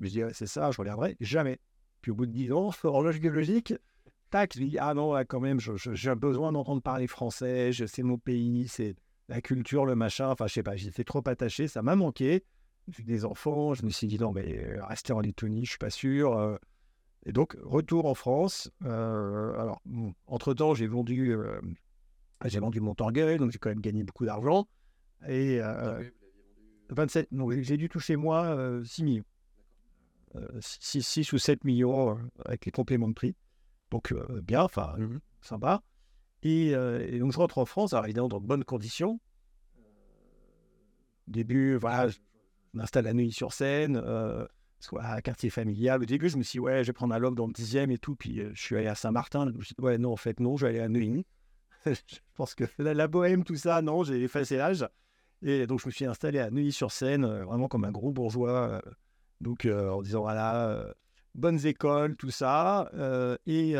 [0.00, 1.58] Je dis, c'est ça, je reviendrai jamais.
[2.00, 3.74] Puis au bout de 10 ans, horloge biologique,
[4.30, 8.68] tac, je dis, ah non, quand même, j'ai besoin d'entendre parler français, c'est mon pays,
[8.68, 8.94] c'est
[9.28, 12.44] la culture, le machin, enfin, je sais pas, j'étais trop attaché, ça m'a manqué
[12.90, 15.78] j'ai des enfants, je me suis dit non, mais euh, rester en Lettonie, je suis
[15.78, 16.36] pas sûr.
[16.36, 16.56] Euh.
[17.26, 18.70] Et donc, retour en France.
[18.84, 19.82] Euh, alors,
[20.26, 21.36] entre-temps, j'ai vendu,
[22.44, 24.66] j'ai vendu mon Torgueil, donc j'ai quand même gagné beaucoup d'argent.
[25.28, 25.60] Et
[26.90, 29.24] 27, donc j'ai dû toucher moi 6 millions.
[30.60, 33.34] 6, ou 7 millions avec les compléments de prix.
[33.90, 35.82] Donc, bien, enfin, mmh sympa.
[36.42, 39.20] Et, et, donc, je rentre en France, alors évidemment, dans de bonnes conditions.
[41.26, 42.10] Début, voilà,
[42.78, 44.46] on installe à Neuilly-sur-Seine, euh,
[45.00, 46.02] un quartier familial.
[46.02, 47.90] Au début, je me suis dit, ouais, je vais prendre un log dans le dixième
[47.90, 48.14] et tout.
[48.14, 49.50] Puis euh, je suis allé à Saint-Martin.
[49.52, 51.26] Je me suis dit, ouais, non, en fait, non, je vais aller à Neuilly.
[51.86, 51.92] je
[52.34, 54.86] pense que la, bohème, tout ça, non, j'ai effacé l'âge.
[55.42, 58.80] Et donc, je me suis installé à Neuilly-sur-Seine, euh, vraiment comme un gros bourgeois.
[59.40, 60.94] donc, en disant, voilà,
[61.34, 62.90] bonnes écoles, tout ça.
[63.46, 63.74] Et,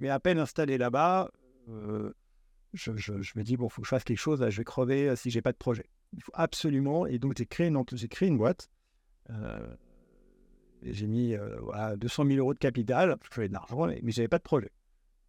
[0.00, 1.30] mais à peine installé là-bas,
[2.72, 2.90] je,
[3.36, 5.52] me dis, bon, faut que je fasse quelque chose, je vais crever si j'ai pas
[5.52, 5.86] de projet.
[6.12, 7.06] Il faut absolument.
[7.06, 8.68] Et donc, j'ai créé une, j'ai créé une boîte.
[9.30, 9.74] Euh,
[10.82, 11.34] j'ai mis
[11.96, 13.16] 200 euh, 000 euros de capital.
[13.22, 14.70] Je faisais de l'argent, mais, je j'avais pas de projet.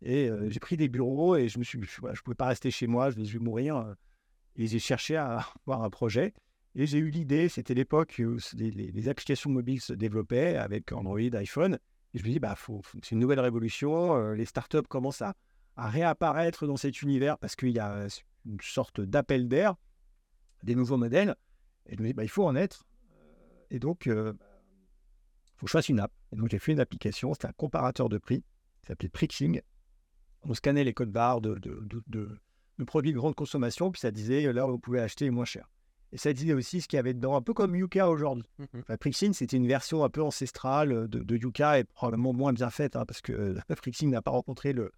[0.02, 2.88] Et euh, j'ai pris des bureaux et je me suis, je, pouvais pas rester chez
[2.88, 3.12] moi.
[3.12, 3.96] Je vais, mourir.
[4.56, 6.34] et j'ai cherché à avoir un projet.
[6.76, 11.78] Et j'ai eu l'idée, c'était l'époque où les, applications mobiles se développaient avec Android, iPhone.
[12.16, 14.32] Et je me dis, bah, faut, c'est une nouvelle révolution.
[14.34, 15.36] les startups commencent à,
[15.78, 18.08] à réapparaître dans cet univers parce qu'il y a
[18.46, 19.76] une sorte d'appel d'air
[20.64, 21.36] des nouveaux modèles.
[21.86, 22.86] Et je me dis, bah, il faut en être.
[23.70, 24.34] Et donc, il euh,
[25.56, 26.12] faut que je fasse une app.
[26.32, 28.44] Et donc, j'ai fait une application, c'était un comparateur de prix,
[28.82, 29.62] qui s'appelait Prixing.
[30.44, 32.40] On scannait les codes barres de, de, de,
[32.86, 35.70] produits de grande consommation, puis ça disait là où vous pouvez acheter moins cher.
[36.12, 38.44] Et ça disait aussi ce qu'il y avait dedans, un peu comme Yuka aujourd'hui.
[38.60, 42.96] Mmh Prixing, c'était une version un peu ancestrale de, Yuka et probablement moins bien faite,
[42.96, 44.92] hein, parce que euh, Prixing n'a pas rencontré le,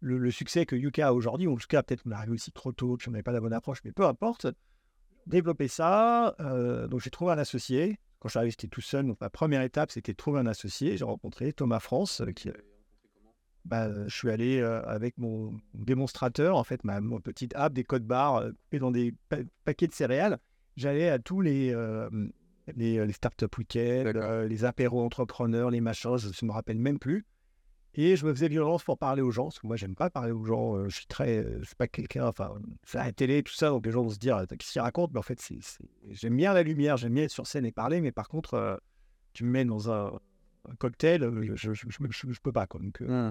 [0.00, 1.48] le, succès que Yuka a aujourd'hui.
[1.48, 3.52] En tout cas, peut-être qu'on est arrivé aussi trop tôt, qu'on n'avait pas la bonne
[3.52, 4.46] approche, mais peu importe
[5.26, 6.34] développer ça.
[6.40, 7.98] Euh, donc, j'ai trouvé un associé.
[8.18, 9.06] Quand je suis arrivé, j'étais tout seul.
[9.06, 10.96] Donc, ma première étape, c'était de trouver un associé.
[10.96, 12.20] J'ai rencontré Thomas France.
[12.20, 12.50] Euh, qui,
[13.64, 18.04] bah, je suis allé euh, avec mon démonstrateur, en fait, ma, petite app des codes
[18.04, 19.14] barres et dans des
[19.64, 20.38] paquets de céréales.
[20.76, 21.74] J'allais à tous les,
[22.74, 27.24] les, les startup week-ends, les apéros entrepreneurs, les machins, je ne me rappelle même plus.
[27.96, 30.32] Et je me faisais violence pour parler aux gens, parce que moi, j'aime pas parler
[30.32, 30.88] aux gens.
[30.88, 31.38] Je suis très.
[31.38, 32.26] Euh, c'est pas quelqu'un.
[32.26, 32.52] Enfin,
[32.84, 35.20] c'est la télé, tout ça, donc les gens vont se dire qu'est-ce qu'il raconte Mais
[35.20, 35.58] en fait, c'est,
[36.10, 38.80] j'aime bien la lumière, j'aime bien être sur scène et parler, mais par contre,
[39.32, 40.12] tu me mets dans un,
[40.78, 42.66] cocktail, je, je, peux pas.
[42.66, 42.80] Quoi.
[42.80, 43.30] Donc, mmh.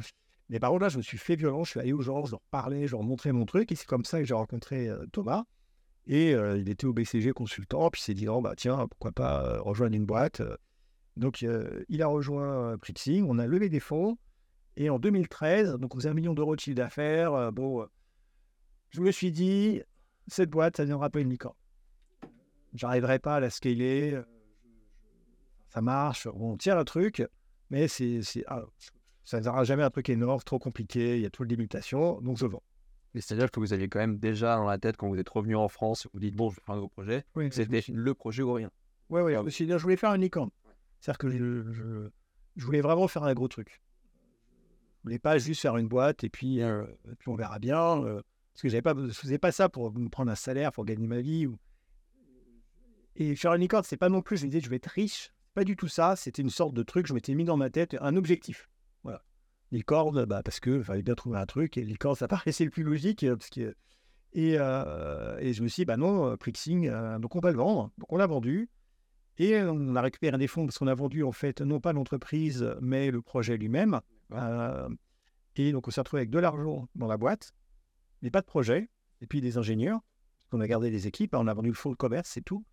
[0.50, 2.32] Mais par contre, là, je me suis fait violence, je suis allé aux gens, je
[2.32, 5.44] leur parlais, je leur montrais mon truc, et c'est comme ça que j'ai rencontré Thomas.
[6.06, 9.60] Et il était au BCG consultant, puis il s'est dit oh, bah, tiens, pourquoi pas
[9.60, 10.42] rejoindre une boîte.
[11.18, 14.18] Donc, il a rejoint Prixing, on a levé des fonds.
[14.76, 17.34] Et en 2013, donc on faisait un million d'euros de chiffre d'affaires.
[17.34, 17.86] euh, bon, euh,
[18.90, 19.82] je me suis dit,
[20.28, 21.56] cette boîte, ça ne viendra pas une licorne.
[22.74, 24.14] J'arriverai pas à la scaler.
[24.14, 24.24] euh,
[25.70, 27.24] Ça marche, on tient le truc,
[27.70, 28.64] mais c'est, ah,
[29.24, 32.20] ça ne sera jamais un truc énorme, trop compliqué, il y a trop de limitations,
[32.22, 32.64] donc je vends.
[33.14, 35.56] Mais c'est-à-dire que vous aviez quand même déjà dans la tête quand vous êtes revenu
[35.56, 37.26] en France, vous dites bon, je vais faire un nouveau projet.
[37.36, 38.72] Oui, C'était le projet ou rien.
[39.10, 39.46] Ouais, Ah je oui.
[39.46, 40.50] me suis dit, je voulais faire une licorne.
[41.00, 42.10] C'est-à-dire que je, je,
[42.56, 43.83] je voulais vraiment faire un gros truc.
[45.04, 46.86] Je voulais pas juste faire une boîte et puis, euh,
[47.28, 48.02] on verra bien.
[48.06, 48.22] euh,
[48.54, 51.20] parce que pas, je faisais pas ça pour me prendre un salaire, pour gagner ma
[51.20, 51.48] vie.
[53.18, 55.34] Et faire une licorne, c'est pas non plus, me disais, je vais être riche.
[55.56, 56.16] Pas du tout ça.
[56.16, 58.70] C'était une sorte de truc, je m'étais mis dans ma tête un objectif.
[59.04, 59.22] Voilà.
[59.72, 61.78] Licorne, bah, parce que fallait bien trouver un truc.
[61.78, 63.26] Et licorne, ça paraissait le plus logique.
[63.52, 63.76] que...
[64.32, 67.58] et, euh, et je me suis dit, bah non, Prixing, euh, donc on va le
[67.58, 67.92] vendre.
[67.98, 68.70] Donc on l'a vendu.
[69.38, 72.76] Et on a récupéré des fonds parce qu'on a vendu en fait non pas l'entreprise
[72.82, 74.00] mais le projet lui-même.
[74.34, 74.90] Euh,
[75.56, 77.54] et donc on s'est retrouvé avec de l'argent dans la boîte,
[78.22, 78.90] mais pas de projet.
[79.22, 81.92] Et puis des ingénieurs, parce qu'on a gardé les équipes, on a vendu le fonds
[81.92, 82.66] de commerce, c'est tout.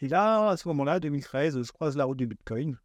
[0.00, 2.78] Et là, à ce moment-là, 2013, je croise la route du Bitcoin.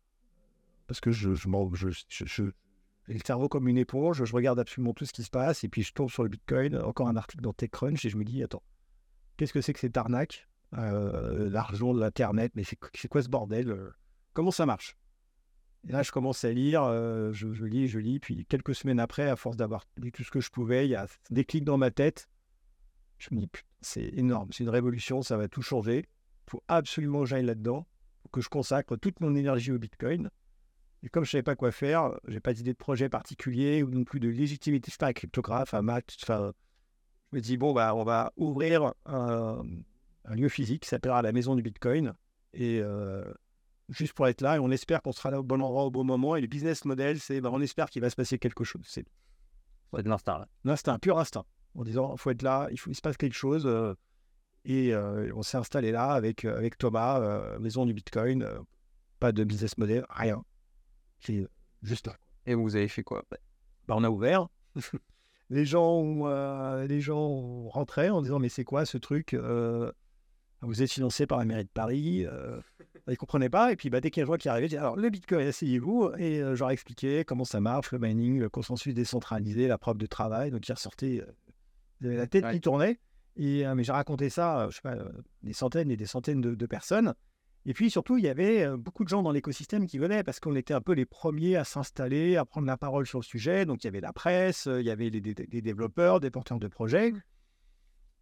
[0.88, 2.44] Parce que je, je, m'en- je, je-
[3.08, 5.84] le cerveau comme une éponge, je regarde absolument tout ce qui se passe, et puis
[5.84, 8.64] je tombe sur le Bitcoin, encore un article dans TechCrunch, et je me dis, attends,
[9.36, 10.48] qu'est-ce que c'est que cette arnaque?
[10.78, 13.70] Euh, L'argent de l'Internet, mais c'est c'est quoi ce bordel?
[13.70, 13.90] Euh,
[14.34, 14.96] Comment ça marche?
[15.88, 19.00] Et là, je commence à lire, euh, je, je lis, je lis, puis quelques semaines
[19.00, 21.64] après, à force d'avoir lu tout ce que je pouvais, il y a des clics
[21.64, 22.30] dans ma tête.
[23.18, 23.50] Je me dis,
[23.82, 26.06] c'est énorme, c'est une révolution, ça va tout changer.
[26.48, 27.88] Il faut absolument que j'aille là-dedans,
[28.32, 30.30] que je consacre toute mon énergie au Bitcoin.
[31.04, 33.90] Et comme je ne savais pas quoi faire, j'ai pas d'idée de projet particulier ou
[33.90, 34.88] non plus de légitimité.
[34.88, 36.16] Je suis pas un cryptographe, un maths.
[36.22, 36.54] Enfin,
[37.32, 39.64] je me dis, bon, bah, on va ouvrir un,
[40.26, 42.14] un lieu physique qui s'appellera la maison du Bitcoin.
[42.54, 43.24] Et euh,
[43.92, 46.04] juste pour être là, et on espère qu'on sera là au bon endroit au bon
[46.04, 46.36] moment.
[46.36, 48.82] Et le business model, c'est bah, on espère qu'il va se passer quelque chose.
[48.86, 49.06] C'est
[49.94, 51.46] de l'instinct l'instinct, pur instinct.
[51.76, 53.66] En disant, il faut être là, il, faut, il se passe quelque chose.
[53.66, 53.94] euh,
[54.66, 58.48] et euh, on s'est installé là avec, euh, avec Thomas, euh, maison du Bitcoin.
[59.20, 60.44] pas de business model, rien.
[61.20, 61.48] C'est
[61.82, 62.16] juste là.
[62.46, 63.24] Et vous avez fait quoi?
[63.88, 64.48] Bah, on a ouvert.
[65.50, 69.36] les gens, ont, les gens rentré en disant mais c'est quoi ce truc
[70.62, 72.26] Vous êtes financé par la mairie de Paris.
[73.08, 73.72] Euh, ils ne comprenaient pas.
[73.72, 75.10] Et puis bah, dès qu'il y a un joueur qui arrivait, je dis alors le
[75.10, 76.12] Bitcoin, asseyez-vous.
[76.18, 79.78] Et euh, je leur ai expliqué comment ça marche, le mining, le consensus décentralisé, la
[79.78, 80.52] preuve de travail.
[80.52, 82.54] Donc ils ressortaient, euh, la tête Ouais.
[82.54, 83.00] qui tournait.
[83.38, 84.96] Et, euh, mais j'ai raconté ça, je sais pas,
[85.44, 87.14] des centaines et des centaines de, de personnes.
[87.66, 90.56] Et puis surtout, il y avait beaucoup de gens dans l'écosystème qui venaient parce qu'on
[90.56, 93.66] était un peu les premiers à s'installer, à prendre la parole sur le sujet.
[93.68, 96.58] Donc il y avait la presse, il y avait les, des- des développeurs, des porteurs
[96.60, 97.14] de projets.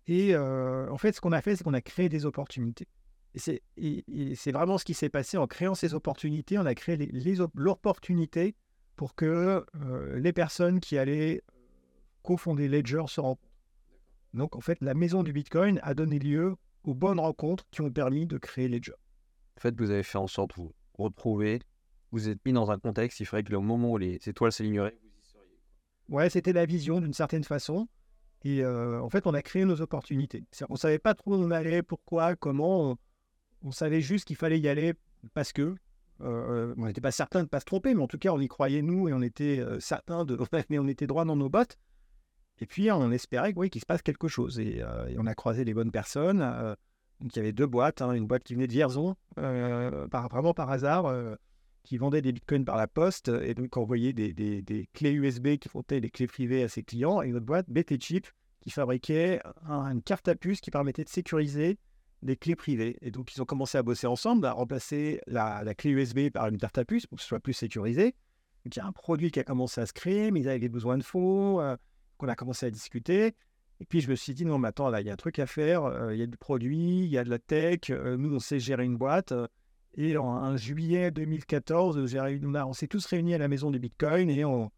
[0.08, 2.88] Et euh, en fait, ce qu'on a fait, c'est qu'on a créé des opportunités.
[3.36, 6.58] C'est vraiment ce qui s'est passé en créant ces opportunités.
[6.58, 8.56] On a créé les, les l'opportunité
[8.96, 11.42] pour que euh, les personnes qui allaient
[12.24, 13.48] cofonder Ledger se rencontrent.
[14.34, 17.92] Donc en fait, la maison du Bitcoin a donné lieu aux bonnes rencontres qui ont
[17.92, 18.94] permis de créer Ledger.
[19.58, 21.62] En fait, vous avez fait en sorte de vous retrouver,
[22.12, 24.98] vous êtes mis dans un contexte, il faudrait que le moment où les étoiles s'aligneraient,
[25.02, 25.60] vous y seriez.
[26.10, 27.88] Ouais, c'était la vision d'une certaine façon.
[28.44, 30.46] Et euh, en fait, on a créé nos opportunités.
[30.70, 32.92] On ne savait pas trop où on allait, pourquoi, comment.
[32.92, 32.98] On,
[33.64, 34.94] on savait juste qu'il fallait y aller
[35.34, 35.76] parce que.
[36.22, 38.40] euh, on n'était pas certain de ne pas se tromper, mais en tout cas, on
[38.40, 40.38] y croyait nous et on était euh, certain de.
[40.70, 41.78] mais on était droit dans nos bottes.
[42.62, 44.60] Et puis, on espérait oui, qu'il se passe quelque chose.
[44.60, 46.42] Et, euh, on a croisé les bonnes personnes.
[46.42, 46.76] euh,
[47.22, 48.02] donc, il y avait deux boîtes.
[48.02, 51.06] hein, une boîte qui venait de Vierzon, euh, par, vraiment par hasard.
[51.06, 51.36] euh,
[51.84, 56.02] qui vendait des bitcoins par la poste et donc envoyait des, clés USB qui fontaient
[56.02, 58.28] des clés privées à ses clients et une autre boîte, BT Chip,
[58.60, 61.78] qui fabriquait un- une carte à puce qui permettait de sécuriser
[62.22, 62.98] les clés privées.
[63.02, 66.58] Et donc, ils ont commencé à bosser ensemble, à remplacer la, clé USB par une
[66.58, 68.16] carte à puce pour que ce soit plus sécurisé.
[68.66, 70.70] Donc, il y a un produit qui a commencé à se créer, mais ils avaient
[70.70, 71.76] besoin de fonds, euh,
[72.18, 73.36] qu'on a commencé à discuter.
[73.80, 75.46] Et puis, je me suis dit, non, mais attends, il y a un truc à
[75.46, 78.36] faire, euh, il y a du produit, il y a de la tech, euh, nous,
[78.36, 79.32] on sait gérer une boîte.
[79.32, 79.48] euh,
[79.96, 83.72] et en, juillet 2014, j'ai réuni- on, a- on s'est tous réunis à la maison
[83.72, 84.72] du Bitcoin et on,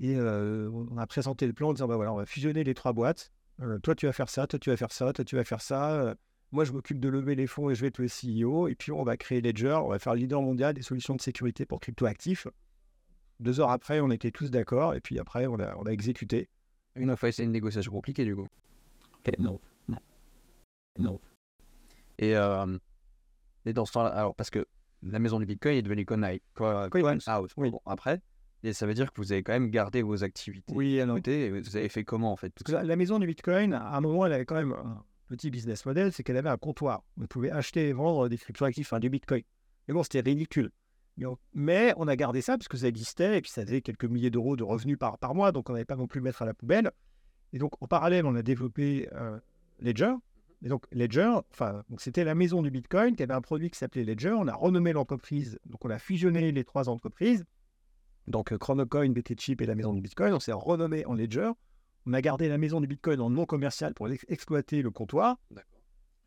[0.00, 2.74] et, euh, on a présenté le plan en disant bah voilà, on va fusionner les
[2.74, 3.30] trois boîtes.
[3.60, 5.60] Euh, toi, tu vas faire ça, toi, tu vas faire ça, toi, tu vas faire
[5.60, 6.14] ça.
[6.52, 8.68] Moi, je m'occupe de lever les fonds et je vais être le CEO.
[8.68, 11.20] Et puis, on va créer Ledger, on va faire le leader mondial des solutions de
[11.20, 12.48] sécurité pour crypto-actifs.
[13.38, 16.48] Deux heures après, on était tous d'accord et puis après, on a, on a exécuté.
[16.96, 18.48] Une fois, c'est une négociation compliquée du coup.
[19.38, 19.60] non.
[20.98, 21.20] Non.
[22.18, 22.78] Et, euh,
[23.64, 24.66] et dans ce temps-là, alors parce que
[25.02, 26.20] la maison du Bitcoin est devenue Coin
[26.54, 27.70] Coin Coin House, oui.
[27.70, 28.20] pardon, après.
[28.62, 30.74] Et ça veut dire que vous avez quand même gardé vos activités.
[30.74, 32.50] Oui, alors, côté, et vous avez fait comment en fait?
[32.50, 34.74] Tout Parce que la, maison du Bitcoin, à un moment, elle avait quand même
[35.30, 37.04] petit business model, c'est qu'elle avait un comptoir.
[37.20, 39.42] On pouvait acheter et vendre des cryptoactifs, enfin du Bitcoin.
[39.86, 40.70] Mais bon, c'était ridicule.
[41.52, 44.30] Mais on a gardé ça parce que ça existait et puis ça faisait quelques milliers
[44.30, 46.54] d'euros de revenus par, mois, donc on n'avait pas non plus le mettre à la
[46.54, 46.90] poubelle.
[47.52, 49.38] Et donc en parallèle, on a développé euh,
[49.80, 50.14] Ledger.
[50.62, 54.04] Et donc Ledger, enfin, c'était la maison du Bitcoin qui avait un produit qui s'appelait
[54.04, 54.32] Ledger.
[54.32, 57.44] On a renommé l'entreprise, donc on a fusionné les trois entreprises.
[58.26, 60.32] Donc Chronocoin, BTChip et la maison du Bitcoin.
[60.32, 61.50] On s'est renommé en Ledger.
[62.06, 65.38] On a gardé la maison du Bitcoin en non commercial pour exploiter le comptoir.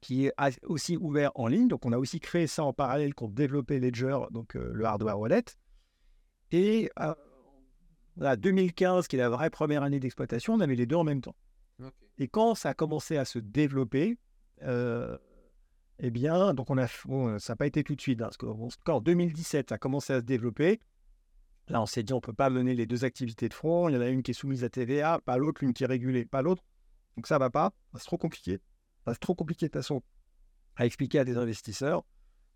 [0.01, 0.33] Qui est
[0.63, 1.69] aussi ouvert en ligne.
[1.69, 5.17] Donc, on a aussi créé ça en parallèle qu'on développait Ledger, donc euh, le hardware
[5.17, 5.45] wallet.
[6.51, 11.05] Et euh, 2015, qui est la vraie première année d'exploitation, on avait les deux en
[11.05, 11.35] même temps.
[12.17, 14.17] Et quand ça a commencé à se développer,
[14.61, 15.17] euh,
[15.99, 19.01] eh bien, donc on a, ça n'a pas été tout de suite, hein, parce qu'en
[19.01, 20.79] 2017, ça a commencé à se développer.
[21.69, 23.89] Là, on s'est dit, on ne peut pas mener les deux activités de front.
[23.89, 25.87] Il y en a une qui est soumise à TVA, pas l'autre, une qui est
[25.87, 26.63] régulée, pas l'autre.
[27.15, 28.59] Donc ça ne va pas, c'est trop compliqué
[29.11, 30.01] c'est trop compliqué de toute façon
[30.75, 32.03] à expliquer à des investisseurs.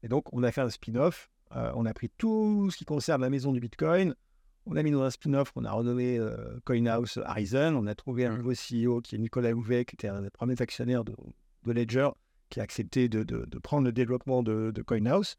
[0.03, 1.29] Et donc, on a fait un spin-off.
[1.55, 4.15] Euh, on a pris tout ce qui concerne la maison du Bitcoin.
[4.65, 7.75] On a mis dans un spin-off qu'on a renommé euh, CoinHouse Horizon.
[7.75, 8.37] On a trouvé un mmh.
[8.37, 11.15] nouveau CEO qui est Nicolas Houvet, qui était un des premiers actionnaires de,
[11.65, 12.09] Ledger,
[12.49, 15.37] qui a accepté de, prendre le développement de, CoinHouse.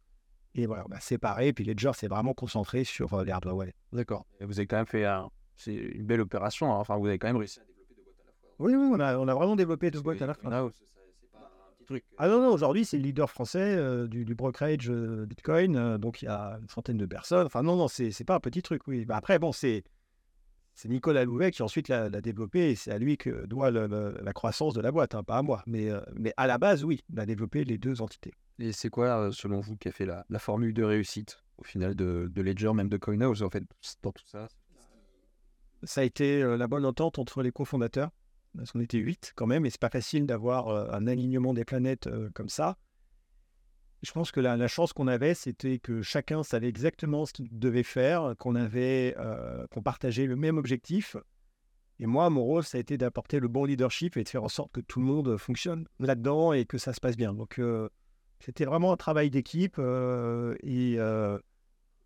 [0.55, 1.53] Et voilà, on a séparé.
[1.53, 4.27] Puis Ledger s'est vraiment concentré sur euh, les hardware D'accord.
[4.41, 5.07] Et vous avez quand même fait
[5.57, 6.73] c'est une belle opération.
[6.73, 6.79] Hein.
[6.79, 8.55] Enfin, vous avez quand même réussi à développer deux boîtes à la fois.
[8.59, 10.70] Oui, oui, on a, on a vraiment développé deux boîtes à la fois.
[12.19, 15.77] Ah non, non, aujourd'hui, c'est le leader français euh, du, brokerage euh, Bitcoin.
[15.77, 17.47] Euh, donc, il y a une centaine de personnes.
[17.47, 19.05] Enfin, non, non, c'est pas un petit truc, oui.
[19.05, 19.85] Bah, après, bon, c'est
[20.87, 24.81] Nicolas Louvet qui ensuite l'a développé et c'est à lui que doit la croissance de
[24.81, 25.63] la boîte, hein, pas à moi.
[25.67, 28.33] Mais, mais à la base, oui, il a développé les deux entités.
[28.59, 32.31] Et c'est quoi, selon vous, qui a fait la, formule de réussite au final de,
[32.33, 33.65] de Ledger, même de CoinHouse, en fait,
[34.03, 34.49] dans tout ça?
[35.83, 38.11] Ça a été la bonne entente entre les cofondateurs
[38.57, 41.65] parce qu'on était 8 quand même, et c'est pas facile d'avoir euh, un alignement des
[41.65, 42.77] planètes euh, comme ça.
[44.03, 47.83] Je pense que la, chance qu'on avait, c'était que chacun savait exactement ce qu'il devait
[47.83, 51.16] faire, qu'on avait, euh, qu'on partageait le même objectif.
[51.99, 54.49] Et moi, mon rôle, ça a été d'apporter le bon leadership et de faire en
[54.49, 57.35] sorte que tout le monde fonctionne là-dedans et que ça se passe bien.
[57.35, 57.61] Donc,
[58.39, 59.81] c'était vraiment un travail d'équipe.
[60.62, 60.99] et,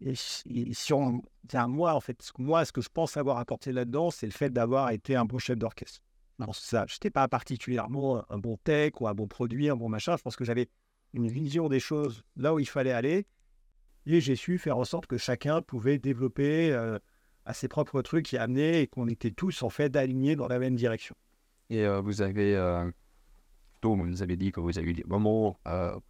[0.04, 1.22] et, si on,
[1.68, 4.90] moi, en fait, moi, ce que je pense avoir apporté là-dedans, c'est le fait d'avoir
[4.90, 6.00] été un bon chef d'orchestre.
[6.40, 10.16] Je n'étais pas particulièrement un bon tech ou un bon produit, un bon machin.
[10.16, 10.68] Je pense que j'avais
[11.12, 13.26] une vision des choses là où il fallait aller.
[14.06, 16.98] Et j'ai su faire en sorte que chacun pouvait développer euh,
[17.44, 20.58] à ses propres trucs et amener et qu'on était tous en fait alignés dans la
[20.58, 21.14] même direction.
[21.70, 22.90] Et euh, vous avez, euh,
[23.82, 25.58] vous avez dit que vous avez eu des moments,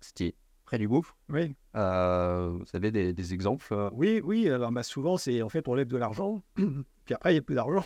[0.01, 0.35] c'était
[0.65, 1.17] près du gouffre.
[1.29, 1.55] Oui.
[1.75, 4.49] vous avez des, exemples Oui, oui.
[4.49, 7.43] Alors bah, souvent, c'est en fait on lève de l'argent, puis après il n'y a
[7.43, 7.85] plus d'argent.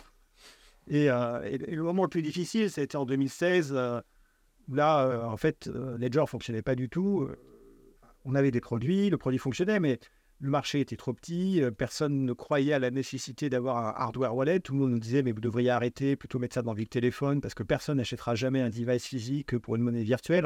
[0.91, 3.77] Euh, et, le moment le plus difficile, c'était en 2016.
[4.69, 7.27] Euh, là, euh, en fait, Ledger ne fonctionnait pas du tout.
[8.25, 9.99] on avait des produits, le produit fonctionnait, mais
[10.39, 11.61] le marché était trop petit.
[11.77, 14.59] personne ne croyait à la nécessité d'avoir un hardware wallet.
[14.59, 17.41] Tout le monde nous disait, mais vous devriez arrêter, plutôt mettre ça dans le téléphone,
[17.41, 20.45] parce que personne n'achètera jamais un device physique pour une monnaie virtuelle.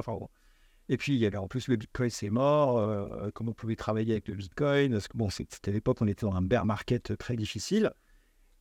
[0.89, 3.31] Et puis, il y avait en plus le Bitcoin, c'est mort.
[3.33, 6.35] comment on pouvait travailler avec le Bitcoin Parce que bon, c'était l'époque, on était dans
[6.35, 7.91] un bear market très difficile.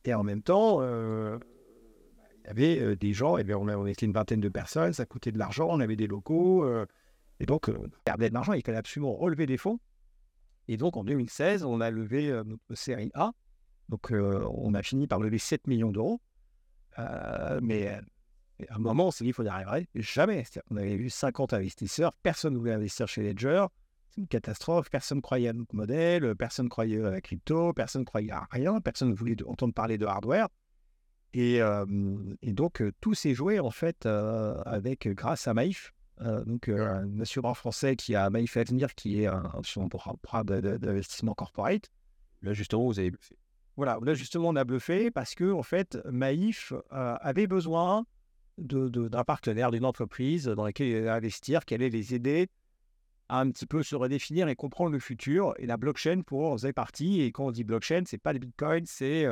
[0.03, 0.81] Et en même temps,
[2.43, 5.05] il y avait euh, des gens, et bien on, était une vingtaine de personnes, ça
[5.05, 6.85] coûtait de l'argent, on avait des locaux, euh,
[7.39, 9.79] et donc euh, on perdait de l'argent, il fallait absolument relever des fonds.
[10.67, 13.31] Et donc en 2016, on a levé notre série A,
[13.89, 16.21] donc on a fini par lever 7 millions d'euros,
[17.61, 17.87] mais
[18.69, 20.43] à un moment, on s'est dit qu'il faut y arriver jamais.
[20.69, 23.65] On avait eu 50 investisseurs, personne ne voulait investir chez Ledger,
[24.11, 27.73] c'est une catastrophe, personne ne croyait à notre modèle, personne ne croyait à la crypto,
[27.73, 30.47] personne ne croyait à rien, personne ne voulait entendre parler de hardware.
[31.33, 31.61] Et,
[32.43, 38.15] donc, tout s'est joué en fait avec, grâce à Maïf, donc un assureur français qui
[38.15, 39.43] a Maïf Avenir, qui est un
[39.89, 41.89] programme d'investissement corporate.
[42.41, 43.35] Là, justement, vous avez bluffé.
[43.77, 48.05] Voilà, là, justement, on a bluffé parce que, en fait, Maïf avait besoin
[48.57, 52.49] d'un partenaire, d'une entreprise dans laquelle il allait investir, qui allait les aider
[53.29, 55.53] à un petit peu se redéfinir et comprendre le futur.
[55.57, 57.21] Et la blockchain, pour eux, faisait partie.
[57.21, 59.25] Et quand on dit blockchain, c'est pas le bitcoin, c'est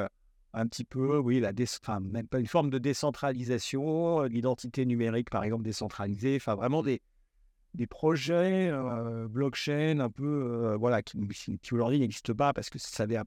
[0.54, 1.52] un petit peu, oui, la
[1.82, 6.82] enfin, même pas une forme de décentralisation, euh, l'identité numérique, par exemple, décentralisée, enfin, vraiment
[6.82, 7.02] des,
[7.76, 11.20] des projets euh, blockchain un peu, euh, voilà, qui,
[11.62, 13.22] qui aujourd'hui n'existent pas parce que ça n'avait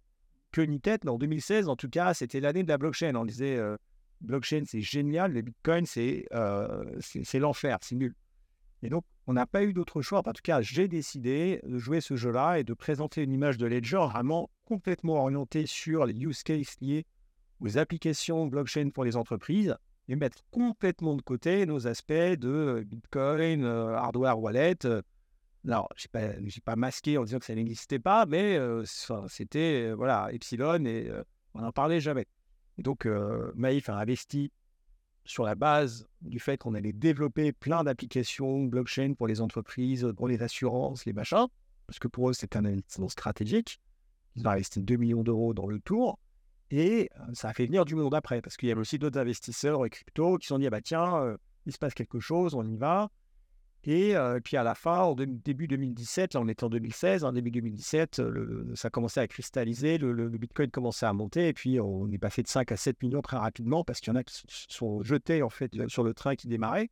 [0.50, 3.14] que ni tête, mais en 2016, en tout cas, c'était l'année de la blockchain.
[3.14, 3.58] On disait,
[4.20, 6.26] blockchain, c'est génial, le bitcoin, c'est
[7.00, 8.14] c'est l'enfer, c'est nul.
[8.82, 10.20] Et donc, on n'a pas eu d'autre choix.
[10.26, 13.66] En tout cas, j'ai décidé de jouer ce jeu-là et de présenter une image de
[13.66, 17.06] Ledger vraiment complètement orientée sur les use cases liés
[17.60, 19.76] aux applications blockchain pour les entreprises
[20.08, 25.00] et mettre complètement de côté nos aspects de Bitcoin, euh, hardware wallet, euh,
[25.64, 28.58] alors, je n'ai pas, pas, masqué en disant que ça n'existait pas, mais
[29.28, 31.08] c'était, voilà, Epsilon et
[31.54, 32.26] on n'en parlait jamais.
[32.78, 33.06] Donc,
[33.54, 34.50] Maïf a investi
[35.24, 40.28] sur la base du fait qu'on allait développer plein d'applications blockchain pour les entreprises, pour
[40.28, 41.46] les assurances, les machins,
[41.86, 43.80] parce que pour eux, c'est un investissement stratégique.
[44.36, 46.18] Ils ont investi 2 millions d'euros dans le tour.
[46.70, 49.84] Et ça a fait venir du monde après, parce qu'il y avait aussi d'autres investisseurs
[49.84, 51.36] et crypto qui se sont dit, ah bah tiens,
[51.66, 53.10] il se passe quelque chose, on y va.
[53.84, 54.14] Et
[54.44, 57.50] puis à la fin, au début 2017, là on était en 2016, en hein, début
[57.50, 58.22] 2017,
[58.74, 62.48] ça commençait à cristalliser, le, Bitcoin commençait à monter, et puis on est passé de
[62.48, 65.50] 5 à 7 millions très rapidement parce qu'il y en a qui sont jetés en
[65.50, 66.90] fait sur le train qui démarrait.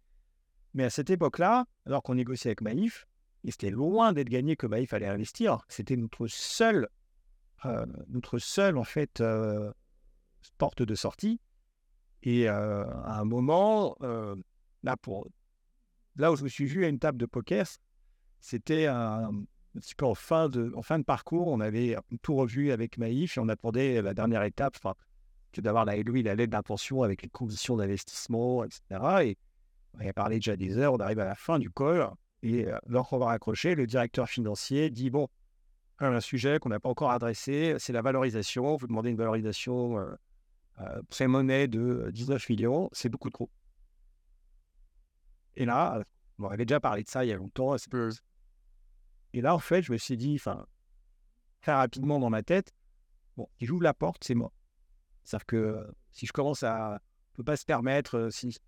[0.75, 3.07] Mais à cette époque-là, alors qu'on négociait avec Maïf,
[3.45, 6.89] et c'était loin d'être gagné que Maïf allait investir, c'était notre seul,
[8.09, 9.23] notre seul en fait
[10.59, 11.41] porte de sortie.
[12.25, 13.97] Et à un moment,
[14.83, 15.29] là pour
[16.21, 17.67] là où je me suis vu à une table de poker,
[18.41, 19.31] c'était un,
[19.75, 21.49] petit peu en fin, de, parcours.
[21.49, 24.77] On avait tout revu avec Maïf et on attendait la dernière étape,
[25.53, 28.83] que d'avoir la, lui, la lettre d'intention avec les conditions d'investissement, etc.
[29.23, 29.39] Et
[29.95, 32.09] on avait parlé déjà des heures, on arrive à la fin du call.
[32.43, 35.29] Et euh, lorsqu'on va raccrocher, le directeur financier dit Bon,
[35.99, 38.77] un sujet qu'on n'a pas encore adressé, c'est la valorisation.
[38.77, 40.15] Vous demandez une valorisation euh,
[40.81, 43.51] euh pré-monnaie de 19 millions, c'est beaucoup trop.
[45.57, 46.03] Et là,
[46.39, 47.77] on avait déjà parlé de ça il y a longtemps.
[49.33, 50.67] Et là, en fait, je me suis dit, enfin,
[51.61, 52.75] très rapidement dans ma tête,
[53.37, 54.53] bon, si j'ouvre la porte, c'est moi.
[55.25, 57.01] C'est-à-dire que si je commence à
[57.33, 58.59] ne peut pas se permettre, euh, si...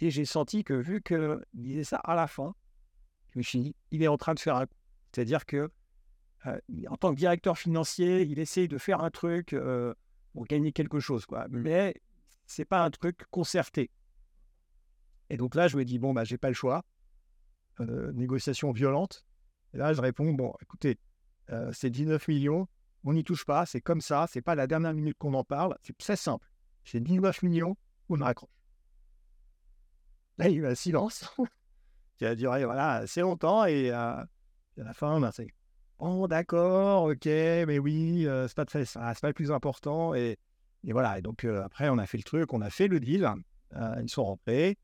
[0.00, 2.54] et j'ai senti que vu qu'il disait ça à la fin,
[3.32, 4.74] je me suis dit, il est en train de faire un coup.
[5.12, 5.70] C'est-à-dire que
[6.46, 9.94] euh, en tant que directeur financier, il essaye de faire un truc euh,
[10.32, 11.46] pour gagner quelque chose, quoi.
[11.50, 11.94] Mais
[12.46, 13.90] c'est pas un truc concerté.
[15.30, 16.84] Et donc là, je me dis, bon, bah, j'ai pas le choix.
[17.80, 19.24] Euh, négociation violente.
[19.72, 20.98] Et là, je réponds, bon, écoutez,
[21.50, 22.66] euh, c'est 19 millions,
[23.04, 25.76] on n'y touche pas, c'est comme ça, c'est pas la dernière minute qu'on en parle,
[25.82, 26.44] c'est très simple.
[26.84, 27.76] C'est 19 millions,
[28.08, 28.50] on raccroche.
[30.38, 31.24] Là, il y a eu un silence
[32.18, 34.26] qui a duré voilà, assez longtemps et euh, à
[34.76, 35.46] la fin, ben, c'est
[35.98, 40.14] bon, d'accord, ok, mais oui, c'est pas, très, c'est pas le plus important.
[40.14, 40.36] Et,
[40.84, 43.30] et voilà, et donc après, on a fait le truc, on a fait le deal,
[44.00, 44.78] ils sont rentrés.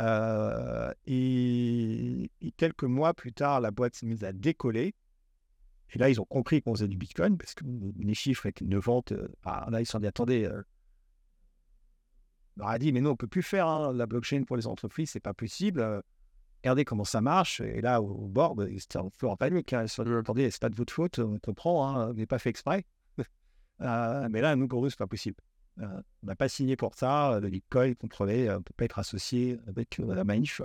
[0.00, 4.94] Euh, et, quelques mois plus tard, la boîte s'est mise à décoller.
[5.92, 7.64] Et là, ils ont compris qu'on faisait du Bitcoin parce que
[7.98, 9.12] les chiffres étaient une vente.
[9.12, 10.62] Euh, ah, là, ils se sont dit attendez, euh,
[12.56, 14.66] on leur a dit mais non, on peut plus faire hein, la blockchain pour les
[14.66, 16.02] entreprises, c'est pas possible.
[16.62, 17.60] regardez comment ça marche.
[17.60, 19.72] Et là, au, board, c'était un peu en panique.
[19.72, 19.82] Hein.
[19.82, 22.26] Ils se sont dit attendez, c'est pas de votre faute, on comprend, hein, on n'est
[22.26, 22.86] pas fait exprès.
[23.80, 25.36] mais là, nous, pour nous, c'est pas possible.
[25.78, 27.38] Euh, on n'a pas signé pour ça.
[27.40, 30.60] Le Bitcoin, on ne peut pas être associé avec euh, la Manif.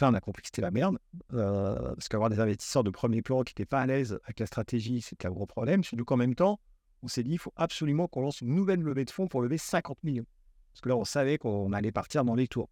[0.00, 0.98] Là, on a compris la merde.
[1.32, 4.46] Euh, parce qu'avoir des investisseurs de premier plan qui n'étaient pas à l'aise avec la
[4.46, 5.84] stratégie, c'était un gros problème.
[5.84, 6.60] Surtout qu'en même temps,
[7.02, 9.58] on s'est dit il faut absolument qu'on lance une nouvelle levée de fonds pour lever
[9.58, 10.26] 50 millions.
[10.72, 12.70] Parce que là, on savait qu'on allait partir dans les tours.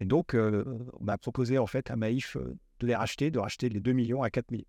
[0.00, 3.80] Et donc, on a proposé en fait à Maïf de les racheter, de racheter les
[3.80, 4.64] 2 millions à 4 millions.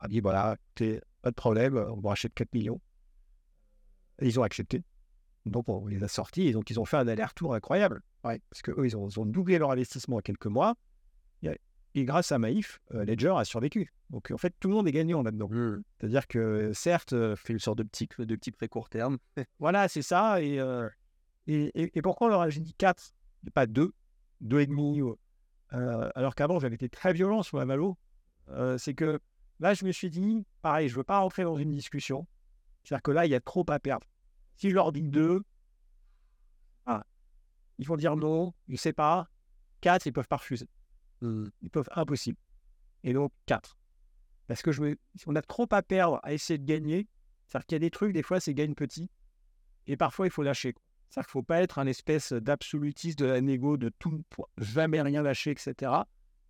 [0.00, 0.56] On a dit voilà,
[1.22, 2.80] pas de problème, on va racheter 4 millions
[4.22, 4.82] ils ont accepté.
[5.44, 8.02] Donc, on les a sortis et donc ils ont fait un aller-retour incroyable.
[8.24, 10.76] Ouais, parce qu'eux, ils ont, ils ont, doublé leur investissement en quelques mois.
[11.94, 13.92] Et grâce à Maïf, euh, Ledger a survécu.
[14.10, 15.48] Donc, en fait, tout le monde est gagnant là-dedans.
[15.50, 15.82] Mmh.
[15.98, 19.18] C'est-à-dire que, certes, euh, fait une sorte de petit, de petit pré court terme.
[19.58, 20.36] voilà, c'est ça.
[20.36, 20.88] Euh,
[21.46, 23.12] et, et, pourquoi on leur a dit 4
[23.46, 23.92] et pas 2,
[24.42, 25.16] 2,5
[26.14, 27.98] Alors qu'avant, j'avais été très violent sur la Malo.
[28.78, 29.20] c'est que
[29.60, 32.26] là, je me suis dit, pareil, je ne veux pas rentrer dans une discussion.
[32.84, 34.06] C'est-à-dire que là, il y a trop à perdre.
[34.62, 35.42] Si je leur dis deux,
[36.86, 37.04] ah,
[37.78, 39.28] ils vont dire non, je ne sais pas.
[39.80, 40.68] Quatre, ils peuvent pas refuser.
[41.20, 41.46] Mmh.
[41.62, 42.38] Ils peuvent impossible.
[43.02, 43.76] Et donc quatre.
[44.46, 44.96] Parce que je me...
[45.26, 47.08] on a trop à perdre à essayer de gagner.
[47.48, 49.10] C'est-à-dire qu'il y a des trucs, des fois, c'est gagne petit.
[49.88, 50.76] Et parfois, il faut lâcher.
[51.10, 54.24] C'est-à-dire qu'il ne faut pas être un espèce d'absolutiste de la négo, de tout,
[54.58, 55.90] jamais rien lâcher, etc.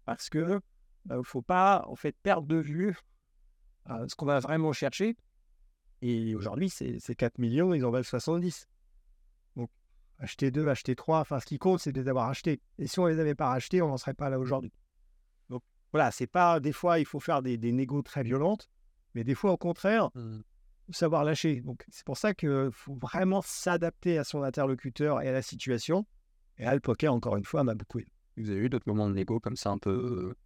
[0.04, 0.60] Parce que ne
[1.06, 2.94] bah, faut pas, en fait, perdre de vue
[3.88, 5.16] euh, ce qu'on va vraiment chercher.
[6.02, 8.66] Et aujourd'hui, c'est 4 millions, ils en valent 70.
[9.54, 9.70] Donc,
[10.18, 12.60] acheter 2, acheter 3, enfin, ce qui compte, c'est de les avoir achetés.
[12.78, 14.72] Et si on ne les avait pas rachetés, on n'en serait pas là aujourd'hui.
[15.48, 15.62] Donc,
[15.92, 18.68] voilà, c'est pas, des fois, il faut faire des, des négos très violentes,
[19.14, 20.40] mais des fois, au contraire, mmh.
[20.90, 21.60] savoir lâcher.
[21.60, 26.04] Donc, c'est pour ça qu'il faut vraiment s'adapter à son interlocuteur et à la situation.
[26.58, 28.10] Et là, le poker, encore une fois, m'a beaucoup aidé.
[28.36, 30.36] Vous avez eu d'autres moments de négo comme ça, un peu, euh,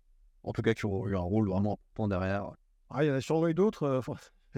[0.42, 2.50] en tout cas, qui ont eu un rôle vraiment important derrière?
[2.90, 3.84] Ah, Il y en a sûrement eu d'autres.
[3.84, 4.00] Euh,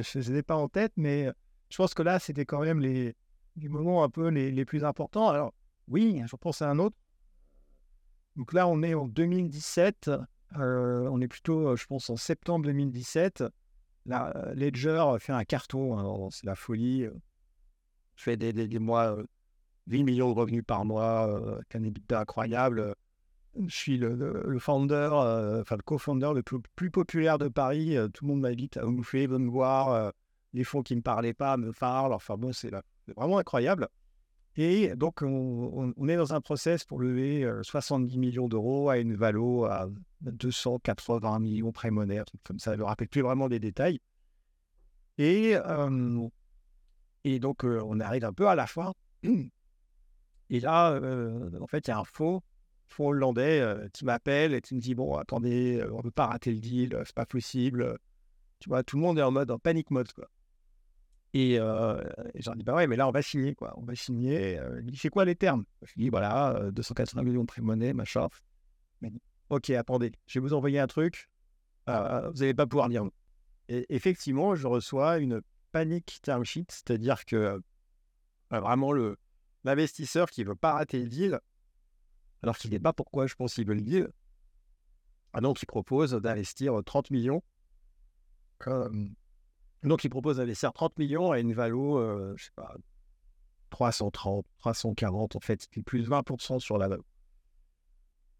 [0.02, 1.30] je ne les ai pas en tête, mais
[1.70, 3.14] je pense que là, c'était quand même les,
[3.56, 5.28] moments un peu les, plus importants.
[5.28, 5.52] Alors,
[5.88, 6.96] oui, je pense à un autre.
[8.36, 10.10] Donc là, on est en 2017.
[10.54, 13.44] on est plutôt, je pense, en septembre 2017.
[14.06, 17.06] La Ledger fait un carton, hein, c'est la folie.
[18.16, 19.16] Je fais des, des, mois,
[19.88, 22.94] 8 millions de revenus par mois, euh, un EBITDA incroyable.
[23.66, 24.76] Je suis le, enfin
[25.76, 27.96] le co-founder le plus, populaire de Paris.
[28.14, 30.12] tout le monde m'invite à me faire, me voir.
[30.52, 32.12] les fonds qui ne me parlaient pas me parlent.
[32.12, 32.70] Enfin bon, c'est
[33.16, 33.88] vraiment incroyable.
[34.56, 39.66] Et donc, on, est dans un process pour lever 70 millions d'euros à une valo
[39.66, 39.88] à
[40.22, 42.72] 280 millions prémonnés, comme ça.
[42.72, 44.00] Je ne me rappelle plus vraiment des détails.
[45.16, 45.54] Et
[47.38, 48.92] donc, on arrive un peu à la fin.
[50.50, 50.98] Et là,
[51.60, 52.42] en fait, il y a un faux,
[52.88, 53.62] faux hollandais
[53.92, 57.00] qui m'appelle et qui me dit Bon, attendez, on ne peut pas rater le deal,
[57.04, 57.98] c'est pas possible.
[58.60, 60.28] Tu vois, tout le monde est en mode, en panique mode, quoi.
[61.34, 62.02] Et, euh,
[62.36, 63.74] j'en dis, bah ouais, mais là, on va signer, quoi.
[63.76, 64.58] On va signer.
[64.80, 65.64] il dit, c'est quoi les termes?
[65.82, 68.28] Je lui dis, voilà, 280 millions de prix-monnaie, machin.
[69.00, 69.12] Mais,
[69.50, 71.28] ok, attendez, je vais vous envoyer un truc.
[71.86, 73.04] vous n'allez pas pouvoir lire.
[73.68, 75.42] Et effectivement, je reçois une
[75.72, 77.60] panique term sheet, c'est-à-dire que
[78.50, 79.16] vraiment le
[79.64, 81.40] l'investisseur qui veut pas rater le deal,
[82.42, 84.08] alors qu'il n'est pas pourquoi je pense qu'il veut le deal,
[85.32, 87.42] ah donc il propose d'investir 30 millions.
[88.58, 89.14] Comme,
[89.82, 92.74] donc, il propose d'investir 30 millions à une valo, euh, je sais pas,
[93.70, 97.04] 330, 340, en fait, plus de 20% sur la valo.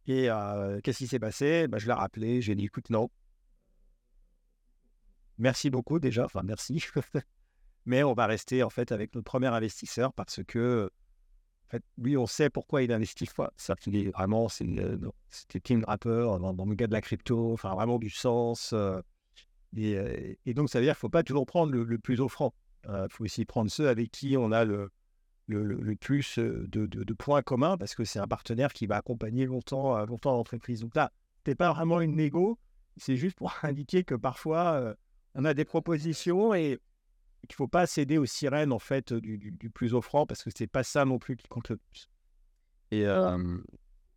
[0.07, 1.69] Et euh, qu'est-ce qui s'est passé?
[1.69, 3.11] Bah, Je l'ai rappelé, j'ai dit, écoute, non.
[5.37, 6.85] Merci beaucoup déjà, enfin merci.
[7.87, 10.91] Mais on va rester en fait avec notre premier investisseur parce que
[11.69, 13.29] en fait, lui, on sait pourquoi il investit.
[13.57, 18.09] Ça est vraiment, c'était Team Rapper dans, le gars de la crypto, enfin vraiment du
[18.09, 18.73] sens.
[18.73, 19.03] Euh,
[19.77, 22.55] et, donc, ça veut dire qu'il ne faut pas toujours prendre le, plus offrant.
[22.89, 24.91] Il faut aussi prendre ceux avec qui on a le,
[25.47, 30.33] le, plus de, points communs parce que c'est un partenaire qui va accompagner longtemps, longtemps
[30.33, 30.81] l'entreprise.
[30.81, 31.13] Donc là,
[31.45, 32.59] ce n'est pas vraiment une négo,
[32.97, 34.95] c'est juste pour indiquer que parfois,
[35.35, 36.79] on a des propositions et
[37.47, 40.63] qu'il ne faut pas céder aux sirènes en fait du, plus offrant parce que ce
[40.63, 42.09] n'est pas ça non plus qui compte le plus.
[42.91, 43.05] Et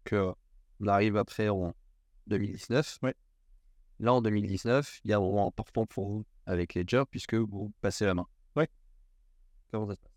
[0.03, 0.33] que
[0.79, 1.75] on arrive après en
[2.27, 2.99] 2019.
[3.03, 3.15] Ouais.
[3.99, 7.71] Là, en 2019, il y a un moment important pour vous avec Ledger puisque vous
[7.81, 8.25] passez la main.
[8.55, 8.65] Oui.
[9.71, 10.11] Comment ça se passe?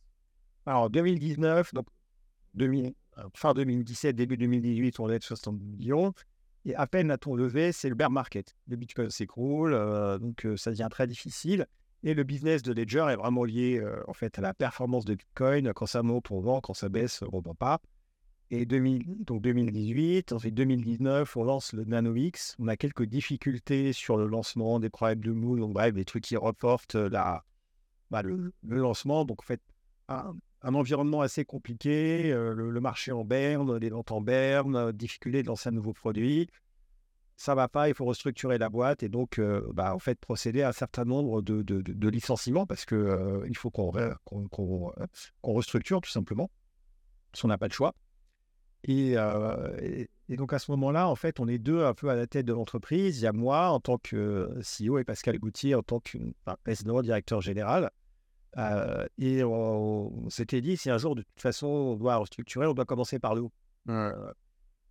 [0.66, 1.86] Alors, 2019, donc
[2.58, 2.90] euh,
[3.34, 6.14] fin 2017, début 2018, on est de 60 millions.
[6.64, 8.56] Et à peine a-t-on levé, c'est le bear market.
[8.68, 11.66] Le Bitcoin s'écroule, euh, donc euh, ça devient très difficile.
[12.04, 15.72] Et le business de Ledger est vraiment lié en fait à la performance de Bitcoin.
[15.72, 16.60] Quand ça monte, on vend.
[16.60, 17.80] Quand ça baisse, on ne vend pas.
[18.50, 22.56] Et 2000, donc 2018, ensuite 2019, on lance le Nano X.
[22.58, 26.24] On a quelques difficultés sur le lancement, des problèmes de moule, donc bref, des trucs
[26.24, 27.44] qui reportent la,
[28.10, 29.24] bah, le, lancement.
[29.24, 29.62] Donc en fait,
[30.08, 35.42] un, environnement assez compliqué, euh, le, marché en berne, les ventes en berne, euh, difficulté
[35.42, 36.48] de lancer un nouveau produit.
[37.36, 40.62] Ça va pas, il faut restructurer la boîte et donc euh, bah, en fait procéder
[40.62, 43.92] à un certain nombre de, de, de licenciements parce que il faut qu'on
[44.50, 44.92] qu'on
[45.42, 46.50] restructure tout simplement,
[47.32, 47.94] si on n'a pas de choix.
[48.88, 52.26] Euh, et, donc à ce moment-là, en fait, on est deux un peu à la
[52.26, 53.18] tête de l'entreprise.
[53.18, 56.18] Il y a moi en tant que CEO et Pascal Goutier en tant que
[56.64, 57.90] président, directeur général.
[58.56, 62.74] Euh, et on, s'était dit, si un jour, de toute façon, on doit restructurer, on
[62.74, 63.52] doit commencer par le haut.
[63.88, 64.32] Euh,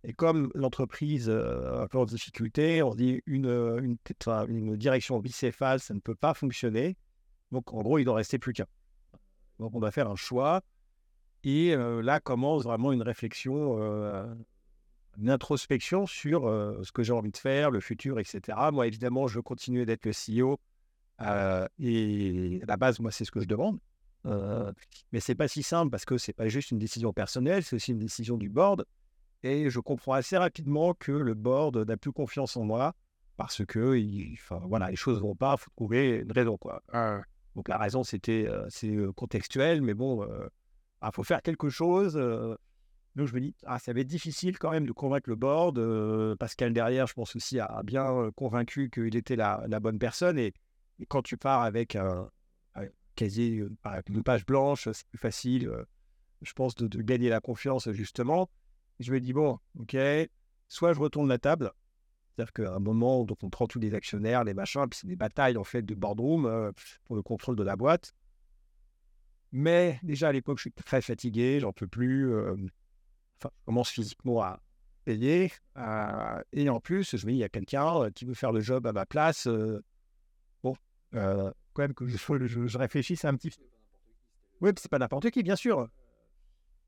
[0.04, 3.46] et comme l'entreprise a un peu en difficulté, on dit une,
[3.82, 3.96] une,
[4.48, 6.96] une direction bicéphale, ça ne peut pas fonctionner.
[7.52, 8.66] Donc en gros, il doit rester plus qu'un.
[9.58, 10.62] Donc on doit faire un choix
[11.42, 13.78] et là commence vraiment une réflexion,
[15.18, 16.42] une introspection sur
[16.82, 18.58] ce que j'ai envie de faire, le futur, etc.
[18.72, 20.58] Moi, évidemment, je veux continuer d'être le CEO.
[21.78, 23.78] et à la base, moi, c'est ce que je demande.
[25.12, 27.92] mais c'est pas si simple parce que c'est pas juste une décision personnelle, c'est aussi
[27.92, 28.84] une décision du board.
[29.44, 32.94] Et je comprends assez rapidement que le board n'a plus confiance en moi
[33.36, 33.94] parce que
[34.66, 36.56] voilà, les choses ne vont pas, il faut trouver une raison.
[36.56, 36.82] Quoi.
[37.54, 40.48] Donc la raison, c'était c'est contextuel, mais bon, il
[41.02, 42.14] ah, faut faire quelque chose.
[42.14, 45.78] donc je me dis, ah, ça va être difficile quand même de convaincre le board.
[46.38, 50.38] Pascal derrière, je pense aussi, a, bien convaincu qu'il était la, bonne personne.
[50.38, 50.54] Et,
[51.08, 52.30] quand tu pars avec un,
[53.14, 53.62] casier,
[54.08, 55.70] une page blanche, c'est plus facile,
[56.40, 58.48] je pense, de, gagner la confiance justement.
[59.00, 59.96] Je me dis, bon, ok,
[60.68, 61.72] soit je retourne la table,
[62.34, 65.16] c'est-à-dire qu'à un moment, donc on prend tous les actionnaires, les machins, puis c'est des
[65.16, 66.72] batailles en fait de boardroom
[67.04, 68.14] pour le contrôle de la boîte.
[69.52, 72.36] Mais déjà à l'époque, je suis très fatigué, j'en peux plus.
[72.36, 74.60] enfin, je commence physiquement à
[75.04, 75.52] payer.
[76.52, 78.86] et en plus, je me dis, il y a quelqu'un qui veut faire le job
[78.86, 79.46] à ma place.
[80.62, 80.74] bon,
[81.12, 82.16] quand même que je,
[82.66, 83.62] je, réfléchisse un petit peu.
[84.60, 85.88] Oui, c'est pas n'importe qui, bien sûr.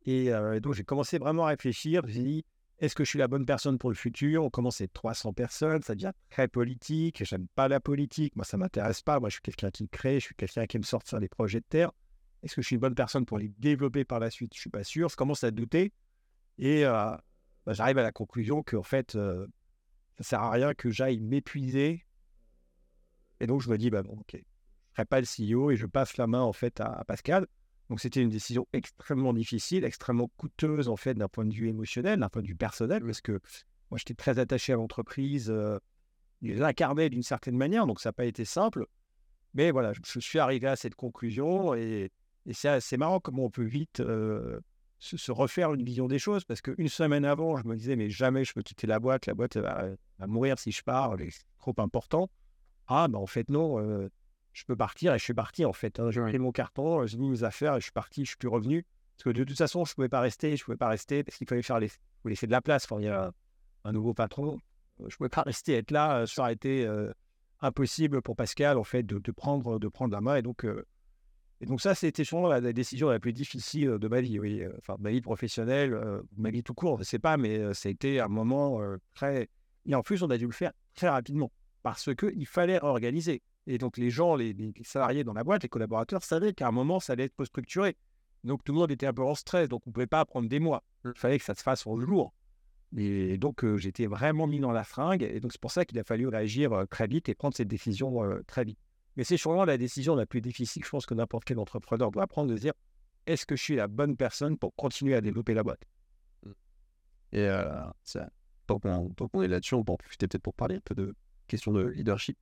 [0.06, 0.30] Et
[0.60, 2.02] donc, j'ai commencé vraiment à réfléchir.
[2.06, 2.44] J'ai dit,
[2.78, 4.44] est-ce que je suis la bonne personne pour le futur?
[4.44, 7.24] On commence à être 300 personnes, ça devient très politique.
[7.24, 9.18] J'aime pas la politique, moi ça m'intéresse pas.
[9.18, 11.64] Moi je suis quelqu'un qui crée, je suis quelqu'un qui aime sortir des projets de
[11.66, 11.90] terre.
[12.42, 14.54] Est-ce que je suis une bonne personne pour les développer par la suite?
[14.54, 15.08] Je suis pas sûr.
[15.08, 15.94] Je commence à douter
[16.58, 17.16] et euh,
[17.64, 19.46] bah, j'arrive à la conclusion qu'en fait euh,
[20.18, 22.04] ça sert à rien que j'aille m'épuiser.
[23.40, 24.42] Et donc je me dis bah bon ok, je
[24.92, 27.46] ferai pas le CEO et je passe la main en fait à Pascal.
[27.88, 32.18] Donc c'était une décision extrêmement difficile, extrêmement coûteuse en fait d'un point de vue émotionnel,
[32.18, 33.40] d'un point de vue personnel, parce que
[33.90, 35.78] moi j'étais très attaché à l'entreprise, euh,
[36.42, 38.86] l'incarnais d'une certaine manière, donc ça n'a pas été simple.
[39.54, 42.10] Mais voilà, je, suis arrivé à cette conclusion et,
[42.52, 44.60] c'est assez marrant comment on peut vite euh,
[44.98, 48.44] se, refaire une vision des choses, parce qu'une semaine avant, je me disais mais jamais
[48.44, 49.88] je peux quitter la boîte, la boîte va,
[50.26, 52.30] mourir si je pars, c'est trop important.
[52.88, 53.80] Ah ben en fait non.
[53.80, 54.08] Euh,
[54.56, 56.00] je peux partir et je suis parti en fait.
[56.00, 56.10] Hein.
[56.10, 58.48] J'ai pris mon carton, j'ai mis mes affaires et je suis parti, je suis plus
[58.48, 58.86] revenu.
[59.16, 61.22] Parce que de toute façon, je ne pouvais pas rester, je ne pouvais pas rester
[61.22, 61.90] parce qu'il fallait faire les...
[62.24, 62.86] laisser de la place.
[62.86, 63.32] Enfin, il y a
[63.84, 64.58] un, nouveau patron.
[64.98, 66.26] Je ne pouvais pas rester, être là.
[66.26, 67.12] Ça aurait été euh,
[67.60, 70.36] impossible pour Pascal en fait de, de, prendre, de prendre la main.
[70.36, 70.86] Et donc, euh,
[71.60, 74.38] et donc ça, c'était sûrement la, décision la plus difficile de ma vie.
[74.38, 74.62] Oui.
[74.78, 77.74] Enfin, de ma vie professionnelle, euh, ma vie tout court, je ne sais pas, mais
[77.74, 78.80] ça a été un moment
[79.14, 79.50] très.
[79.84, 81.52] Et en plus, on a dû le faire très rapidement
[81.82, 83.42] parce qu'il fallait organiser.
[83.66, 87.00] Et donc, les gens, les, salariés dans la boîte, les collaborateurs savaient qu'à un moment,
[87.00, 87.96] ça allait être structuré.
[88.44, 89.68] Donc, tout le monde était un peu en stress.
[89.68, 90.84] Donc, on ne pouvait pas prendre des mois.
[91.04, 92.32] Il fallait que ça se fasse en jour.
[92.96, 95.22] Et donc, euh, j'étais vraiment mis dans la fringue.
[95.22, 97.68] Et donc, c'est pour ça qu'il a fallu réagir euh, très vite et prendre cette
[97.68, 98.78] décision euh, très vite.
[99.16, 102.26] Mais c'est sûrement la décision la plus difficile, je pense, que n'importe quel entrepreneur doit
[102.28, 102.72] prendre de dire
[103.26, 105.82] est-ce que je suis la bonne personne pour continuer à développer la boîte?
[107.32, 107.48] Et
[108.04, 108.30] ça,
[108.66, 111.14] tant est là-dessus, on peut en profiter peut-être pour parler un peu de
[111.48, 112.38] question de leadership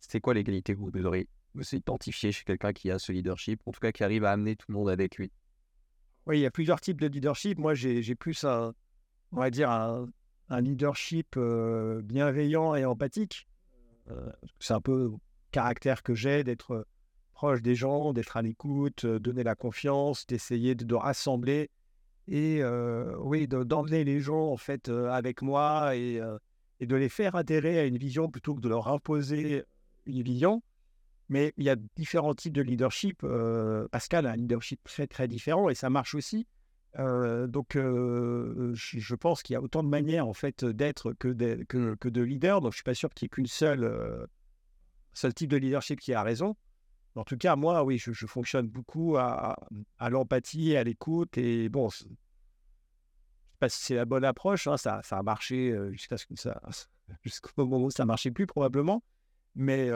[0.00, 3.60] c'est quoi les qualités que vous devriez vous identifier chez quelqu'un qui a ce leadership,
[3.66, 5.32] en tout cas qui arrive à amener tout le monde avec lui?
[6.26, 7.58] Oui, il y a plusieurs types de leadership.
[7.58, 8.74] Moi, j'ai plus un,
[9.32, 13.48] on va dire, un, leadership bienveillant et empathique.
[14.60, 15.10] c'est un peu le
[15.50, 16.86] caractère que j'ai d'être
[17.32, 21.70] proche des gens, d'être à l'écoute, donner la confiance, d'essayer de, rassembler
[22.26, 22.62] et
[23.20, 26.20] oui, d'emmener les gens en fait avec moi et
[26.80, 29.64] et de les faire adhérer à une vision plutôt que de leur imposer
[30.06, 30.62] une vision.
[31.28, 33.22] Mais il y a différents types de leadership.
[33.22, 36.46] Euh, Pascal a un leadership très très différent et ça marche aussi.
[36.98, 41.28] Euh, donc, euh, je, pense qu'il y a autant de manières en fait d'être que
[41.28, 42.60] de, que, de leader.
[42.60, 44.26] Donc, je suis pas sûr qu'il y ait qu'une seule
[45.12, 46.56] seul type de leadership qui a raison.
[47.14, 49.56] En tout cas, moi, oui, je, fonctionne beaucoup à,
[49.98, 51.36] à l'empathie, à l'écoute.
[51.36, 51.88] Et bon,
[53.58, 54.66] pas si c'est la bonne approche.
[54.66, 56.60] Hein, ça, ça a marché jusqu'à ce que ça,
[57.22, 59.02] jusqu'au moment où ça marchait plus probablement.
[59.54, 59.90] Mais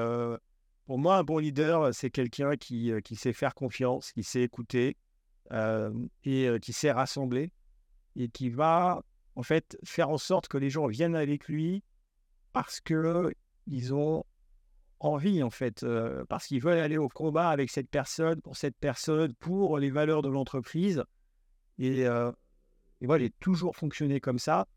[0.86, 4.96] pour moi, un bon leader, c'est quelqu'un qui, qui sait faire confiance, qui sait écouter
[6.24, 7.52] et qui sait rassembler
[8.16, 9.02] et qui va
[9.36, 11.82] en fait faire en sorte que les gens viennent avec lui
[12.52, 13.32] parce que
[13.66, 14.24] ils ont
[15.00, 15.84] envie en fait,
[16.28, 20.22] parce qu'ils veulent aller au combat avec cette personne, pour cette personne, pour les valeurs
[20.22, 21.04] de l'entreprise.
[21.78, 22.06] Et,
[23.02, 24.68] et moi, j'ai toujours fonctionné comme ça.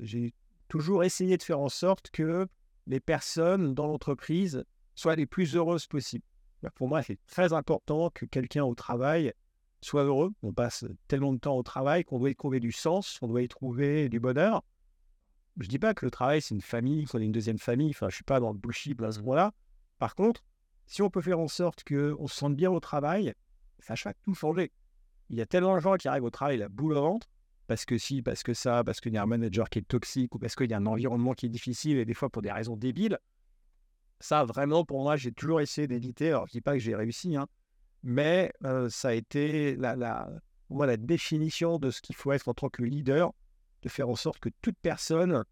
[0.00, 0.34] J'ai
[0.66, 2.48] toujours essayé de faire en sorte que
[2.88, 4.64] les personnes dans l'entreprise
[4.96, 6.24] soient les plus heureuses possibles.
[6.74, 9.32] Pour moi, c'est très important que quelqu'un au travail
[9.80, 10.32] soit heureux.
[10.42, 13.42] On passe tellement de temps au travail qu'on doit y trouver du sens, on doit
[13.42, 14.64] y trouver du bonheur.
[15.58, 17.90] Je ne dis pas que le travail, c'est une famille, qu'on est une deuxième famille.
[17.90, 19.52] Enfin, je ne suis pas dans le bullshit à ce moment-là.
[20.00, 20.42] Par contre,
[20.86, 23.32] si on peut faire en sorte qu'on se sente bien au travail,
[23.78, 24.72] ça va tout changer.
[25.32, 27.26] Il y a tellement de gens qui arrivent au travail la boule au ventre,
[27.66, 30.34] parce que si, parce que ça, parce qu'il y a un manager qui est toxique
[30.34, 32.52] ou parce qu'il y a un environnement qui est difficile et des fois pour des
[32.52, 33.18] raisons débiles.
[34.20, 36.28] Ça, vraiment, pour moi, j'ai toujours essayé d'éviter.
[36.28, 37.46] Alors, je dis pas que j'ai réussi, hein,
[38.02, 42.68] mais euh, ça a été la, la, définition de ce qu'il faut être en tant
[42.68, 43.32] que leader,
[43.80, 45.44] de faire en sorte que toute personne,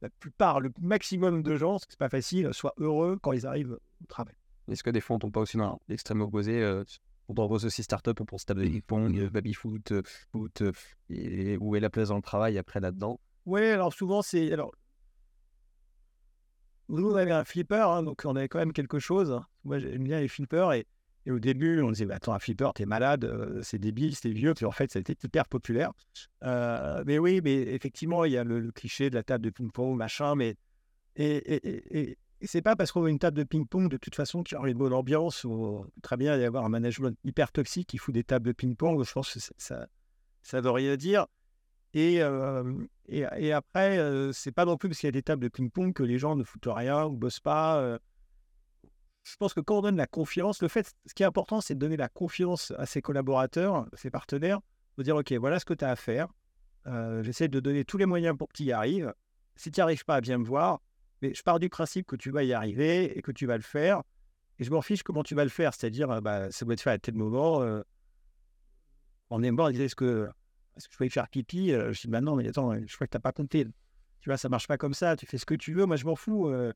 [0.00, 3.78] la plupart, le maximum de gens, ce n'est pas facile, soient heureux quand ils arrivent
[4.02, 4.34] au travail.
[4.68, 6.82] Est-ce que des fois, on tombe pas aussi dans l'extrême opposé euh,
[7.30, 10.02] on propose aussi start-up, on pense table de ping-pong, euh, baby-foot, euh,
[10.32, 10.72] foot, euh,
[11.08, 13.20] et où est la place dans le travail après là-dedans?
[13.46, 14.52] Oui, alors souvent c'est.
[14.52, 14.72] Alors,
[16.88, 19.40] nous, on avait un flipper, hein, donc on avait quand même quelque chose.
[19.62, 20.86] Moi, j'aime bien les flippers et,
[21.30, 24.54] au début, on disait bah, Attends, un flipper, t'es malade, c'est débile, c'est vieux.
[24.54, 25.92] Puis en fait, ça a été hyper populaire.
[26.42, 30.34] mais oui, mais effectivement, il y a le, cliché de la table de ping-pong, machin,
[30.34, 30.56] mais.
[31.14, 34.56] et, et c'est pas parce qu'on a une table de ping-pong de toute façon qu'il
[34.56, 37.98] y aura une bonne ambiance ou très bien y avoir un management hyper toxique qui
[37.98, 39.02] fout des tables de ping-pong.
[39.04, 39.86] Je pense que ça,
[40.42, 41.26] ça veut rien dire.
[41.92, 42.72] Et, euh,
[43.08, 45.92] et, après, euh, c'est pas non plus parce qu'il y a des tables de ping-pong
[45.92, 47.80] que les gens ne foutent rien ou bossent pas.
[47.80, 47.98] Euh.
[49.24, 51.74] Je pense que quand on donne la confiance, le fait, ce qui est important, c'est
[51.74, 54.60] de donner la confiance à ses collaborateurs, à ses partenaires,
[54.96, 56.28] faut dire, OK, voilà ce que tu as à faire.
[56.86, 59.12] Euh, J'essaie de donner tous les moyens pour que tu y arrives.
[59.56, 60.80] Si tu n'y arrives pas, viens me voir.
[61.22, 63.62] Mais je pars du principe que tu vas y arriver et que tu vas le
[63.62, 64.02] faire.
[64.58, 65.74] Et je m'en fiche comment tu vas le faire.
[65.74, 67.62] C'est-à-dire, euh, bah, ça doit être fait à tel moment.
[67.62, 67.82] Euh,
[69.30, 70.28] on est mort, est-ce que,
[70.76, 72.94] est-ce que je peux y faire pipi Euh, Je dis, bah non, mais attends, je
[72.94, 73.66] crois que tu n'as pas compté.
[74.20, 75.16] Tu vois, ça marche pas comme ça.
[75.16, 75.86] Tu fais ce que tu veux.
[75.86, 76.48] Moi, je m'en fous.
[76.48, 76.72] Euh,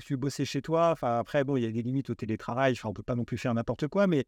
[0.00, 0.90] tu veux bosser chez toi.
[0.90, 2.72] Enfin, après, bon, il y a des limites au télétravail.
[2.72, 4.06] Enfin, on peut pas non plus faire n'importe quoi.
[4.06, 4.26] Mais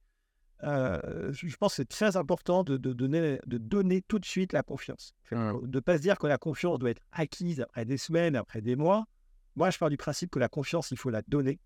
[0.63, 4.53] euh, je pense que c'est très important de, de donner, de donner tout de suite
[4.53, 5.15] la confiance.
[5.31, 5.67] Mmh.
[5.67, 8.63] De ne pas se dire que la confiance doit être acquise après des semaines, après
[8.63, 9.07] des mois.
[9.57, 11.61] Moi, je pars du principe que la confiance, il faut la donner.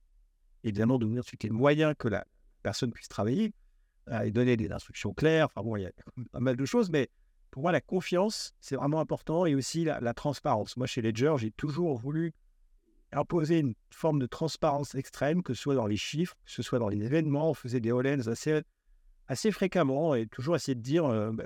[0.65, 2.27] Évidemment, donner ensuite les moyens que la
[2.63, 3.53] personne puisse travailler
[4.09, 5.47] euh, et donner des instructions claires.
[5.47, 5.93] Enfin bon, il y a
[6.33, 7.09] pas mal de choses, mais
[7.51, 10.77] pour moi, la confiance, c'est vraiment important et aussi la, transparence.
[10.77, 12.35] Moi, chez Ledger, j'ai toujours voulu
[13.13, 16.79] imposer une forme de transparence extrême, que ce soit dans les chiffres, que ce soit
[16.79, 17.51] dans les événements.
[17.51, 18.23] On faisait des all
[19.29, 21.45] assez, fréquemment et toujours essayer de dire, euh, bah,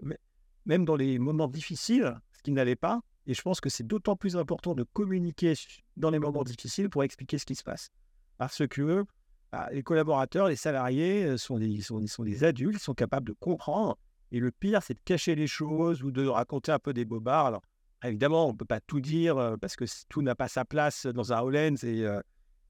[0.67, 3.01] même dans les moments difficiles, ce qui n'allait pas.
[3.27, 5.55] Et je pense que c'est d'autant plus important de communiquer
[5.97, 7.91] dans les moments difficiles pour expliquer ce qui se passe.
[8.39, 9.05] Parce que
[9.53, 13.29] bah, les collaborateurs, les salariés euh, sont des, sont, sont des adultes, ils sont capables
[13.29, 13.99] de comprendre.
[14.33, 17.47] Et le pire, c'est de cacher les choses ou de raconter un peu des bobards.
[17.47, 17.63] Alors,
[18.03, 21.07] évidemment, on ne peut pas tout dire euh, parce que tout n'a pas sa place
[21.07, 22.21] dans un Hollands et, euh,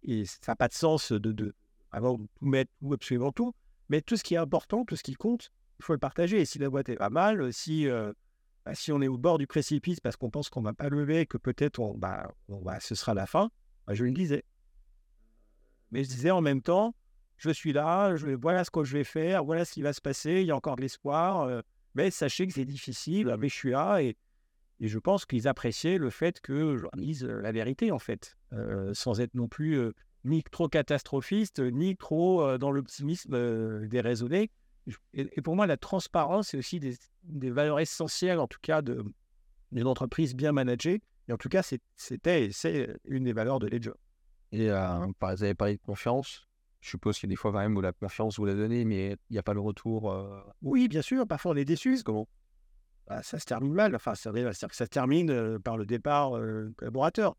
[0.02, 1.54] et ça n'a pas de sens de, de
[1.92, 3.54] tout mettre, tout, absolument tout.
[3.88, 6.40] Mais tout ce qui est important, tout ce qui compte, il faut le partager.
[6.40, 7.86] Et si la boîte est pas mal, si,
[8.64, 10.88] bah, si on est au bord du précipice parce qu'on pense qu'on ne va pas
[10.88, 12.28] lever, que peut-être on, bah,
[12.80, 13.50] ce sera la fin,
[13.86, 14.44] bah, je le disais.
[15.90, 16.94] Mais je disais en même temps,
[17.36, 20.40] je suis là, voilà ce que je vais faire, voilà ce qui va se passer,
[20.42, 21.42] il y a encore de l'espoir.
[21.42, 21.60] euh,
[21.94, 24.16] mais sachez que c'est difficile, mais je suis là et,
[24.80, 28.38] et je pense qu'ils appréciaient le fait que je dise euh, la vérité, en fait,
[28.52, 29.92] euh, sans être non plus
[30.24, 34.50] ni trop catastrophiste, ni trop dans l'optimisme déraisonné.
[35.14, 39.04] Et, pour moi, la transparence, c'est aussi des, des valeurs essentielles, en tout cas, de-
[39.70, 41.02] d'une entreprise bien managée.
[41.28, 41.62] Et en tout cas,
[41.96, 43.92] c'était et c'est une des valeurs de Ledger.
[44.50, 46.46] Et euh, vous avez parlé de confiance.
[46.80, 48.84] Je suppose qu'il y a des fois quand même où la confiance vous la donnez,
[48.84, 50.10] mais il n'y a pas le retour.
[50.12, 52.02] euh, Oui, bien sûr, parfois on est déçu.
[52.04, 52.28] Comment?
[53.06, 53.94] Bah, ça se termine mal.
[53.94, 56.32] Enfin, ça, c'est-à-dire que ça se termine euh, par le départ
[56.76, 57.36] collaborateur.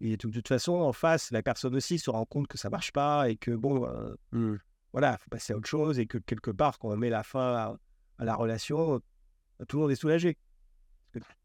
[0.00, 2.92] Et de, toute façon, en face, la personne aussi se rend compte que ça marche
[2.92, 3.88] pas et que bon,
[4.32, 4.56] Mmh.
[4.94, 7.76] Voilà, faut passer à autre chose et que quelque part, quand on met la fin
[8.20, 9.02] à, la relation,
[9.60, 10.38] euh, tout le monde est soulagé.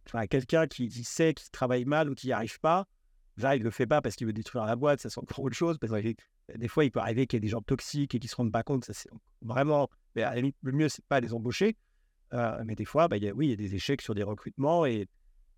[0.06, 2.88] Enfin, quelqu'un qui, qui sait qu'il travaille mal ou qui n'y arrive pas,
[3.38, 5.56] là, il le fait pas parce qu'il veut détruire la boîte, ça c'est encore autre
[5.56, 5.80] chose.
[5.80, 6.14] Parce que
[6.56, 8.52] des fois, il peut arriver qu'il y ait des gens toxiques et qui se rendent
[8.52, 8.86] pas compte.
[8.86, 9.10] Ça c'est
[9.42, 9.90] vraiment.
[10.16, 10.26] Mais
[10.62, 11.76] le mieux, c'est pas les embaucher.
[12.34, 14.22] Euh, mais des fois, bah, y a, oui, il y a des échecs sur des
[14.22, 15.08] recrutements et,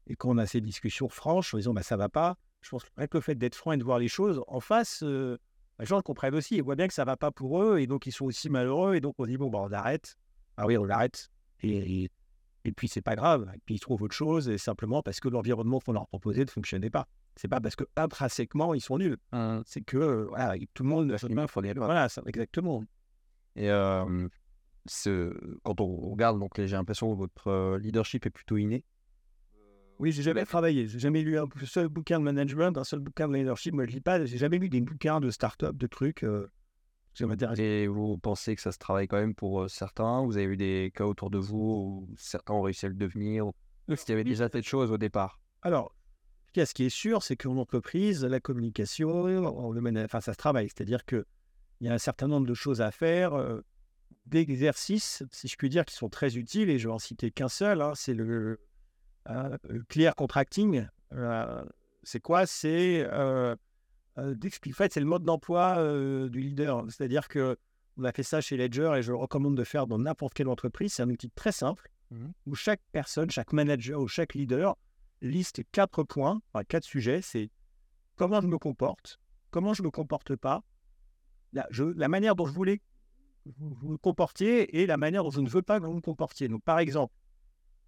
[0.07, 2.85] et quand on a ces discussions franches en disant bah, ça va pas, je pense
[2.85, 5.37] que le fait d'être franc et de voir les choses en face, euh,
[5.81, 6.55] les gens le comprennent aussi.
[6.55, 8.95] Ils voient bien que ça va pas pour eux et donc ils sont aussi malheureux
[8.95, 10.15] et donc on dit bon, bah, on arrête.
[10.57, 11.29] Ah oui, on arrête.
[11.61, 12.09] Et, et,
[12.65, 13.51] et puis c'est pas grave.
[13.53, 16.49] Et puis ils trouvent autre chose et simplement parce que l'environnement qu'on leur proposait ne
[16.49, 17.07] fonctionnait pas.
[17.35, 19.17] C'est pas parce que intrinsèquement ils sont nuls.
[19.33, 19.61] Mmh.
[19.65, 21.15] C'est que euh, voilà, tout le monde.
[21.29, 22.83] Humain, faut les- Voilà, ça, exactement.
[23.55, 24.27] Et euh,
[24.85, 25.33] ce-
[25.63, 28.83] quand on regarde, donc j'ai l'impression que votre euh, leadership est plutôt inné.
[30.01, 30.87] Oui, j'ai jamais travaillé.
[30.87, 33.71] J'ai jamais lu un seul bouquin de management, un seul bouquin de leadership.
[33.75, 34.25] Moi, je lis pas.
[34.25, 36.23] J'ai jamais lu des bouquins de start-up, de trucs.
[36.23, 36.49] Euh,
[37.13, 37.59] ça m'intéresse.
[37.59, 40.25] Et vous pensez que ça se travaille quand même pour euh, certains?
[40.25, 43.45] Vous avez eu des cas autour de vous où certains ont réussi à le devenir
[43.45, 43.53] ou
[43.89, 45.39] Est-ce qu'il y avait déjà cette chose au départ?
[45.61, 45.95] Alors,
[46.55, 50.67] ce qui est sûr, c'est qu'en entreprise, la communication, le enfin, ça se travaille.
[50.69, 51.25] C'est-à-dire qu'il
[51.81, 53.61] y a un certain nombre de choses à faire, euh,
[54.25, 56.71] d'exercices, si je puis dire, qui sont très utiles.
[56.71, 57.83] Et je vais en citer qu'un seul.
[57.83, 58.59] hein, c'est le
[59.89, 60.87] clear contracting.
[61.13, 61.63] Euh,
[62.03, 62.45] c'est quoi?
[62.45, 63.55] C'est euh,
[64.17, 64.35] euh.
[64.67, 66.83] En fait, c'est le mode d'emploi euh, du leader.
[66.89, 67.57] C'est-à-dire que
[67.97, 70.47] on a fait ça chez Ledger et je le recommande de faire dans n'importe quelle
[70.47, 70.93] entreprise.
[70.93, 72.33] C'est un outil très simple Mhm.
[72.45, 74.75] où chaque personne, chaque manager ou chaque leader
[75.21, 77.21] liste quatre points, enfin, quatre sujets.
[77.21, 77.49] C'est
[78.17, 79.17] comment je me comporte,
[79.49, 80.61] comment je me comporte pas,
[81.53, 82.83] la, je- la manière dont je voulais que
[83.57, 86.47] vous vous comportiez et la manière dont je ne veux pas que vous vous comportiez.
[86.49, 87.13] Donc, par exemple,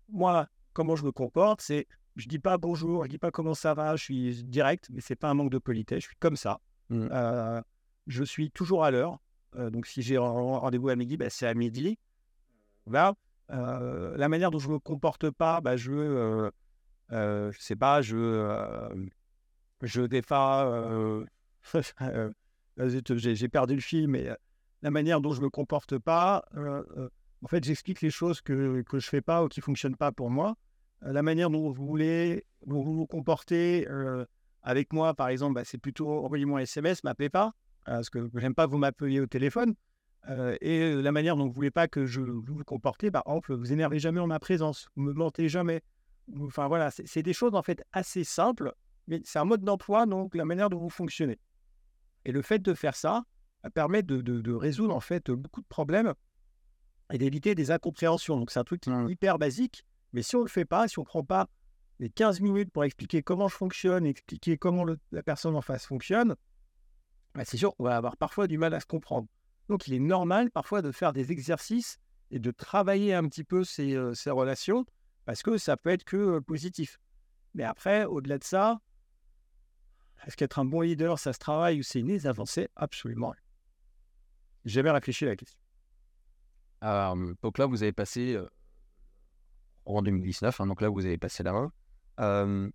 [0.09, 3.73] moi, comment je me comporte, c'est je dis pas bonjour, je dis pas comment ça
[3.73, 6.59] va, je suis direct, mais c'est pas un manque de politesse, je suis comme ça.
[6.89, 7.09] Mhm.
[7.11, 7.61] Euh,
[8.07, 9.19] je suis toujours à l'heure.
[9.55, 11.97] Euh, donc, si j'ai un rendez-vous à midi, bah, c'est à midi.
[12.85, 13.13] Voilà.
[13.51, 16.49] Euh, la manière dont je me comporte pas, bah, je,
[17.09, 18.89] je sais pas, je,
[19.81, 21.23] je vais pas.
[22.87, 24.29] zut, j'ai perdu le fil, mais
[24.81, 26.45] la manière dont je me comporte pas,
[27.43, 30.29] en fait, j'explique les choses que que je fais pas ou qui fonctionnent pas pour
[30.29, 30.55] moi.
[31.03, 34.25] Euh, la manière dont vous voulez, vous vous comportez euh,
[34.61, 37.53] avec moi, par exemple, bah, c'est plutôt envoyez-moi un SMS, m'appelez pas,
[37.89, 39.75] euh, parce que j'aime pas vous m'appeliez au téléphone.
[40.61, 43.73] et la manière dont vous voulez pas que je vous vous comportez, par exemple, vous
[43.73, 45.81] énervez jamais en ma présence, vous me mentez jamais.
[46.39, 48.73] Enfin voilà, c'est des choses en fait assez simples,
[49.07, 51.39] mais c'est un mode d'emploi, donc la manière dont vous fonctionnez.
[52.23, 53.25] Et le fait de faire ça
[53.63, 56.13] ça permet de, de- de résoudre en fait beaucoup de problèmes
[57.11, 58.37] et d'éviter des incompréhensions.
[58.37, 60.87] Donc c'est un truc qui est hyper basique, mais si on ne le fait pas,
[60.87, 61.49] si on ne prend pas
[61.99, 65.85] les 15 minutes pour expliquer comment je fonctionne, expliquer comment le- la personne en face
[65.85, 66.35] fonctionne,
[67.35, 69.27] bah, c'est sûr qu'on va avoir parfois du mal à se comprendre.
[69.69, 71.97] Donc il est normal parfois de faire des exercices
[72.31, 74.85] et de travailler un petit peu ces, euh, ces relations
[75.25, 76.99] parce que ça peut être que euh, positif.
[77.53, 78.79] Mais après, au-delà de ça,
[80.25, 83.33] est-ce qu'être un bon leader, ça se travaille ou c'est une avancées Absolument.
[84.65, 85.59] J'ai jamais réfléchi à la question.
[86.83, 88.47] Euh, donc là, vous avez passé euh,
[89.85, 91.71] en 2019, hein, donc là, vous avez passé la main.
[92.19, 92.69] Euh,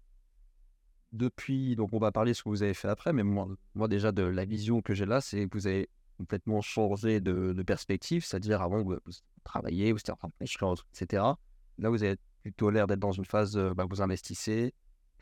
[1.13, 3.89] depuis, donc on va parler de ce que vous avez fait après, mais moi, moi
[3.89, 7.63] déjà, de la vision que j'ai là, c'est que vous avez complètement changé de, de
[7.63, 9.13] perspective, c'est-à-dire avant, vous, vous
[9.45, 11.23] travaillez, vous étiez en train de etc.
[11.79, 14.75] Là, vous avez plutôt l'air d'être dans une phase, bah, vous investissez,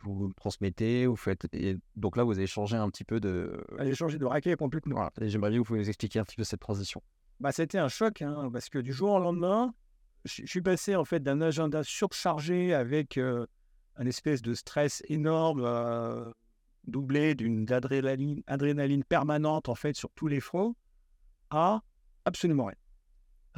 [0.03, 1.47] vous transmettez, vous faites.
[1.53, 3.65] et donc là, vous avez changé un petit peu de.
[3.81, 4.97] J'ai changé de raquet complètement.
[4.97, 5.13] Voilà.
[5.21, 7.03] J'aimerais bien que vous nous expliquiez un petit peu cette transition.
[7.41, 9.75] Bah, c'était un choc, hein, parce que du jour au lendemain,
[10.25, 16.33] je suis passé en fait d'un agenda surchargé avec un espèce de stress énorme,
[16.85, 20.75] doublé d'une adrénaline, adrénaline permanente en fait sur tous les fronts,
[21.51, 21.83] à
[22.25, 22.77] absolument rien.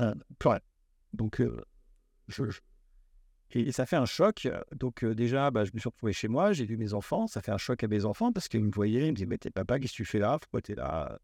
[0.00, 0.60] Euh, plus rien.
[1.12, 1.42] Donc,
[2.28, 2.42] je,
[3.50, 4.48] Et, ça fait un choc.
[4.76, 7.26] Donc, déjà, bah, je me suis retrouvé chez moi, j'ai vu mes enfants.
[7.26, 9.38] Ça fait un choc à mes enfants parce qu'ils me voyaient, ils me disaient Mais
[9.38, 10.38] t'es papa, qu'est-ce que tu fais là?
[10.38, 11.18] Pourquoi t'es là?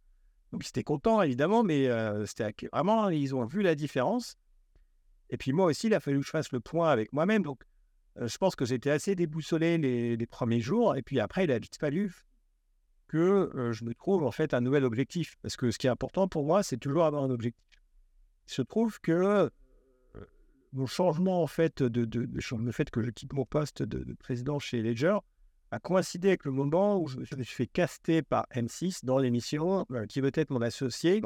[0.54, 4.36] Donc, ils étaient contents, évidemment, mais euh, c'était vraiment, ils ont vu la différence.
[5.28, 7.42] Et puis, moi aussi, il a fallu que je fasse le point avec moi-même.
[7.42, 7.64] Donc,
[8.14, 10.94] je pense que j'étais assez déboussolé les, premiers jours.
[10.94, 12.14] Et puis après, il a vite fallu
[13.08, 15.34] que je me trouve en fait un nouvel objectif.
[15.42, 17.64] Parce que ce qui est important pour moi, c'est toujours avoir un objectif.
[18.46, 19.50] Il se trouve que
[20.72, 24.82] mon changement en fait de, le fait que je quitte mon poste de président chez
[24.82, 25.18] Ledger
[25.74, 29.84] a coïncidé avec le moment où je me suis fait caster par M6 dans l'émission
[29.90, 31.20] euh, qui veut être mon associé.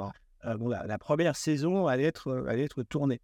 [0.45, 3.21] Euh, bon, la, la première saison allait être, euh, allait être tournée.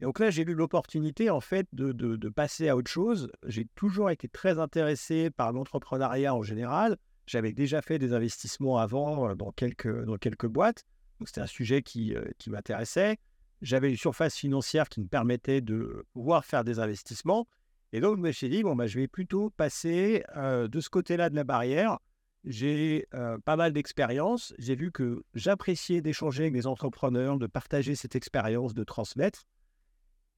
[0.00, 3.30] Et donc là, j'ai eu l'opportunité en fait de, de- de passer à autre chose.
[3.46, 6.96] J'ai toujours été très intéressé par l'entrepreneuriat en général.
[7.26, 10.84] J'avais déjà fait des investissements avant dans quelques, dans quelques boîtes.
[11.18, 13.16] Donc c'était un sujet qui, qui m'intéressait.
[13.62, 17.48] J'avais une surface financière qui me permettait de pouvoir faire des investissements.
[17.96, 20.90] Et donc, je me suis dit, bon, bah, je vais plutôt passer euh, de ce
[20.90, 21.98] côté-là de la barrière.
[22.44, 24.52] J'ai euh, pas mal d'expérience.
[24.58, 29.44] J'ai vu que j'appréciais d'échanger avec des entrepreneurs, de partager cette expérience, de transmettre.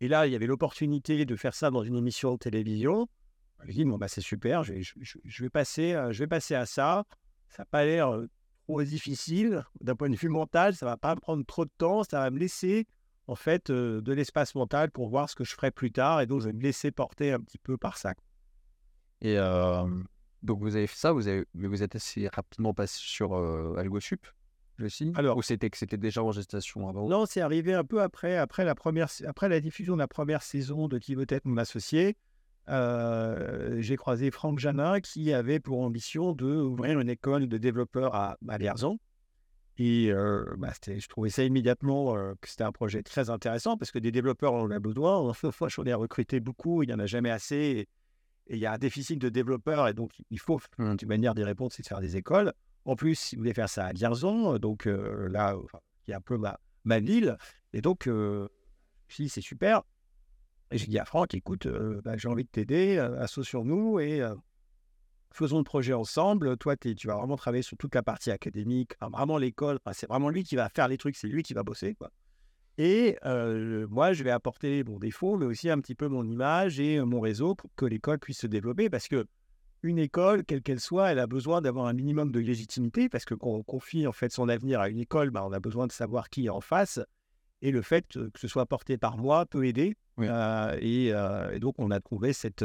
[0.00, 3.08] Et là, il y avait l'opportunité de faire ça dans une émission de télévision.
[3.62, 4.74] Je me dit, bon, bah, c'est super, je
[5.40, 7.06] vais, passer, euh, je vais passer à ça.
[7.48, 8.16] Ça n'a pas l'air
[8.68, 10.76] trop difficile d'un point de vue mental.
[10.76, 12.04] Ça ne va pas prendre trop de temps.
[12.04, 12.86] Ça va me laisser,
[13.28, 16.20] en fait, euh, de l'espace mental pour voir ce que je ferai plus tard.
[16.20, 18.14] Et donc, je vais me laisser porter un petit peu par ça.
[19.20, 19.36] Et
[20.44, 23.34] donc vous avez fait ça, vous avez, mais vous êtes assez rapidement passé sur
[23.76, 24.24] AlgoSup,
[24.80, 25.12] aussi.
[25.16, 27.08] Alors- ou c'était que c'était déjà en gestation avant?
[27.08, 30.42] Non, c'est arrivé un peu après, après, la première, après la diffusion de la première
[30.42, 32.16] saison de Qui veut être mon associé.
[32.68, 38.36] Euh, j'ai croisé Franck Janin qui avait pour ambition d'ouvrir une école de développeurs à,
[38.48, 38.98] à Vierzon.
[39.78, 43.98] Et euh, bah, je trouvais ça immédiatement que c'était un projet très intéressant parce que
[43.98, 45.32] des développeurs, on en a besoin.
[45.60, 47.56] Moi, j'en ai recruté beaucoup, il n'y en a jamais assez.
[47.56, 47.88] Et,
[48.50, 50.96] il y a un déficit de développeurs et donc il faut, Hmm.
[51.00, 52.52] une manière d'y répondre, c'est de faire des écoles.
[52.86, 55.54] En plus, si vous voulez faire ça à Vierzon, donc là,
[56.02, 57.36] qui est un peu ma, ma ville.
[57.74, 58.48] Et donc, je
[59.16, 59.82] dit, c'est super.
[60.70, 61.66] Et j'ai dit à Franck, écoute,
[62.04, 64.34] bah, j'ai envie de t'aider, associons-nous et euh,
[65.32, 66.56] faisons le projet ensemble.
[66.56, 69.78] Toi, tu vas vraiment travailler sur toute la partie académique, enfin, vraiment l'école.
[69.84, 71.94] Enfin, c'est vraiment lui qui va faire les trucs, c'est lui qui va bosser.
[71.94, 72.10] Quoi.
[72.78, 76.78] Et euh, moi, je vais apporter mon défaut, mais aussi un petit peu mon image
[76.78, 78.88] et euh, mon réseau pour que l'école puisse se développer.
[78.88, 79.26] Parce que
[79.82, 83.08] une école, quelle qu'elle soit, elle a besoin d'avoir un minimum de légitimité.
[83.08, 85.60] Parce que quand on confie en fait son avenir à une école, bah, on a
[85.60, 87.00] besoin de savoir qui est en face.
[87.62, 89.96] Et le fait euh, que ce soit porté par moi peut aider.
[90.16, 90.26] Oui.
[90.28, 92.64] Euh, et, euh, et donc, on a trouvé cette.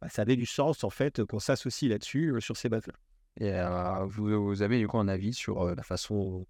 [0.00, 2.94] Bah, ça avait du sens, en fait, qu'on s'associe là-dessus, euh, sur ces bases-là.
[3.40, 6.46] Et euh, vous, vous avez du coup un avis sur euh, la façon dont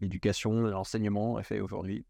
[0.00, 2.04] l'éducation, l'enseignement est fait aujourd'hui?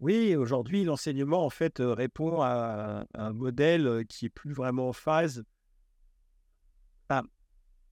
[0.00, 5.44] Oui, aujourd'hui, l'enseignement, en fait, répond à, un modèle qui est plus vraiment en phase.
[7.08, 7.26] Enfin,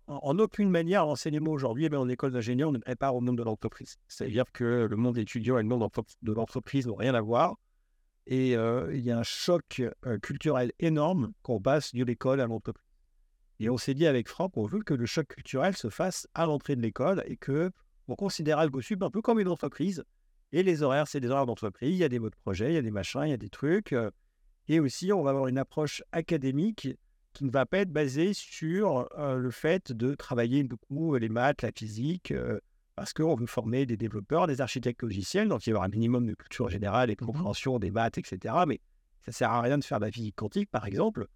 [0.09, 3.43] en, en aucune manière, l'enseignement aujourd'hui, eh en école d'ingénieur, ne prépare au monde de
[3.43, 3.99] l'entreprise.
[4.09, 5.89] C'est-à-dire que le monde étudiant et le monde
[6.23, 7.57] de l'entreprise n'ont rien à voir.
[8.27, 9.83] Et il y a un choc
[10.23, 12.87] culturel énorme quand on passe de l'école à l'entreprise.
[13.61, 16.47] Et on s'est dit avec Franck, on veut que le choc culturel se fasse à
[16.47, 17.71] l'entrée de l'école et que
[18.09, 20.05] on considère AlgoSup un peu comme une entreprise
[20.51, 21.95] Et les horaires, c'est des horaires d'entreprise.
[21.95, 23.51] Il y a des modes projet, il y a des machins, il y a des
[23.51, 23.95] trucs.
[24.69, 26.89] Et aussi, on va avoir une approche académique
[27.33, 31.71] qui ne va pas être basée sur le fait de travailler beaucoup les maths, la
[31.71, 32.35] physique,
[32.95, 35.49] parce qu'on veut former des développeurs, des architectes logiciels.
[35.49, 38.19] Donc, il y avoir un minimum de culture générale et de mmh compréhension des maths,
[38.19, 38.55] etc.
[38.67, 38.81] Mais
[39.23, 41.27] ça ne sert à rien de faire de la physique quantique, par exemple.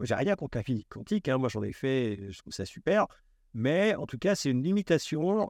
[0.00, 1.28] J'ai rien contre la physique quantique.
[1.28, 1.38] Hein.
[1.38, 3.06] Moi, j'en ai fait, je trouve ça super.
[3.52, 5.48] Mais en tout cas, c'est une limitation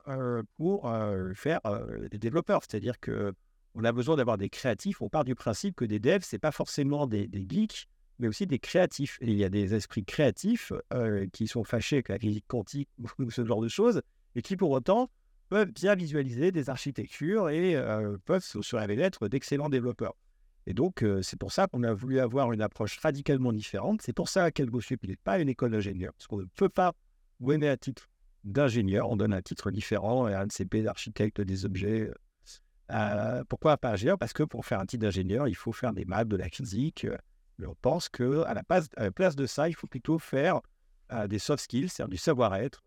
[0.57, 0.93] pour
[1.35, 1.61] faire
[2.11, 2.61] des développeurs.
[2.63, 3.33] C'est-à-dire que
[3.77, 5.01] on a besoin d'avoir des créatifs.
[5.03, 8.59] On part du principe que des devs, c'est pas forcément des, geeks, mais aussi des
[8.59, 9.19] créatifs.
[9.21, 10.73] Et il y a des esprits créatifs
[11.33, 14.03] qui sont fâchés avec la physique quantique ou ce genre de choses,
[14.35, 15.09] et qui pour autant
[15.49, 17.77] peuvent bien visualiser des architectures et
[18.25, 20.15] peuvent se révéler être d'excellents développeurs.
[20.67, 24.01] Et donc, c'est pour ça qu'on a voulu avoir une approche radicalement différente.
[24.03, 26.93] C'est pour ça qu'Elgosup n'est pas une école d'ingénieur, parce qu'on ne peut pas
[27.41, 28.09] donner un titre
[28.45, 32.11] d'ingénieur, on donne un titre différent et un CP d'architecte des objets.
[32.91, 36.05] Euh, pourquoi pas ingénieur Parce que pour faire un titre d'ingénieur, il faut faire des
[36.05, 37.07] maths, de la physique.
[37.59, 40.61] Mais on pense qu'à la, à la place de ça, il faut plutôt faire
[41.29, 42.83] des soft skills, c'est-à-dire du savoir-être,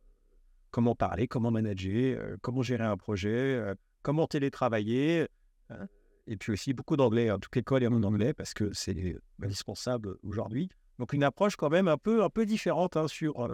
[0.72, 3.62] comment parler, comment manager, comment gérer un projet,
[4.02, 5.28] comment télétravailler.
[5.70, 5.88] Hein,
[6.28, 7.30] et puis aussi beaucoup d'anglais.
[7.30, 7.40] Hein.
[7.40, 10.70] Toute l'école est en anglais parce que c'est indispensable aujourd'hui.
[11.00, 13.48] Donc une approche quand même un peu, un peu différente hein, sur,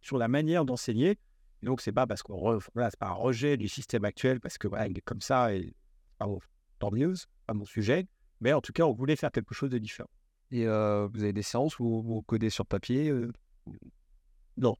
[0.00, 1.18] sur la manière d'enseigner.
[1.62, 4.88] Donc c'est pas parce qu'on re, pas un rejet du système actuel parce que voilà,
[4.88, 5.74] il est comme ça et
[6.78, 7.14] tant mieux,
[7.46, 8.06] pas mon sujet.
[8.40, 10.10] Mais en tout cas, on voulait faire quelque chose de différent.
[10.50, 13.12] Et vous avez des séances où vous codez sur papier
[14.56, 14.76] Non.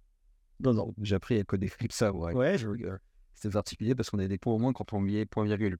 [0.60, 0.94] Non, non.
[1.02, 2.34] J'ai appris à coder comme ça, ouais.
[2.34, 2.56] Ouais,
[3.34, 5.76] C'est particulier parce qu'on a des points au moins quand on met point virgule.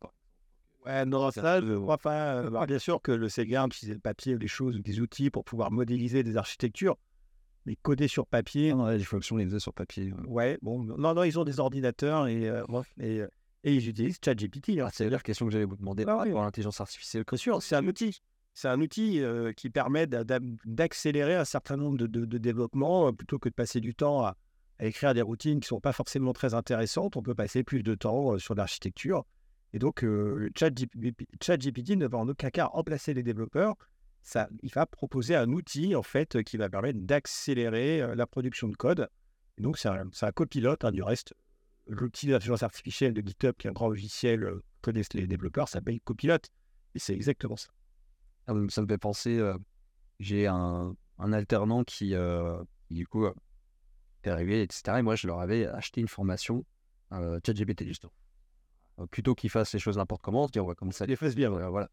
[0.87, 2.67] Ouais, non, ça, je crois pas.
[2.67, 5.45] bien sûr que le Sega utilisait le papier ou des choses ou des outils pour
[5.45, 6.97] pouvoir modéliser des architectures,
[7.67, 8.73] mais coder sur papier.
[8.73, 10.13] Non, les fonctions, les faisait sur papier.
[10.27, 12.65] Ouais, bon, non, non, ils ont des ordinateurs et, euh,
[13.01, 13.23] et,
[13.65, 14.79] et, ils utilisent ChatGPT.
[14.79, 14.89] Hein.
[14.93, 17.25] c'est la question que j'allais vous demander ah, pour l'intelligence artificielle.
[17.29, 18.23] Bien sûr, c'est un outil.
[18.55, 23.39] C'est un outil euh, qui permet d'accélérer un certain nombre de, de, développements euh, plutôt
[23.39, 24.37] que de passer du temps à,
[24.79, 27.17] à écrire des routines qui ne sont pas forcément très intéressantes.
[27.17, 29.25] On peut passer plus de temps sur l'architecture.
[29.73, 33.75] Et donc, euh, ChatGPT ne va en aucun cas remplacer les développeurs.
[34.23, 38.69] Ça, il va proposer un outil en fait qui va permettre d'accélérer euh, la production
[38.69, 39.09] de code.
[39.59, 40.85] Et donc, c'est un, copilote.
[40.85, 41.35] Hein, du reste,
[41.87, 46.01] l'outil d'intelligence artificielle de GitHub, qui est un grand logiciel euh, connaissent les développeurs, s'appelle
[46.01, 46.39] Copilot.
[46.95, 47.69] Et c'est exactement ça.
[48.47, 49.39] Ça me fait penser,
[50.21, 52.15] j'ai un, alternant qui,
[52.89, 53.27] du coup,
[54.29, 54.99] arrivé, etc.
[54.99, 56.65] Et moi, je leur avais acheté une formation
[57.11, 58.13] ChatGPT, justement.
[58.99, 61.07] Euh, plutôt qu'il fasse les choses n'importe comment, on se dit on va commencer à
[61.07, 61.51] les faire bien.
[61.51, 61.91] Voilà.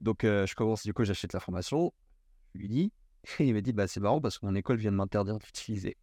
[0.00, 1.92] Donc euh, je commence, du coup, j'achète la formation,
[2.54, 2.92] je lui dis,
[3.38, 5.96] et il me dit bah, c'est marrant parce que mon école vient de m'interdire d'utiliser.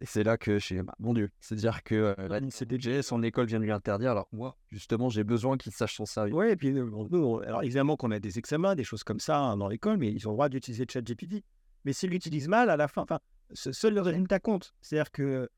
[0.00, 3.46] Et c'est là que j'ai, bah, mon Dieu, c'est-à-dire que euh, la CDG, son école
[3.46, 6.34] vient de lui interdire, alors moi, justement, j'ai besoin qu'il sache son service.
[6.34, 9.68] Oui, et puis, alors évidemment qu'on a des examens, des choses comme ça hein, dans
[9.68, 11.44] l'école, mais ils ont le droit d'utiliser ChatGPT.
[11.84, 13.20] Mais s'ils l'utilisent mal, à la fin, enfin,
[13.54, 14.74] seul le résultat compte.
[14.80, 15.48] C'est-à-dire que,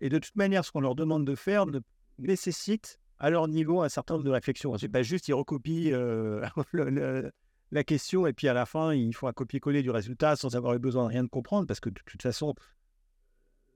[0.00, 1.66] et de toute manière, ce qu'on leur demande de faire
[2.18, 4.76] nécessite à leur niveau un certain nombre de réflexions.
[4.78, 6.42] C'est pas juste ils recopient euh,
[7.70, 10.74] la question et puis à la fin ils font un copier-coller du résultat sans avoir
[10.74, 12.54] eu besoin de rien de comprendre parce que de toute façon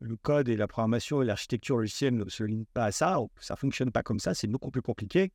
[0.00, 3.18] le code et la programmation et l'architecture logicielle ne se limitent pas à ça.
[3.38, 5.30] Ça fonctionne pas comme ça, c'est beaucoup plus compliqué.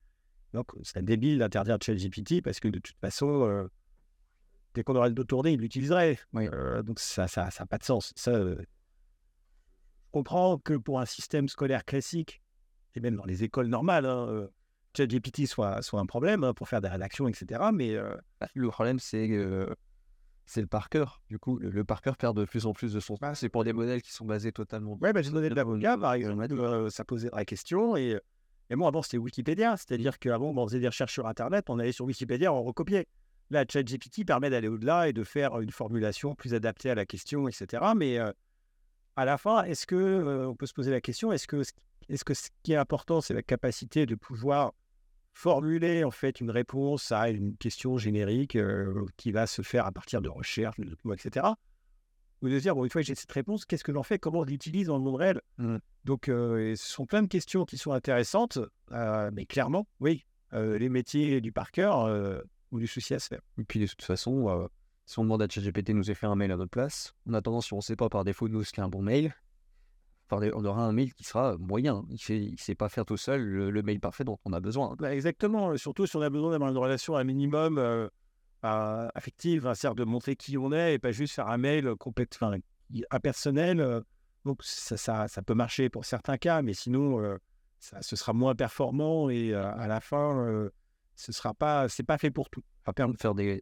[0.54, 3.68] Donc c'est débile d'interdire ChatGPT parce que de toute façon euh,
[4.80, 6.18] dès qu'on aurait le dos tourné, il l'utiliserait.
[6.36, 8.14] Euh, donc ça ça n'a pas de sens.
[8.16, 8.56] Ça, je
[10.12, 12.42] comprends que pour un système scolaire classique
[12.96, 14.48] et même dans les écoles normales, hein,
[14.96, 17.62] ChatGPT soit, soit un problème hein, pour faire des rédactions, etc.
[17.74, 17.98] Mais
[18.40, 19.28] bah, le problème, c'est
[20.46, 21.22] c'est le par cœur.
[21.30, 23.40] Du coup, le, par cœur perd de plus en plus de son sens.
[23.40, 24.98] C'est pour des modèles qui sont basés totalement.
[25.02, 26.90] Ouais, bah, j'ai donné de l'avocat, par exemple.
[26.90, 27.98] ça posait la question.
[27.98, 28.18] Et,
[28.70, 29.76] et bon, avant, c'était Wikipédia.
[29.76, 33.08] C'est-à-dire qu'avant, on faisait des recherches sur Internet, on allait sur Wikipédia, on recopiait.
[33.52, 37.48] Là, ChatGPT permet d'aller au-delà et de faire une formulation plus adaptée à la question,
[37.48, 37.84] etc.
[37.96, 38.20] Mais
[39.16, 41.64] à la fin, est-ce que on peut se poser la question est-ce que
[42.10, 44.74] est-ce que ce qui est important, c'est la capacité de pouvoir
[45.34, 49.92] formuler en fait une réponse à une question générique euh, qui va se faire à
[49.92, 50.78] partir de recherches,
[51.14, 51.48] etc.
[52.42, 54.18] Ou de dire, bon, une fois que j'ai cette réponse, qu'est-ce que j'en fais?
[54.18, 55.42] Comment je l'utilise dans le monde réel?
[55.58, 55.78] Mmh.
[56.06, 58.58] Donc, ce sont plein de questions qui sont intéressantes,
[58.90, 62.08] mais clairement, oui, les métiers du par cœur
[62.72, 63.42] ou du souci à se faire.
[63.58, 64.70] Et puis, de toute façon,
[65.06, 67.42] si on demande à ChatGPT de nous faire un mail à notre place, on a
[67.42, 69.34] tendance, si on ne sait pas par défaut, nous, ce qu'est un bon mail,
[70.32, 72.06] on aura un mail qui sera moyen.
[72.30, 74.96] Il ne sait pas faire tout seul le, mail parfait dont on a besoin.
[74.98, 75.76] Bah, exactement.
[75.78, 78.08] Surtout si on a besoin d'avoir une relation à minimum euh,
[78.62, 82.54] affective, hein, c'est-à-dire de montrer qui on est et pas juste faire un mail complètement
[83.12, 83.80] impersonnel.
[83.80, 84.02] Euh.
[84.46, 87.38] donc ça, ça, peut marcher pour certains cas, mais sinon, euh,
[87.80, 90.70] ça, ce sera moins performant et à la fin,
[91.20, 92.64] ce sera pas, c'est pas fait pour tout.
[92.86, 93.62] Enfin, faire des,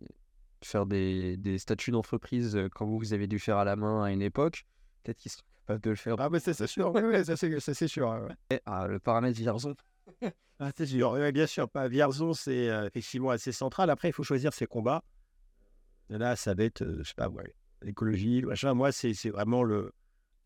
[0.64, 4.04] faire des, des statuts d'entreprise euh, quand vous, vous avez dû faire à la main
[4.04, 4.66] à une époque,
[5.04, 6.16] peut-être qu'ils sont capables de le faire.
[6.20, 8.10] Ah, mais c'est sûr, ouais, ça c'est sûr.
[8.10, 8.62] Ouais.
[8.68, 9.76] Ah, le paramètre Vierzon.
[10.60, 11.68] ah, c'est sûr, bien sûr.
[11.68, 11.88] Pas.
[11.88, 13.90] Vierzon, c'est euh, effectivement assez central.
[13.90, 15.04] Après, il faut choisir ses combats.
[16.12, 18.76] Et là, ça va être, euh, je sais pas, ouais, l'écologie, machin.
[18.76, 19.92] Moi, c'est vraiment le,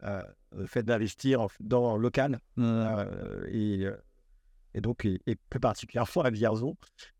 [0.01, 2.39] le fait d'investir dans le local.
[2.55, 2.85] Mmh.
[3.49, 3.85] et
[4.73, 5.19] et donc, et,
[5.49, 6.77] plus particulièrement à Vierzon.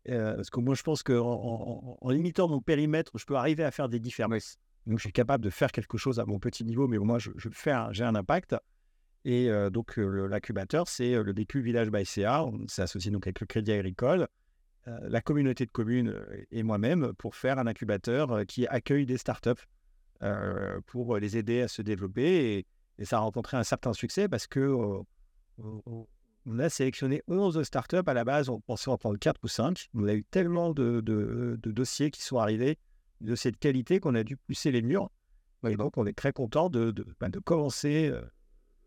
[0.08, 3.70] Euh, parce que moi, je pense qu'en en, limitant mon périmètre, je peux arriver à
[3.70, 4.58] faire des différences.
[4.86, 7.18] Donc, je suis capable de faire quelque chose à mon petit niveau, mais au moins,
[7.18, 8.56] je, je fais j'ai un impact.
[9.24, 12.44] Et euh, donc, euh, l'incubateur, c'est le DQ Village by CA.
[12.44, 14.28] On s'est associé donc avec le Crédit Agricole,
[14.84, 16.12] la communauté de communes
[16.50, 19.50] et moi-même pour faire un incubateur qui accueille des startups
[20.86, 22.56] pour les aider à se développer.
[22.56, 22.66] Et,
[22.98, 24.76] et, ça a rencontré un certain succès parce que
[26.46, 28.02] on a sélectionné 11 startups.
[28.06, 29.88] À la base, on pensait en prendre 4 ou 5.
[29.94, 31.00] On a eu tellement de,
[31.64, 32.78] dossiers qui sont arrivés,
[33.20, 35.10] de cette qualité, qu'on a dû pousser les murs.
[35.66, 38.22] Et donc, on est très content de, de, bah, commencer le euh,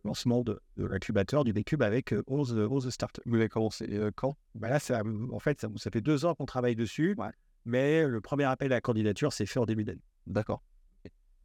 [0.04, 3.22] lancement de, l'incubateur du B-Cube avec 11, euh, 11 startups.
[3.26, 4.36] Vous avez commencé euh, quand?
[4.56, 5.02] Bah Là, ça,
[5.32, 7.16] en fait, ça, fait deux ans qu'on travaille dessus.
[7.64, 10.04] Mais le premier appel à la candidature s'est fait en début d'année.
[10.28, 10.62] D'accord.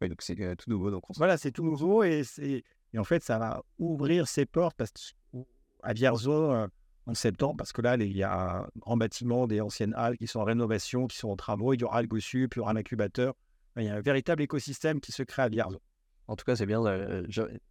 [0.01, 0.91] donc c'est tout nouveau.
[0.91, 2.23] Donc Voilà, c'est tout nouveau et,
[2.93, 4.99] et en fait, ça va ouvrir ses portes parce que
[5.83, 6.67] à Vierzon euh,
[7.07, 10.27] en septembre, parce que là, il y a un grand bâtiment des anciennes halles qui
[10.27, 11.73] sont en rénovation, qui sont en travaux.
[11.73, 13.33] Il y aura le Gossu, puis il y aura un incubateur.
[13.77, 15.79] Il y a un véritable écosystème qui se crée à Vierzon.
[16.27, 16.85] En tout cas, c'est bien.
[16.85, 17.25] Euh,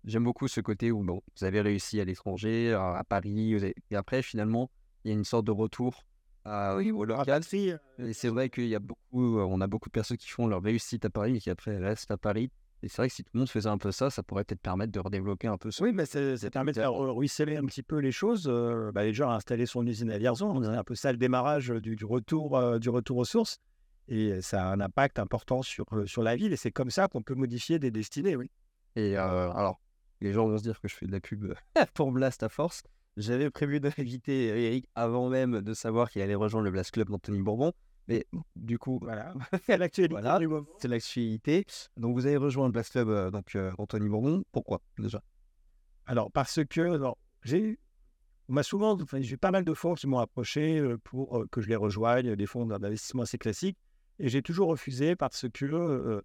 [0.05, 4.23] j'aime beaucoup ce côté où bon, vous avez réussi à l'étranger, à, Paris, et après,
[4.23, 4.71] finalement,
[5.05, 6.05] il y a une sorte de retour
[6.45, 7.43] à, oui, au local.
[7.55, 10.47] Euh, et c'est vrai qu'il y a beaucoup, on a beaucoup de personnes qui font
[10.47, 12.51] leur réussite à Paris et qui après restent à Paris.
[12.83, 14.61] Et c'est vrai que si tout le monde faisait un peu ça, ça pourrait peut-être
[14.61, 15.85] permettre de redévelopper un peu ça.
[15.85, 16.21] Oui, mais ça,
[16.51, 18.47] permet de faire ruisseler un petit peu les choses.
[18.49, 20.49] Euh, bah, les gens ont installé son usine à Vierzon.
[20.49, 23.59] On un peu ça le démarrage du, retour, euh, du retour aux sources.
[24.09, 26.53] Et ça a un impact important sur, sur la ville.
[26.53, 28.51] Et c'est comme ça qu'on peut modifier des destinées, oui.
[28.97, 29.81] Et alors,
[30.21, 31.55] les gens vont se dire que je fais de la pub
[31.95, 32.83] pour Blast à force.
[33.17, 37.41] J'avais prévu d'inviter Eric avant même de savoir qu'il allait rejoindre le Blast Club d'Anthony
[37.41, 37.73] Bourbon.
[38.09, 39.35] Mais du coup, voilà,
[39.67, 41.65] c'est l'actualité.
[41.97, 44.43] Donc, vous avez rejoint le Blast Club, euh, donc euh, Anthony Bourbon.
[44.53, 45.23] Pourquoi déjà?
[46.07, 46.99] Alors, parce que
[47.45, 47.79] j'ai,
[48.49, 51.69] on m'a souvent, j'ai pas mal de fonds qui m'ont approché euh, pour que je
[51.69, 53.79] les rejoigne, des fonds d'investissement assez classiques,
[54.19, 56.23] et j'ai toujours refusé parce que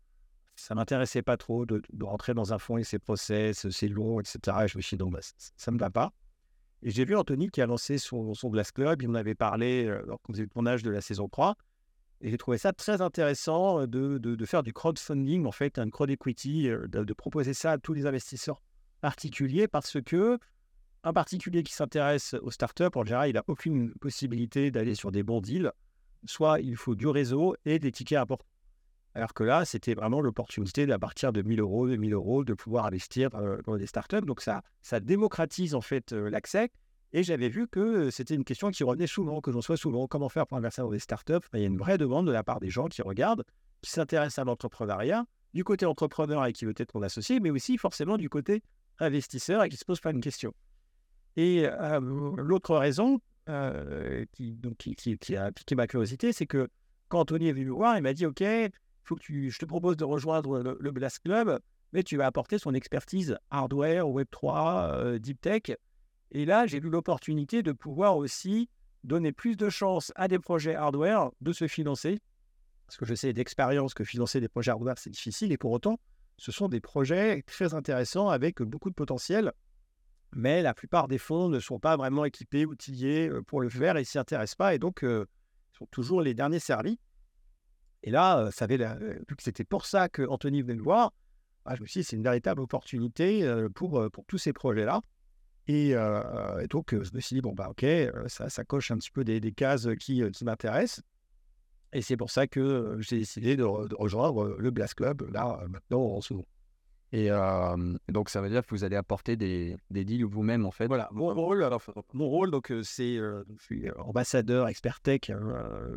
[0.55, 4.39] ça m'intéressait pas trop de, rentrer dans un fonds et ses process, c'est long, etc.
[4.63, 6.13] Et je me suis dit, non, bah, ça me va pas.
[6.83, 9.91] Et j'ai vu Anthony qui a lancé son, son Blast Club, il m'en avait parlé
[10.07, 11.55] quand on faisait le tournage de la saison 3.
[12.21, 15.89] Et j'ai trouvé ça très intéressant euh, de, de, faire du crowdfunding, en fait, un
[15.89, 18.61] crowd equity, euh, de, proposer ça à tous les investisseurs
[19.01, 20.39] particuliers parce que
[21.03, 25.21] un particulier qui s'intéresse aux startups, en général, il n'a aucune possibilité d'aller sur des
[25.21, 25.71] bons deals.
[26.25, 28.47] Soit il faut du réseau et des tickets importants.
[29.15, 32.85] Alors que là, c'était vraiment l'opportunité d'à partir de 1000 euros, 2000 euros, de pouvoir
[32.85, 34.21] investir dans des startups.
[34.21, 36.69] Donc ça, ça démocratise en fait l'accès.
[37.13, 40.05] Et j'avais vu que c'était une question qui revenait souvent, que j'en sois souvent.
[40.05, 42.43] Comment faire pour investir dans des startups Il y a une vraie demande de la
[42.43, 43.45] part des gens qui regardent,
[43.81, 48.17] qui s'intéressent à l'entrepreneuriat, du côté entrepreneur avec qui peut-être mon associé, mais aussi forcément
[48.17, 48.63] du côté
[48.99, 50.53] investisseur et qui se pose pas une question.
[51.37, 51.69] Et
[52.01, 53.21] l'autre raison
[54.33, 56.67] qui, qui, a piqué ma curiosité, c'est que
[57.07, 58.43] quand Anthony est venu me voir, il m'a dit Ok,
[59.05, 61.59] faut que tu, je te propose de rejoindre le, Blast Club,
[61.93, 65.77] mais tu vas apporter son expertise hardware, Web3, Deep Tech.
[66.31, 68.69] Et là, j'ai eu l'opportunité de pouvoir aussi
[69.03, 72.19] donner plus de chances à des projets hardware de se financer.
[72.87, 75.51] Parce que je sais d'expérience que financer des projets hardware, c'est difficile.
[75.51, 75.99] Et pour autant,
[76.37, 79.53] ce sont des projets très intéressants avec beaucoup de potentiel.
[80.33, 83.95] Mais la plupart des fonds ne sont pas vraiment équipés, outillés euh, pour le faire
[83.95, 84.75] et s'y intéressent pas.
[84.75, 85.25] Et donc, euh,
[85.77, 86.99] sont toujours les derniers servis.
[88.05, 88.77] Et là, ça vu
[89.35, 91.11] que c'était pour ça que Anthony venait me voir,
[91.65, 95.01] ah, je me suis dit, c'est une véritable opportunité pour, pour tous ces projets-là.
[95.67, 95.95] Et,
[96.69, 97.83] donc, je me suis dit, bon, bah, ok,
[98.27, 101.01] ça, ça coche un petit peu des, cases qui, qui m'intéressent.
[101.93, 106.19] Et c'est pour ça que j'ai décidé de, rejoindre le Blast Club, là, maintenant, en
[106.29, 106.45] moment.
[107.11, 107.29] Et
[108.09, 110.85] donc, ça veut dire que vous allez apporter des, des deals vous-même, en fait?
[110.85, 111.81] Voilà, mon rôle, alors,
[112.13, 115.31] mon rôle donc, c'est je suis ambassadeur expert tech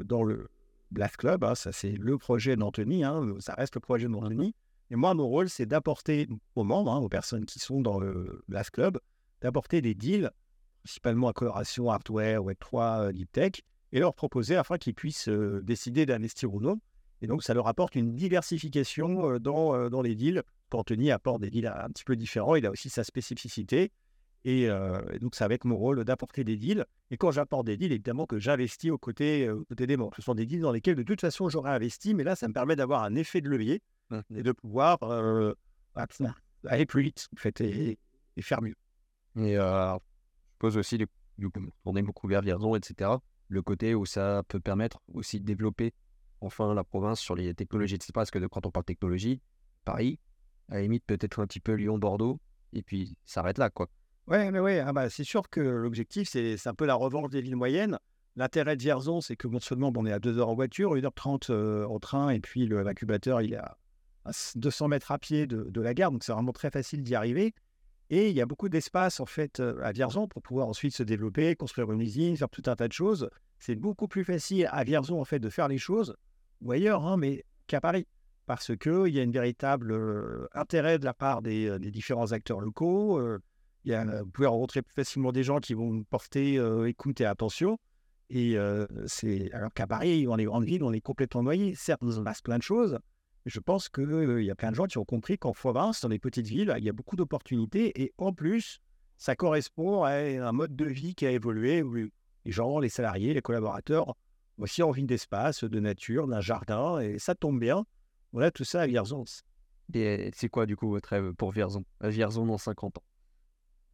[0.05, 0.49] dans le
[0.91, 1.45] Blast Club.
[1.45, 3.05] Hein, ça, c'est le projet d'Anthony.
[3.05, 4.55] Hein, ça reste le projet d'Anthony.
[4.91, 8.43] Et moi, mon rôle, c'est d'apporter aux membres, hein, aux personnes qui sont dans le
[8.49, 8.99] Blast Club,
[9.43, 10.31] d'apporter des deals,
[10.83, 13.53] principalement à coloration hardware, Web3, Deep Tech,
[13.93, 16.81] et leur proposer afin qu'ils puissent euh, décider d'investir ou non.
[17.21, 20.43] Et donc, ça leur apporte une diversification euh, dans, euh, dans les deals.
[20.73, 23.91] Anthony apporte des deals un petit peu différents, il a aussi sa spécificité.
[24.45, 24.69] Et,
[25.21, 26.87] donc, ça va être mon rôle d'apporter des deals.
[27.11, 30.15] Et quand j'apporte des deals, évidemment que j'investis aux côtés, des membres.
[30.17, 32.55] Ce sont des deals dans lesquels, de toute façon, j'aurais investi, mais là, ça me
[32.55, 34.21] permet d'avoir un effet de levier mmh.
[34.37, 34.99] et de pouvoir
[36.67, 37.99] aller plus vite, en fait, et,
[38.41, 38.77] faire mieux.
[39.37, 39.99] Et je
[40.59, 40.99] pose aussi,
[41.85, 43.11] on est beaucoup vers Vierzon, etc.,
[43.49, 45.95] le côté où ça peut permettre aussi de développer
[46.41, 48.13] enfin la province sur les technologies, etc.
[48.15, 49.41] Parce que quand on parle technologie,
[49.85, 50.19] Paris,
[50.69, 52.41] à la limite, peut-être un petit peu Lyon, Bordeaux,
[52.73, 53.89] et puis ça arrête là, quoi.
[54.29, 57.41] Ouais, mais ouais, ah bah, c'est sûr que l'objectif, c'est un peu la revanche des
[57.41, 57.99] villes moyennes.
[58.37, 61.51] L'intérêt de Vierzon, c'est que non seulement on est à 2 heures en voiture, 1h30
[61.51, 63.79] euh, en train, et puis l'incubateur, il est à,
[64.55, 67.55] 200 mètres à pied de, la gare, donc c'est vraiment très facile d'y arriver.
[68.11, 71.03] Et il y a beaucoup d'espace, en fait, euh, à Vierzon pour pouvoir ensuite se
[71.03, 73.31] développer, construire une usine, faire tout un tas de choses.
[73.59, 76.15] C'est beaucoup plus facile à Vierzon, en fait, de faire les choses,
[76.61, 78.07] ou ailleurs, hein, mais qu'à Paris
[78.49, 82.61] parce qu'il y a un véritable euh, intérêt de la part des, euh, différents acteurs
[82.61, 83.19] locaux.
[83.19, 83.39] Euh,
[83.85, 87.25] il y a, vous pouvez rencontrer plus facilement des gens qui vont porter écoute et
[87.25, 87.79] attention.
[88.31, 88.57] Et
[89.07, 91.75] c'est alors qu'à Paris, on est grandes villes, on est complètement noyé.
[91.75, 92.99] Certes, il se passe plein de choses,
[93.47, 96.19] je pense qu'il y a plein de gens qui ont compris qu'en province, dans les
[96.19, 98.03] petites villes, il y a beaucoup d'opportunités.
[98.03, 98.81] Et en plus,
[99.17, 101.83] ça correspond à un mode de vie qui a évolué
[102.45, 104.15] les gens, les salariés, les collaborateurs ont
[104.59, 106.99] aussi envie d'espace, de nature, d'un jardin.
[106.99, 107.85] Et ça tombe bien
[108.33, 109.25] voilà, tout ça à Vierzon.
[109.95, 111.85] Et c'est quoi, du coup, votre rêve pour Vierzon?
[112.03, 113.03] Vierzon dans 50 ans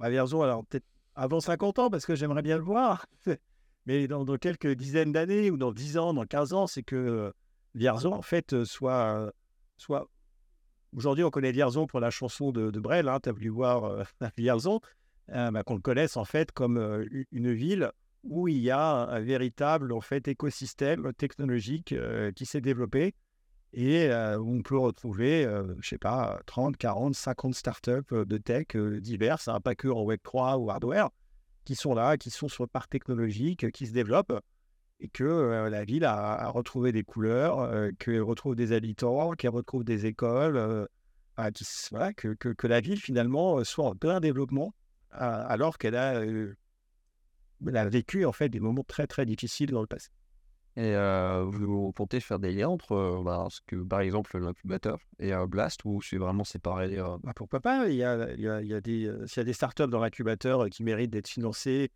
[0.00, 3.06] Vierzon, alors peut-être avant 50 ans, parce que j'aimerais bien le voir.
[3.86, 7.32] Mais dans, quelques dizaines d'années, ou dans 10 ans, dans 15 ans, c'est que euh,
[7.74, 9.32] Vierzon, en fait, euh, soit.
[9.76, 10.08] soit...
[10.96, 13.84] Aujourd'hui, on connaît Vierzon pour la chanson de, de Brel, hein, tu as voulu voir
[13.84, 14.04] euh,
[14.38, 14.80] Vierzon,
[15.28, 17.90] bah, qu'on le connaisse en fait comme une ville
[18.24, 21.94] où il y a un, véritable en fait, écosystème technologique
[22.36, 23.14] qui s'est développé
[23.74, 29.48] et on peut retrouver, je je sais pas, 30, 40, 50 startups de tech diverses,
[29.48, 31.10] hein, pas que en Web3 ou hardware,
[31.64, 34.40] qui sont là, qui sont sur le parc technologique, qui se développent,
[35.00, 37.68] et que la ville a, retrouvé des couleurs,
[37.98, 40.86] qu'elle retrouve des habitants, qu'elle retrouve des écoles,
[41.36, 44.72] que, que, la ville finalement soit en plein développement,
[45.10, 46.22] alors qu'elle a,
[47.74, 50.10] a vécu en fait des moments très très difficiles dans le passé.
[50.76, 50.94] Et
[51.44, 56.02] vous comptez faire des liens entre, bah, ce que, par exemple, l'incubateur et Blast, ou
[56.02, 58.80] c'est vraiment séparé bah, Pourquoi pas Il y a, il y a, il y a
[58.80, 61.90] des, S'il y a des startups dans l'incubateur qui méritent d'être financées,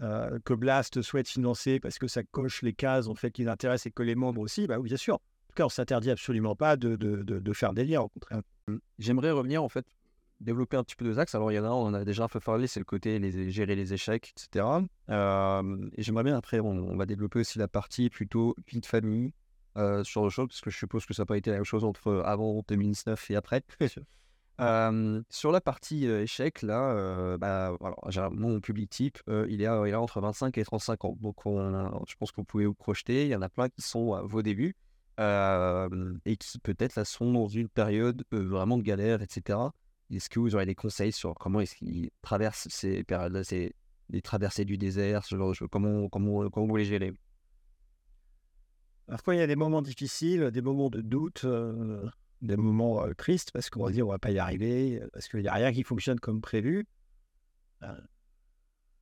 [0.00, 3.90] que Blast souhaite financer parce que ça coche les cases en fait, qui l'intéressent et
[3.92, 5.14] que les membres aussi, bah oui, bien sûr.
[5.14, 8.08] En tout cas, on ne s'interdit absolument pas de, de, de, faire des liens, au
[8.08, 8.42] contraire.
[8.66, 8.76] Mmh.
[8.98, 9.86] J'aimerais revenir en fait
[10.40, 11.34] développer un petit peu deux axes.
[11.34, 13.18] Alors, il y en a on en a déjà un peu parlé, c'est le côté
[13.18, 14.66] les, gérer les échecs, etc.
[15.10, 19.32] Euh, et j'aimerais bien, après, on, va développer aussi la partie plutôt vie de famille
[19.76, 21.64] euh, sur le show, parce que je suppose que ça n'a pas été la même
[21.64, 23.62] chose entre avant 2019 et après.
[24.60, 29.94] Euh, sur la partie échec, là, bah, voilà, mon public type, il, est, il est
[29.96, 31.16] entre 25 et 35 ans.
[31.20, 33.24] Donc, je pense que vous pouvez vous projeter.
[33.24, 34.76] Il y en a plein qui sont à vos débuts
[35.18, 39.58] et qui, peut-être, là, sont dans une période vraiment de galère, etc.
[40.10, 43.42] Est-ce que vous aurez des conseils sur comment est-ce qu'ils traversent ces périodes-là,
[44.10, 45.22] les traversées du désert,
[45.70, 47.12] Comment, comment, comment vous les gérez?
[49.06, 52.08] Parfois, il y a des moments difficiles, des moments de doute, euh,
[52.40, 55.40] des moments euh, tristes, parce qu'on va dire on va pas y arriver, parce qu'il
[55.40, 56.86] n'y a rien qui fonctionne comme prévu.
[57.82, 58.00] Euh,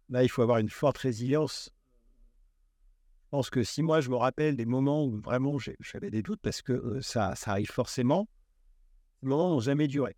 [0.08, 1.70] là, il faut avoir une forte résilience.
[3.24, 6.40] Je pense que si moi, je me rappelle des moments où vraiment j'avais des doutes,
[6.42, 8.28] parce que ça, ça arrive forcément,
[9.22, 10.16] les moments n'ont jamais duré.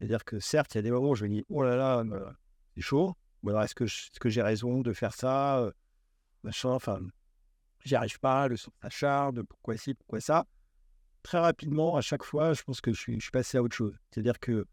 [0.00, 1.98] C'est-à-dire que certes, il y a des moments où je me dis, oh là là,
[1.98, 2.30] euh,
[2.74, 3.14] c'est chaud.
[3.42, 5.72] Ou alors, est-ce que, j'ai raison de faire ça euh,
[6.42, 7.00] Machin, enfin,
[7.84, 10.46] j'y arrive pas, le son s'acharne, pourquoi ci, pourquoi ça
[11.22, 13.94] Très rapidement, à chaque fois, je pense que je suis, passé à autre chose.
[14.10, 14.66] C'est-à-dire que,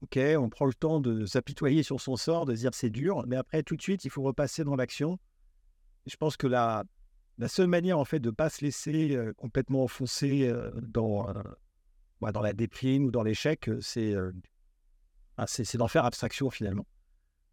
[0.00, 3.36] ok, on prend le temps de s'apitoyer sur son sort, de dire c'est dur, mais
[3.36, 5.18] après, tout de suite, il faut repasser dans l'action.
[6.06, 6.84] Je pense que la,
[7.46, 10.50] seule manière, en fait, de ne pas se laisser euh, complètement enfoncer
[10.80, 11.26] dans
[12.20, 14.14] bah, dans la déprime ou dans l'échec, c'est
[15.36, 16.86] ah, c'est d'en faire abstraction finalement.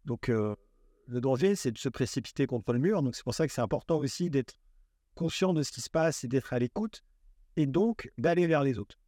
[0.04, 3.02] Donc le danger, c'est de se précipiter contre le mur.
[3.02, 4.54] Donc c'est pour ça que c'est important aussi d'être
[5.14, 7.02] conscient de ce qui se passe et d'être à l'écoute
[7.56, 8.98] et donc d'aller vers les autres.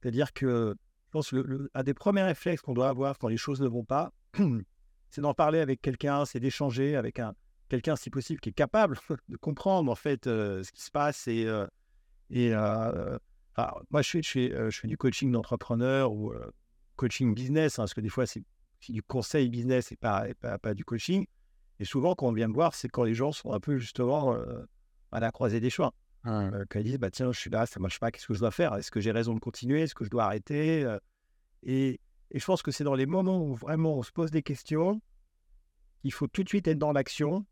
[0.00, 0.76] C'est-à-dire que
[1.06, 3.84] je pense que un des premiers réflexes qu'on doit avoir quand les choses ne vont
[3.84, 4.12] pas,
[5.10, 7.34] c'est d'en parler avec quelqu'un, c'est d'échanger avec un
[7.68, 8.98] quelqu'un si possible qui est capable
[9.28, 11.46] de comprendre en fait ce qui se passe et
[13.90, 16.50] moi, je fais, je, fais, euh, je fais, du coaching d'entrepreneur ou euh,
[16.96, 18.42] coaching business, hein, parce que des fois, c'est
[18.88, 21.26] du conseil business et pas, pas, du coaching.
[21.78, 24.34] Et souvent, quand on vient me voir, c'est quand les gens sont un peu justement
[24.34, 24.64] euh,
[25.10, 25.94] à la croisée des choix.
[26.24, 28.38] Quand ils disent, bah, tiens, je suis là, ça ne marche pas, qu'est-ce que je
[28.38, 28.74] dois faire?
[28.76, 29.82] Est-ce que j'ai raison de continuer?
[29.82, 30.86] Est-ce que je dois arrêter?
[31.64, 32.00] Et,
[32.30, 35.02] et, je pense que c'est dans les moments où vraiment on se pose des questions
[36.04, 37.46] il faut tout de suite être dans l'action.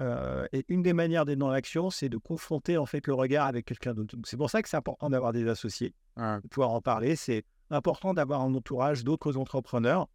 [0.00, 3.46] Euh, et une des manières d'être dans l'action, c'est de confronter en fait le regard
[3.46, 4.16] avec quelqu'un d'autre.
[4.24, 7.16] C'est pour ça que c'est important d'avoir des associés, de pouvoir en parler.
[7.16, 10.08] C'est important d'avoir un entourage d'autres entrepreneurs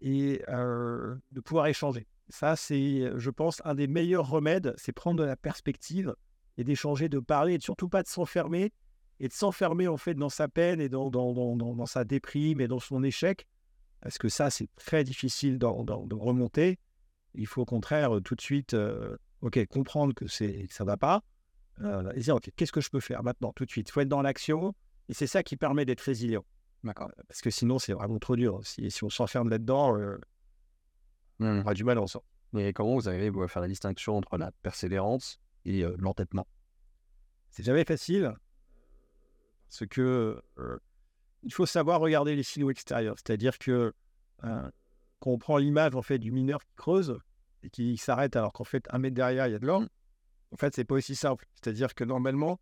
[0.00, 2.06] et euh, de pouvoir échanger.
[2.28, 6.14] Ça, c'est, je pense, un des meilleurs remèdes, c'est prendre de la perspective
[6.56, 8.72] et d'échanger, de parler, et surtout pas de s'enfermer
[9.20, 12.60] et de s'enfermer en fait dans sa peine et dans, dans, dans, dans, sa déprime
[12.60, 13.46] et dans son échec,
[14.00, 16.78] parce que ça, c'est très difficile de remonter.
[17.34, 18.76] Il faut au contraire tout de suite,
[19.40, 21.22] ok, comprendre que c'est ça va pas,
[22.14, 23.88] et dire ok, qu'est-ce que je peux faire maintenant, tout de suite?
[23.88, 24.74] Il faut être dans l'action,
[25.08, 26.44] et c'est ça qui permet d'être résilient.
[26.84, 27.10] D'accord.
[27.28, 28.60] Parce que sinon, c'est vraiment trop dur.
[28.64, 29.96] Si, si on s'enferme là-dedans,
[31.38, 31.60] on mmh.
[31.60, 32.28] aura du mal en sortir.
[32.52, 36.46] Mais comment vous arrivez à faire la distinction entre la persévérance et l'entêtement?
[37.50, 38.34] C'est jamais facile.
[39.68, 40.42] Parce que
[41.44, 43.16] il faut savoir regarder les signaux extérieurs.
[43.16, 43.94] C'est-à-dire que
[45.22, 47.16] quand on prend l'image en fait du mineur qui creuse
[47.62, 49.84] et qui s'arrête alors qu'en fait un mètre derrière il y a de l'or,
[50.50, 51.46] en fait c'est pas aussi simple.
[51.54, 52.58] C'est-à-dire que normalement,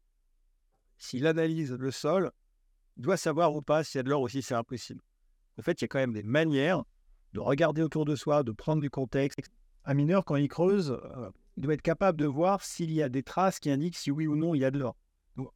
[0.98, 2.30] s'il analyse le sol,
[2.98, 5.00] il doit savoir ou pas s'il y a de l'or aussi c'est impossible.
[5.58, 6.84] En fait, il y a quand même des manières
[7.32, 9.38] de regarder autour de soi, de prendre du contexte.
[9.86, 10.98] Un mineur, quand il creuse,
[11.56, 14.26] il doit être capable de voir s'il y a des traces qui indiquent si oui
[14.26, 14.96] ou non il y a de l'or.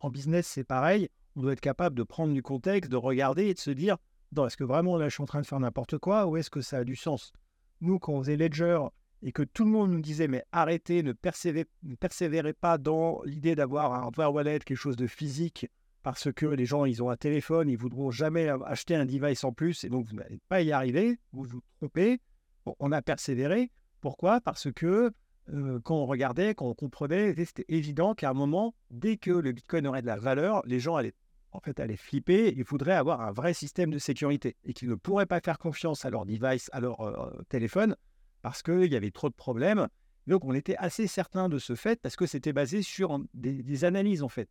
[0.00, 1.10] en business, c'est pareil.
[1.36, 3.98] On doit être capable de prendre du contexte, de regarder et de se dire
[4.42, 6.60] est-ce que vraiment là, je suis en train de faire n'importe quoi ou est-ce que
[6.60, 7.32] ça a du sens?
[7.80, 8.80] Nous, quand on faisait Ledger
[9.22, 13.94] et que tout le monde nous disait mais arrêtez, ne persévérez, pas dans l'idée d'avoir
[13.94, 15.68] un hardware wallet, quelque chose de physique,
[16.02, 19.52] parce que les gens, ils ont un téléphone, ils voudront jamais acheter un device en
[19.52, 22.20] plus et donc vous n'allez pas y arriver, vous vous trompez.
[22.66, 23.70] on a persévéré.
[24.00, 24.40] Pourquoi?
[24.40, 25.12] Parce que
[25.52, 29.52] euh, quand on regardait, quand on comprenait, c'était évident qu'à un moment, dès que le
[29.52, 31.14] Bitcoin aurait de la valeur, les gens allaient
[31.54, 34.96] en fait, aller flipper, il faudrait avoir un vrai système de sécurité et qu'ils ne
[34.96, 37.96] pourraient pas faire confiance à leur device, à leur euh, téléphone,
[38.42, 39.88] parce qu'il y avait trop de problèmes.
[40.26, 44.24] Donc, on était assez certain de ce fait parce que c'était basé sur des, analyses,
[44.24, 44.50] en fait.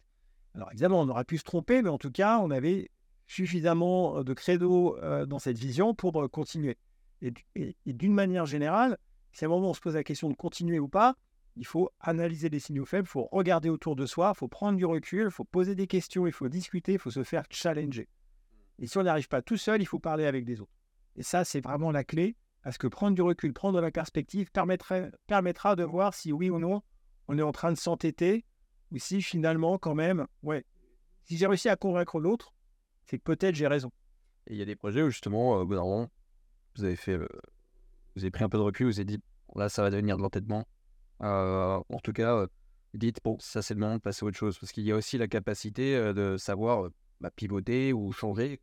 [0.55, 2.89] Alors, évidemment, on aurait pu se tromper, mais en tout cas, on avait
[3.27, 6.77] suffisamment euh, de credo euh, dans cette vision pour continuer.
[7.21, 8.97] Et, et d'une manière générale,
[9.33, 11.15] si à un moment on se pose la question de continuer ou pas,
[11.55, 14.77] il faut analyser les signaux faibles, il faut regarder autour de soi, il faut prendre
[14.77, 18.09] du recul, il faut poser des questions, il faut discuter, il faut se faire challenger.
[18.79, 20.71] Et si on n'arrive pas tout seul, il faut parler avec des autres.
[21.15, 25.75] Et ça, c'est vraiment la clé, parce que prendre du recul, prendre la perspective permettra
[25.75, 26.81] de voir si oui ou non
[27.27, 28.45] on est en train de s'entêter,
[28.91, 30.65] ou si finalement, quand même, ouais,
[31.23, 32.53] si j'ai réussi à convaincre l'autre,
[33.05, 33.91] c'est que peut-être j'ai raison.
[34.47, 35.75] Et il y a des projets où justement, au bout
[36.75, 39.21] vous avez fait, vous avez pris un peu de recul, vous avez dit,
[39.55, 40.63] là, ça va devenir de l'entêtement, euh,
[41.19, 42.47] en tout cas, euh,
[42.93, 44.57] dites, bon, ça c'est le moment de passer à autre chose.
[44.59, 46.89] Parce qu'il y a aussi la capacité euh, de savoir
[47.21, 48.59] bah, pivoter ou changer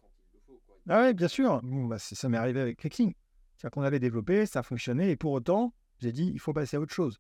[0.89, 1.61] Ah oui, bien sûr.
[1.63, 3.15] bah, ça m'est arrivé avec Clixing.
[3.57, 6.81] C'est-à-dire qu'on avait développé, ça fonctionnait, et pour autant, j'ai dit, il faut passer à
[6.81, 7.19] autre chose.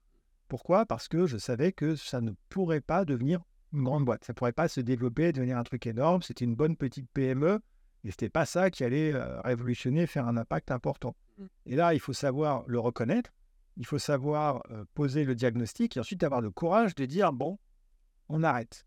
[0.49, 0.87] Pourquoi?
[0.87, 3.41] Parce que je savais que ça ne pourrait pas devenir
[3.73, 4.25] une grande boîte.
[4.25, 6.23] Ça ne pourrait pas se développer, devenir un truc énorme.
[6.23, 7.61] C'était une bonne petite PME,
[8.05, 9.13] et c'était pas ça qui allait
[9.45, 11.15] révolutionner, faire un impact important.
[11.39, 11.45] Mmh.
[11.67, 13.31] Et là, il faut savoir le reconnaître
[13.81, 14.63] il faut savoir
[14.93, 17.59] poser le diagnostic et ensuite avoir le courage de dire bon,
[18.29, 18.85] on arrête.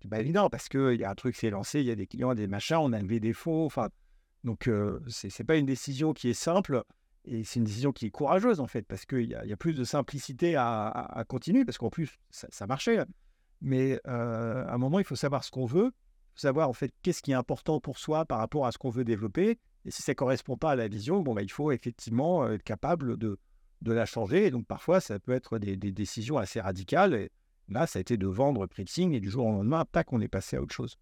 [0.00, 1.96] C'est pas évident parce qu'il y a un truc qui s'est lancé, il y a
[1.96, 3.66] des clients, des machins, on a des fonds.
[3.66, 3.88] Enfin,
[4.44, 6.84] donc, ce n'est pas une décision qui est simple
[7.24, 9.82] et c'est une décision qui est courageuse en fait parce qu'il y, a plus de
[9.82, 13.00] simplicité à, continuer parce qu'en plus, ça, marchait.
[13.60, 15.90] Mais à un moment, il faut savoir ce qu'on veut,
[16.36, 19.04] savoir en fait qu'est-ce qui est important pour soi par rapport à ce qu'on veut
[19.04, 19.58] développer.
[19.84, 22.62] Et si ça ne correspond pas à la vision, bon, bah, il faut effectivement être
[22.62, 23.36] capable de,
[23.82, 24.46] de la changer.
[24.46, 27.14] Et donc, parfois, ça peut être des, décisions assez radicales.
[27.14, 27.30] Et
[27.68, 30.28] là, ça a été de vendre Pritzing et du jour au lendemain, tac, on est
[30.28, 30.96] passé à autre chose.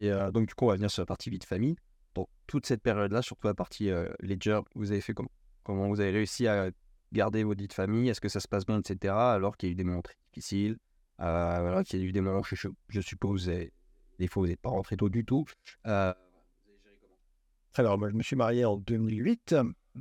[0.00, 1.76] Et euh, donc, du coup, on va venir sur la partie vie de famille.
[2.14, 5.30] Donc, toute cette période-là, surtout la partie euh, ledger, vous avez fait comment
[5.64, 6.70] Comment vous avez réussi à
[7.12, 8.10] garder votre vie de famille?
[8.10, 9.14] Est-ce que ça se passe bien, etc.
[9.14, 10.76] Alors qu'il y a eu des moments très difficiles,
[11.20, 14.60] euh, voilà, qu'il y a eu des moments, je, je suppose, des fois, vous n'êtes
[14.60, 15.46] pas rentré tôt du tout.
[17.76, 19.56] Alors, moi, je me suis marié en 2008.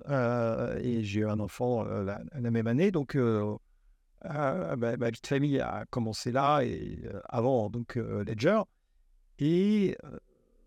[0.10, 2.92] Euh, et j'ai eu un enfant euh, la, même année.
[2.92, 3.58] Donc, euh,
[4.24, 8.62] ma, vie de famille a commencé là, et avant donc Ledger.
[9.40, 9.98] Et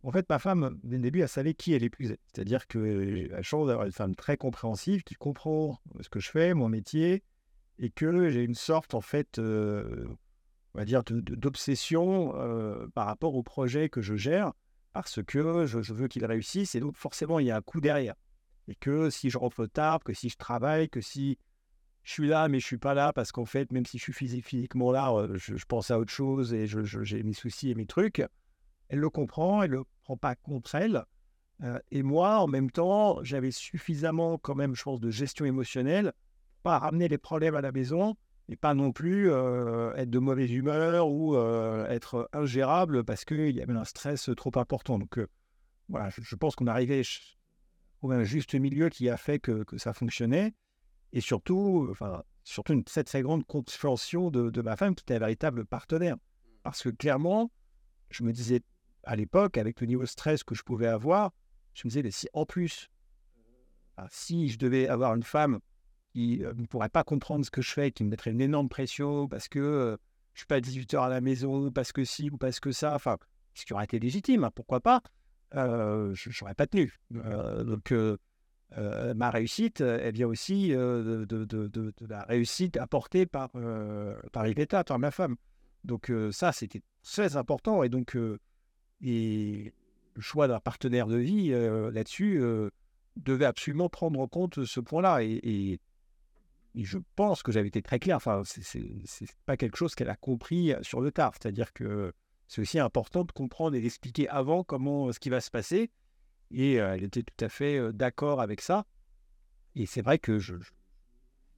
[0.03, 2.19] en fait, ma femme, dès le début, elle savait qui elle épousait.
[2.33, 6.31] C'est-à-dire que j'ai la chance d'avoir une femme très compréhensive qui comprend ce que je
[6.31, 7.23] fais, mon métier,
[7.79, 12.33] et que j'ai une sorte, en fait, on va dire, d'obsession
[12.95, 14.53] par rapport au projet que je gère,
[15.03, 18.15] parce que je, veux qu'il réussisse, et donc forcément, il y a un coup derrière
[18.69, 21.39] et que si je rentre tard, que si je travaille, que si
[22.03, 24.43] je suis là mais je suis pas là parce qu'en fait, même si je suis
[24.43, 28.23] physiquement là, euh, je, pense à autre chose et j'ai mes soucis et mes trucs.
[28.89, 31.05] Elle le comprend, elle le prend pas contre elle.
[31.63, 36.13] Euh, et moi, en même temps, j'avais suffisamment, quand même, je pense, de gestion émotionnelle,
[36.63, 38.17] pas ramener les problèmes à la maison
[38.49, 43.51] et pas non plus euh, être de mauvaise humeur ou euh, être ingérable parce qu'il
[43.51, 44.99] y avait un stress trop important.
[44.99, 45.19] Donc
[45.89, 47.03] voilà, je, pense qu'on arrivait
[48.03, 50.55] au un juste milieu qui a fait que, que ça fonctionnait.
[51.13, 55.15] Et surtout, enfin, surtout une très, très grande compréhension de, de ma femme qui était
[55.15, 56.17] un véritable partenaire.
[56.63, 57.51] Parce que clairement,
[58.11, 58.63] je me disais
[59.07, 61.33] à l'époque, avec le niveau de stress que je pouvais avoir,
[61.75, 62.91] je me disais, mais si en plus,
[64.11, 65.61] si je devais avoir une femme
[66.17, 68.71] qui euh, ne pourrait pas comprendre ce que je fais, qui me mettrait une énorme
[68.71, 69.97] pression parce que euh,
[70.33, 72.73] je suis pas à 18 heures à la maison, parce que si ou parce que
[72.73, 73.19] ça, enfin,
[73.53, 75.03] ce qui aurait été légitime, hein, pourquoi pas,
[75.55, 76.95] euh, je n'aurais pas tenu.
[77.11, 77.95] donc,
[79.15, 83.51] ma réussite, elle vient aussi de, la réussite apportée par,
[84.33, 85.37] par Yvetta, par ma femme.
[85.85, 87.83] Donc, ça, c'était très important.
[87.83, 88.15] Et donc,
[89.01, 89.71] le
[90.19, 92.43] choix d'un partenaire de vie là-dessus
[93.17, 95.23] devait absolument prendre en compte ce point-là.
[95.23, 95.81] Et,
[96.85, 98.17] je pense que j'avais été très clair.
[98.17, 98.85] Enfin, c'est
[99.47, 101.33] pas quelque chose qu'elle a compris sur le tard.
[101.35, 102.13] C'est-à-dire que
[102.49, 105.91] c'est aussi important de comprendre et d'expliquer avant comment ce qui va se passer.
[106.51, 108.87] Et elle était tout à fait d'accord avec ça.
[109.75, 110.55] Et c'est vrai que je,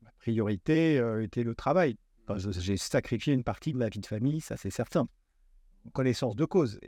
[0.02, 1.96] ma priorité était le travail.
[2.36, 5.08] J'ai sacrifié une partie de ma vie de famille, ça c'est certain.
[5.86, 6.78] En connaissance de cause.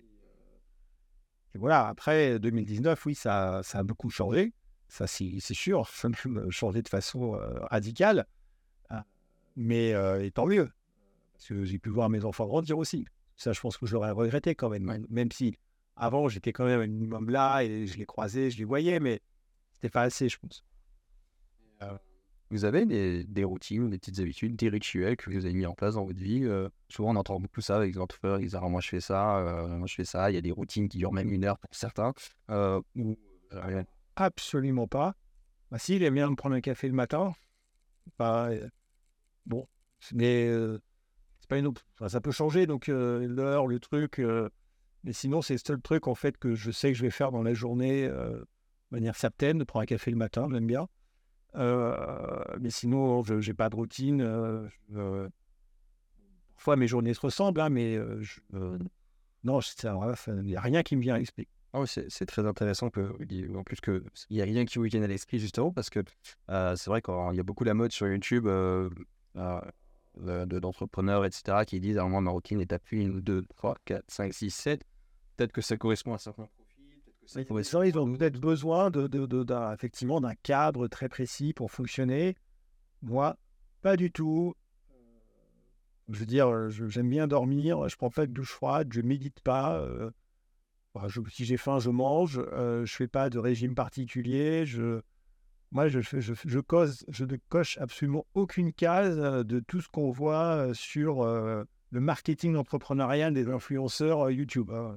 [1.55, 4.53] Et voilà, après 2019, oui, ça, ça a beaucoup changé.
[4.91, 5.89] Ça, c'est sûr.
[6.27, 8.27] Même changé de façon euh, radicale.
[9.57, 10.71] Mais euh, et tant mieux.
[11.33, 13.05] Parce que j'ai pu voir mes enfants grandir aussi.
[13.37, 15.07] Ça, je pense que je l'aurais regretté quand même.
[15.11, 15.57] Même si
[15.97, 19.21] avant, j'étais quand même un minimum là et je les croisais, je les voyais, mais
[19.73, 20.65] c'était pas assez, je pense.
[21.83, 21.99] Euh,
[22.51, 25.95] vous avez des, routines, des petites habitudes, des rituels que vous avez mis en place
[25.95, 28.41] dans votre vie euh, Souvent, on entend beaucoup ça avec les entrepreneurs.
[28.41, 30.31] Ils disent ah, Moi, je fais ça, euh, moi, je fais ça.
[30.31, 32.13] Il y a des routines qui durent même une heure pour certains.
[32.51, 32.81] Euh,
[34.17, 35.15] Absolument pas.
[35.71, 37.33] Bah, si, il aime bien me prendre un café le matin.
[38.19, 38.51] Bah,
[39.47, 39.67] bon,
[40.13, 40.51] mais
[41.39, 41.73] c'est pas une
[42.09, 44.21] ça peut changer, donc l'heure, le truc.
[45.05, 47.31] mais sinon, c'est le seul truc en fait que je sais que je vais faire
[47.31, 48.47] dans la journée de
[48.91, 50.89] manière certaine, de prendre un café le matin, j'aime bien.
[51.57, 54.21] Euh, mais sinon, je n'ai pas de routine.
[54.21, 55.29] Euh, euh,
[56.55, 57.99] parfois, mes journées se ressemblent, hein, mais
[59.45, 61.49] non, il n'y a rien qui me vient à l'esprit.
[61.73, 63.01] Ah c'est très intéressant que,
[63.55, 66.01] en plus qu'il n'y a rien qui vous vienne à l'esprit justement parce que
[66.49, 68.49] c'est vrai qu'il y a beaucoup la mode sur YouTube
[70.17, 73.77] d'entrepreneurs, etc., qui disent à un moment ma routine est à plus 1, 2, 3,
[73.85, 74.85] 4, 5, 6, 7.
[75.37, 76.49] Peut-être que ça correspond à certains
[77.37, 82.37] ils ont peut-être besoin de, de, effectivement d'un cadre très précis pour fonctionner.
[83.03, 83.37] Moi,
[83.83, 84.55] pas du tout.
[86.09, 89.87] Je veux dire, j'aime bien dormir, je prends pas de douche froide, je médite pas.
[90.97, 92.43] Euh, si j'ai faim, je mange.
[92.53, 94.67] Euh, je fais pas de régime particulier.
[94.67, 95.01] Je,
[95.71, 100.11] moi, je, je, je, cause, je ne coche absolument aucune case de tout ce qu'on
[100.11, 104.71] voit sur euh, le marketing entrepreneurial des influenceurs YouTube.
[104.73, 104.97] Hein.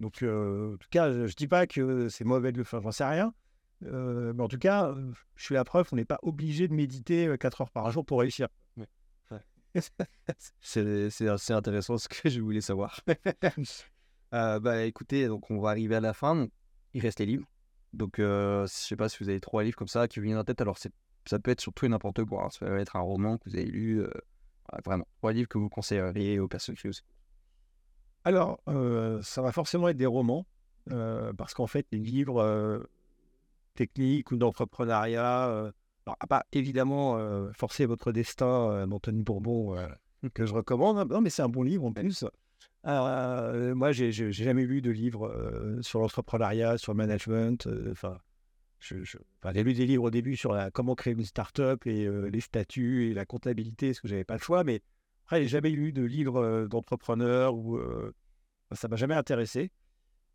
[0.00, 2.80] Donc, euh, en tout cas, je ne dis pas que c'est mauvais de le faire,
[2.80, 3.34] j'en sais rien.
[3.84, 6.74] Euh, mais en tout cas, euh, je suis la preuve, on n'est pas obligé de
[6.74, 8.48] méditer 4 heures par jour pour réussir.
[10.60, 13.00] c'est assez intéressant ce que je voulais savoir.
[14.32, 16.48] bah écoutez, donc on va arriver à la fin.
[16.94, 17.46] Il reste les livres.
[17.92, 20.38] Donc je ne sais pas si vous avez trois livres comme ça qui vous viennent
[20.38, 20.60] en tête.
[20.60, 22.44] Alors ça peut être surtout n'importe quoi.
[22.44, 22.50] Hein.
[22.50, 24.04] Ça peut être un roman que vous avez lu.
[24.84, 26.94] vraiment, trois livres que vous conseilleriez aux personnes qui vous
[28.24, 30.46] alors, euh, ça va forcément être des romans,
[30.90, 32.80] euh, parce qu'en fait, les livres euh,
[33.74, 35.72] techniques ou d'entrepreneuriat,
[36.28, 37.18] pas évidemment
[37.54, 39.76] Forcer votre destin d'Anthony Bourbon,
[40.34, 40.98] que je recommande.
[40.98, 41.06] Hein.
[41.08, 42.24] Non, mais c'est un bon livre en plus.
[42.84, 47.68] Moi, j'ai jamais lu de livre sur l'entrepreneuriat, sur le management.
[47.90, 48.18] Enfin,
[48.80, 53.14] j'ai lu des livres au début sur comment créer une start-up et les statuts et
[53.14, 54.80] la comptabilité, parce que j'avais pas le choix, mais
[55.26, 57.78] après, j'ai jamais lu de livre d'entrepreneur ou
[58.72, 59.70] ça m'a jamais intéressé.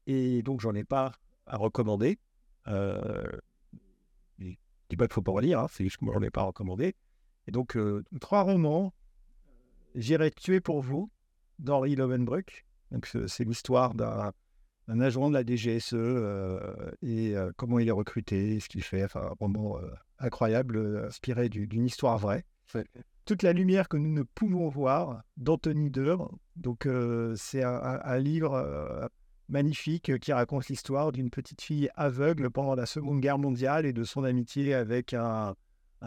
[0.08, 1.14] Et donc, j'en ai pas
[1.48, 2.20] à recommander.
[2.68, 3.24] Euh,
[4.40, 4.52] je
[4.90, 6.44] dis pas qu'il faut pas en lire, hein, c'est juste que moi, j'en ai pas
[6.44, 6.96] recommandé.
[7.48, 7.78] Et donc,
[8.22, 8.94] trois romans.
[9.96, 11.10] J'irai tuer pour vous
[11.60, 12.66] d'Henri Lovenbruck.
[12.92, 14.32] Donc, c'est l'histoire d'un
[15.00, 15.96] agent de la DGSE
[17.02, 19.04] et comment il est recruté, ce qu'il fait.
[19.04, 19.80] Enfin, un roman
[20.20, 22.46] incroyable, inspiré d'une histoire vraie
[23.26, 26.32] toute la lumière que nous ne pouvons voir d'Anthony Deur.
[26.56, 29.08] Donc, euh, c'est un, livre euh,
[29.50, 34.04] magnifique qui raconte l'histoire d'une petite fille aveugle pendant la Seconde Guerre mondiale et de
[34.04, 35.56] son amitié avec un,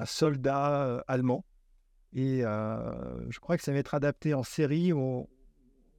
[0.04, 1.44] soldat euh, allemand.
[2.14, 4.92] Et je crois que ça va être adapté en série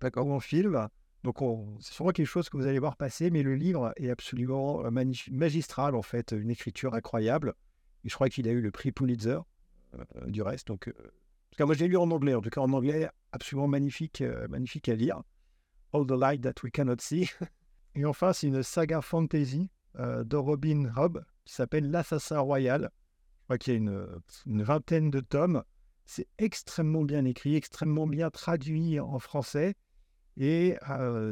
[0.04, 0.88] ou, en film.
[1.24, 1.38] Donc,
[1.80, 4.90] c'est sûrement quelque chose que vous allez voir passer, mais le livre est absolument euh,
[5.32, 7.56] magistral, en fait, une écriture incroyable.
[8.06, 9.40] Et je crois qu'il a eu le prix Pulitzer,
[9.96, 10.68] euh, du reste.
[10.68, 12.36] Donc, en tout cas, moi, je l'ai lu en anglais.
[12.36, 15.22] En tout cas, en anglais, absolument magnifique, magnifique à lire.
[15.94, 17.30] All the Light That We Cannot See.
[17.96, 22.92] Et enfin, c'est une saga fantasy de Robin Hobb qui s'appelle L'Assassin Royal.
[23.40, 23.80] Je crois qu'il y a
[24.46, 25.64] une vingtaine de tomes.
[26.06, 29.76] C'est extrêmement bien écrit, extrêmement bien traduit en français.
[30.40, 30.78] Et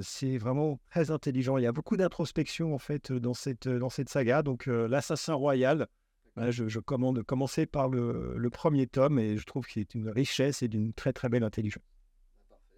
[0.01, 1.57] c'est vraiment très intelligent.
[1.57, 4.43] Il y a beaucoup d'introspection en fait dans cette, dans cette saga.
[4.43, 5.88] Donc l'assassin royal,
[6.38, 10.09] je, je, commande commencer par le, le, premier tome et je trouve que c'est une
[10.09, 11.84] richesse et d'une très très belle intelligence.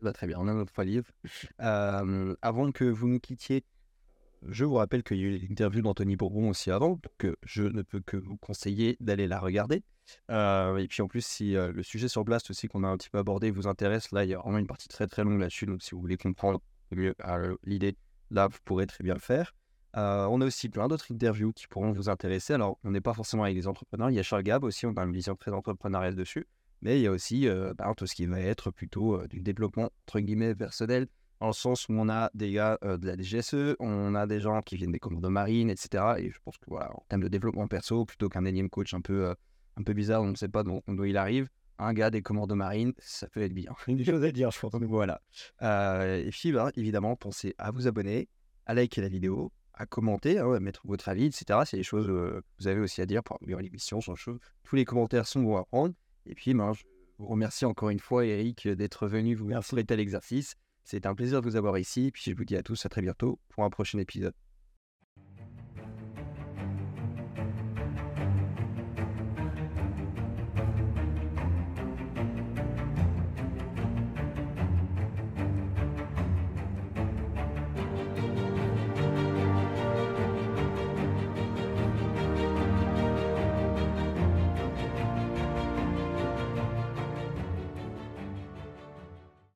[0.02, 1.12] Bah, très bien, on a notre livre.
[1.58, 3.66] avant que vous nous quittiez,
[4.48, 7.82] je vous rappelle qu'il y a eu l'interview d'Anthony Bourbon aussi avant, donc je ne
[7.82, 9.84] peux que vous conseiller d'aller la regarder.
[10.30, 12.98] Euh, et puis en plus, si euh, le sujet sur Blast aussi qu'on a un
[12.98, 15.40] petit peu abordé vous intéresse, là il y a vraiment une partie très très longue
[15.40, 15.66] là-dessus.
[15.66, 16.62] Donc si vous voulez comprendre
[16.92, 17.96] mieux euh, l'idée,
[18.32, 19.54] là vous pourrez très bien le faire.
[19.94, 22.54] on a aussi plein d'autres interviews qui pourront vous intéresser.
[22.54, 24.10] Alors on n'est pas forcément avec les entrepreneurs.
[24.10, 26.48] Il y a Charles Gab aussi, on a une vision très entrepreneuriale dessus.
[26.82, 27.46] Mais il y a aussi
[27.78, 31.08] bah, tout ce qui va être plutôt du développement entre guillemets personnel,
[31.48, 34.76] le sens où on a des gars de la DGSE, on a des gens qui
[34.76, 36.04] viennent des commandes marines, etc.
[36.18, 39.02] Et je pense que voilà, en termes de développement perso, plutôt qu'un énième coach un
[39.02, 39.34] peu
[39.80, 41.48] un peu bizarre, on ne sait pas d'où il arrive.
[41.80, 43.74] Un gars des commandes marines, ça peut être bien.
[43.88, 44.74] Une chose à dire, je pense.
[44.82, 45.22] Voilà.
[45.62, 48.28] Euh, et puis, bah, évidemment, pensez à vous abonner,
[48.66, 51.62] à liker la vidéo, à commenter, hein, à mettre votre avis, etc.
[51.64, 54.00] C'est des choses que vous avez aussi à dire pour améliorer l'émission.
[54.02, 55.96] Tous les commentaires sont bons à prendre.
[56.26, 56.84] Et puis, ben, je
[57.18, 60.56] vous remercie encore une fois, Eric, d'être venu vous faire tel exercice.
[60.92, 62.10] C'est un plaisir de vous avoir ici.
[62.12, 64.34] Puis, je vous dis à tous à très bientôt pour un prochain épisode.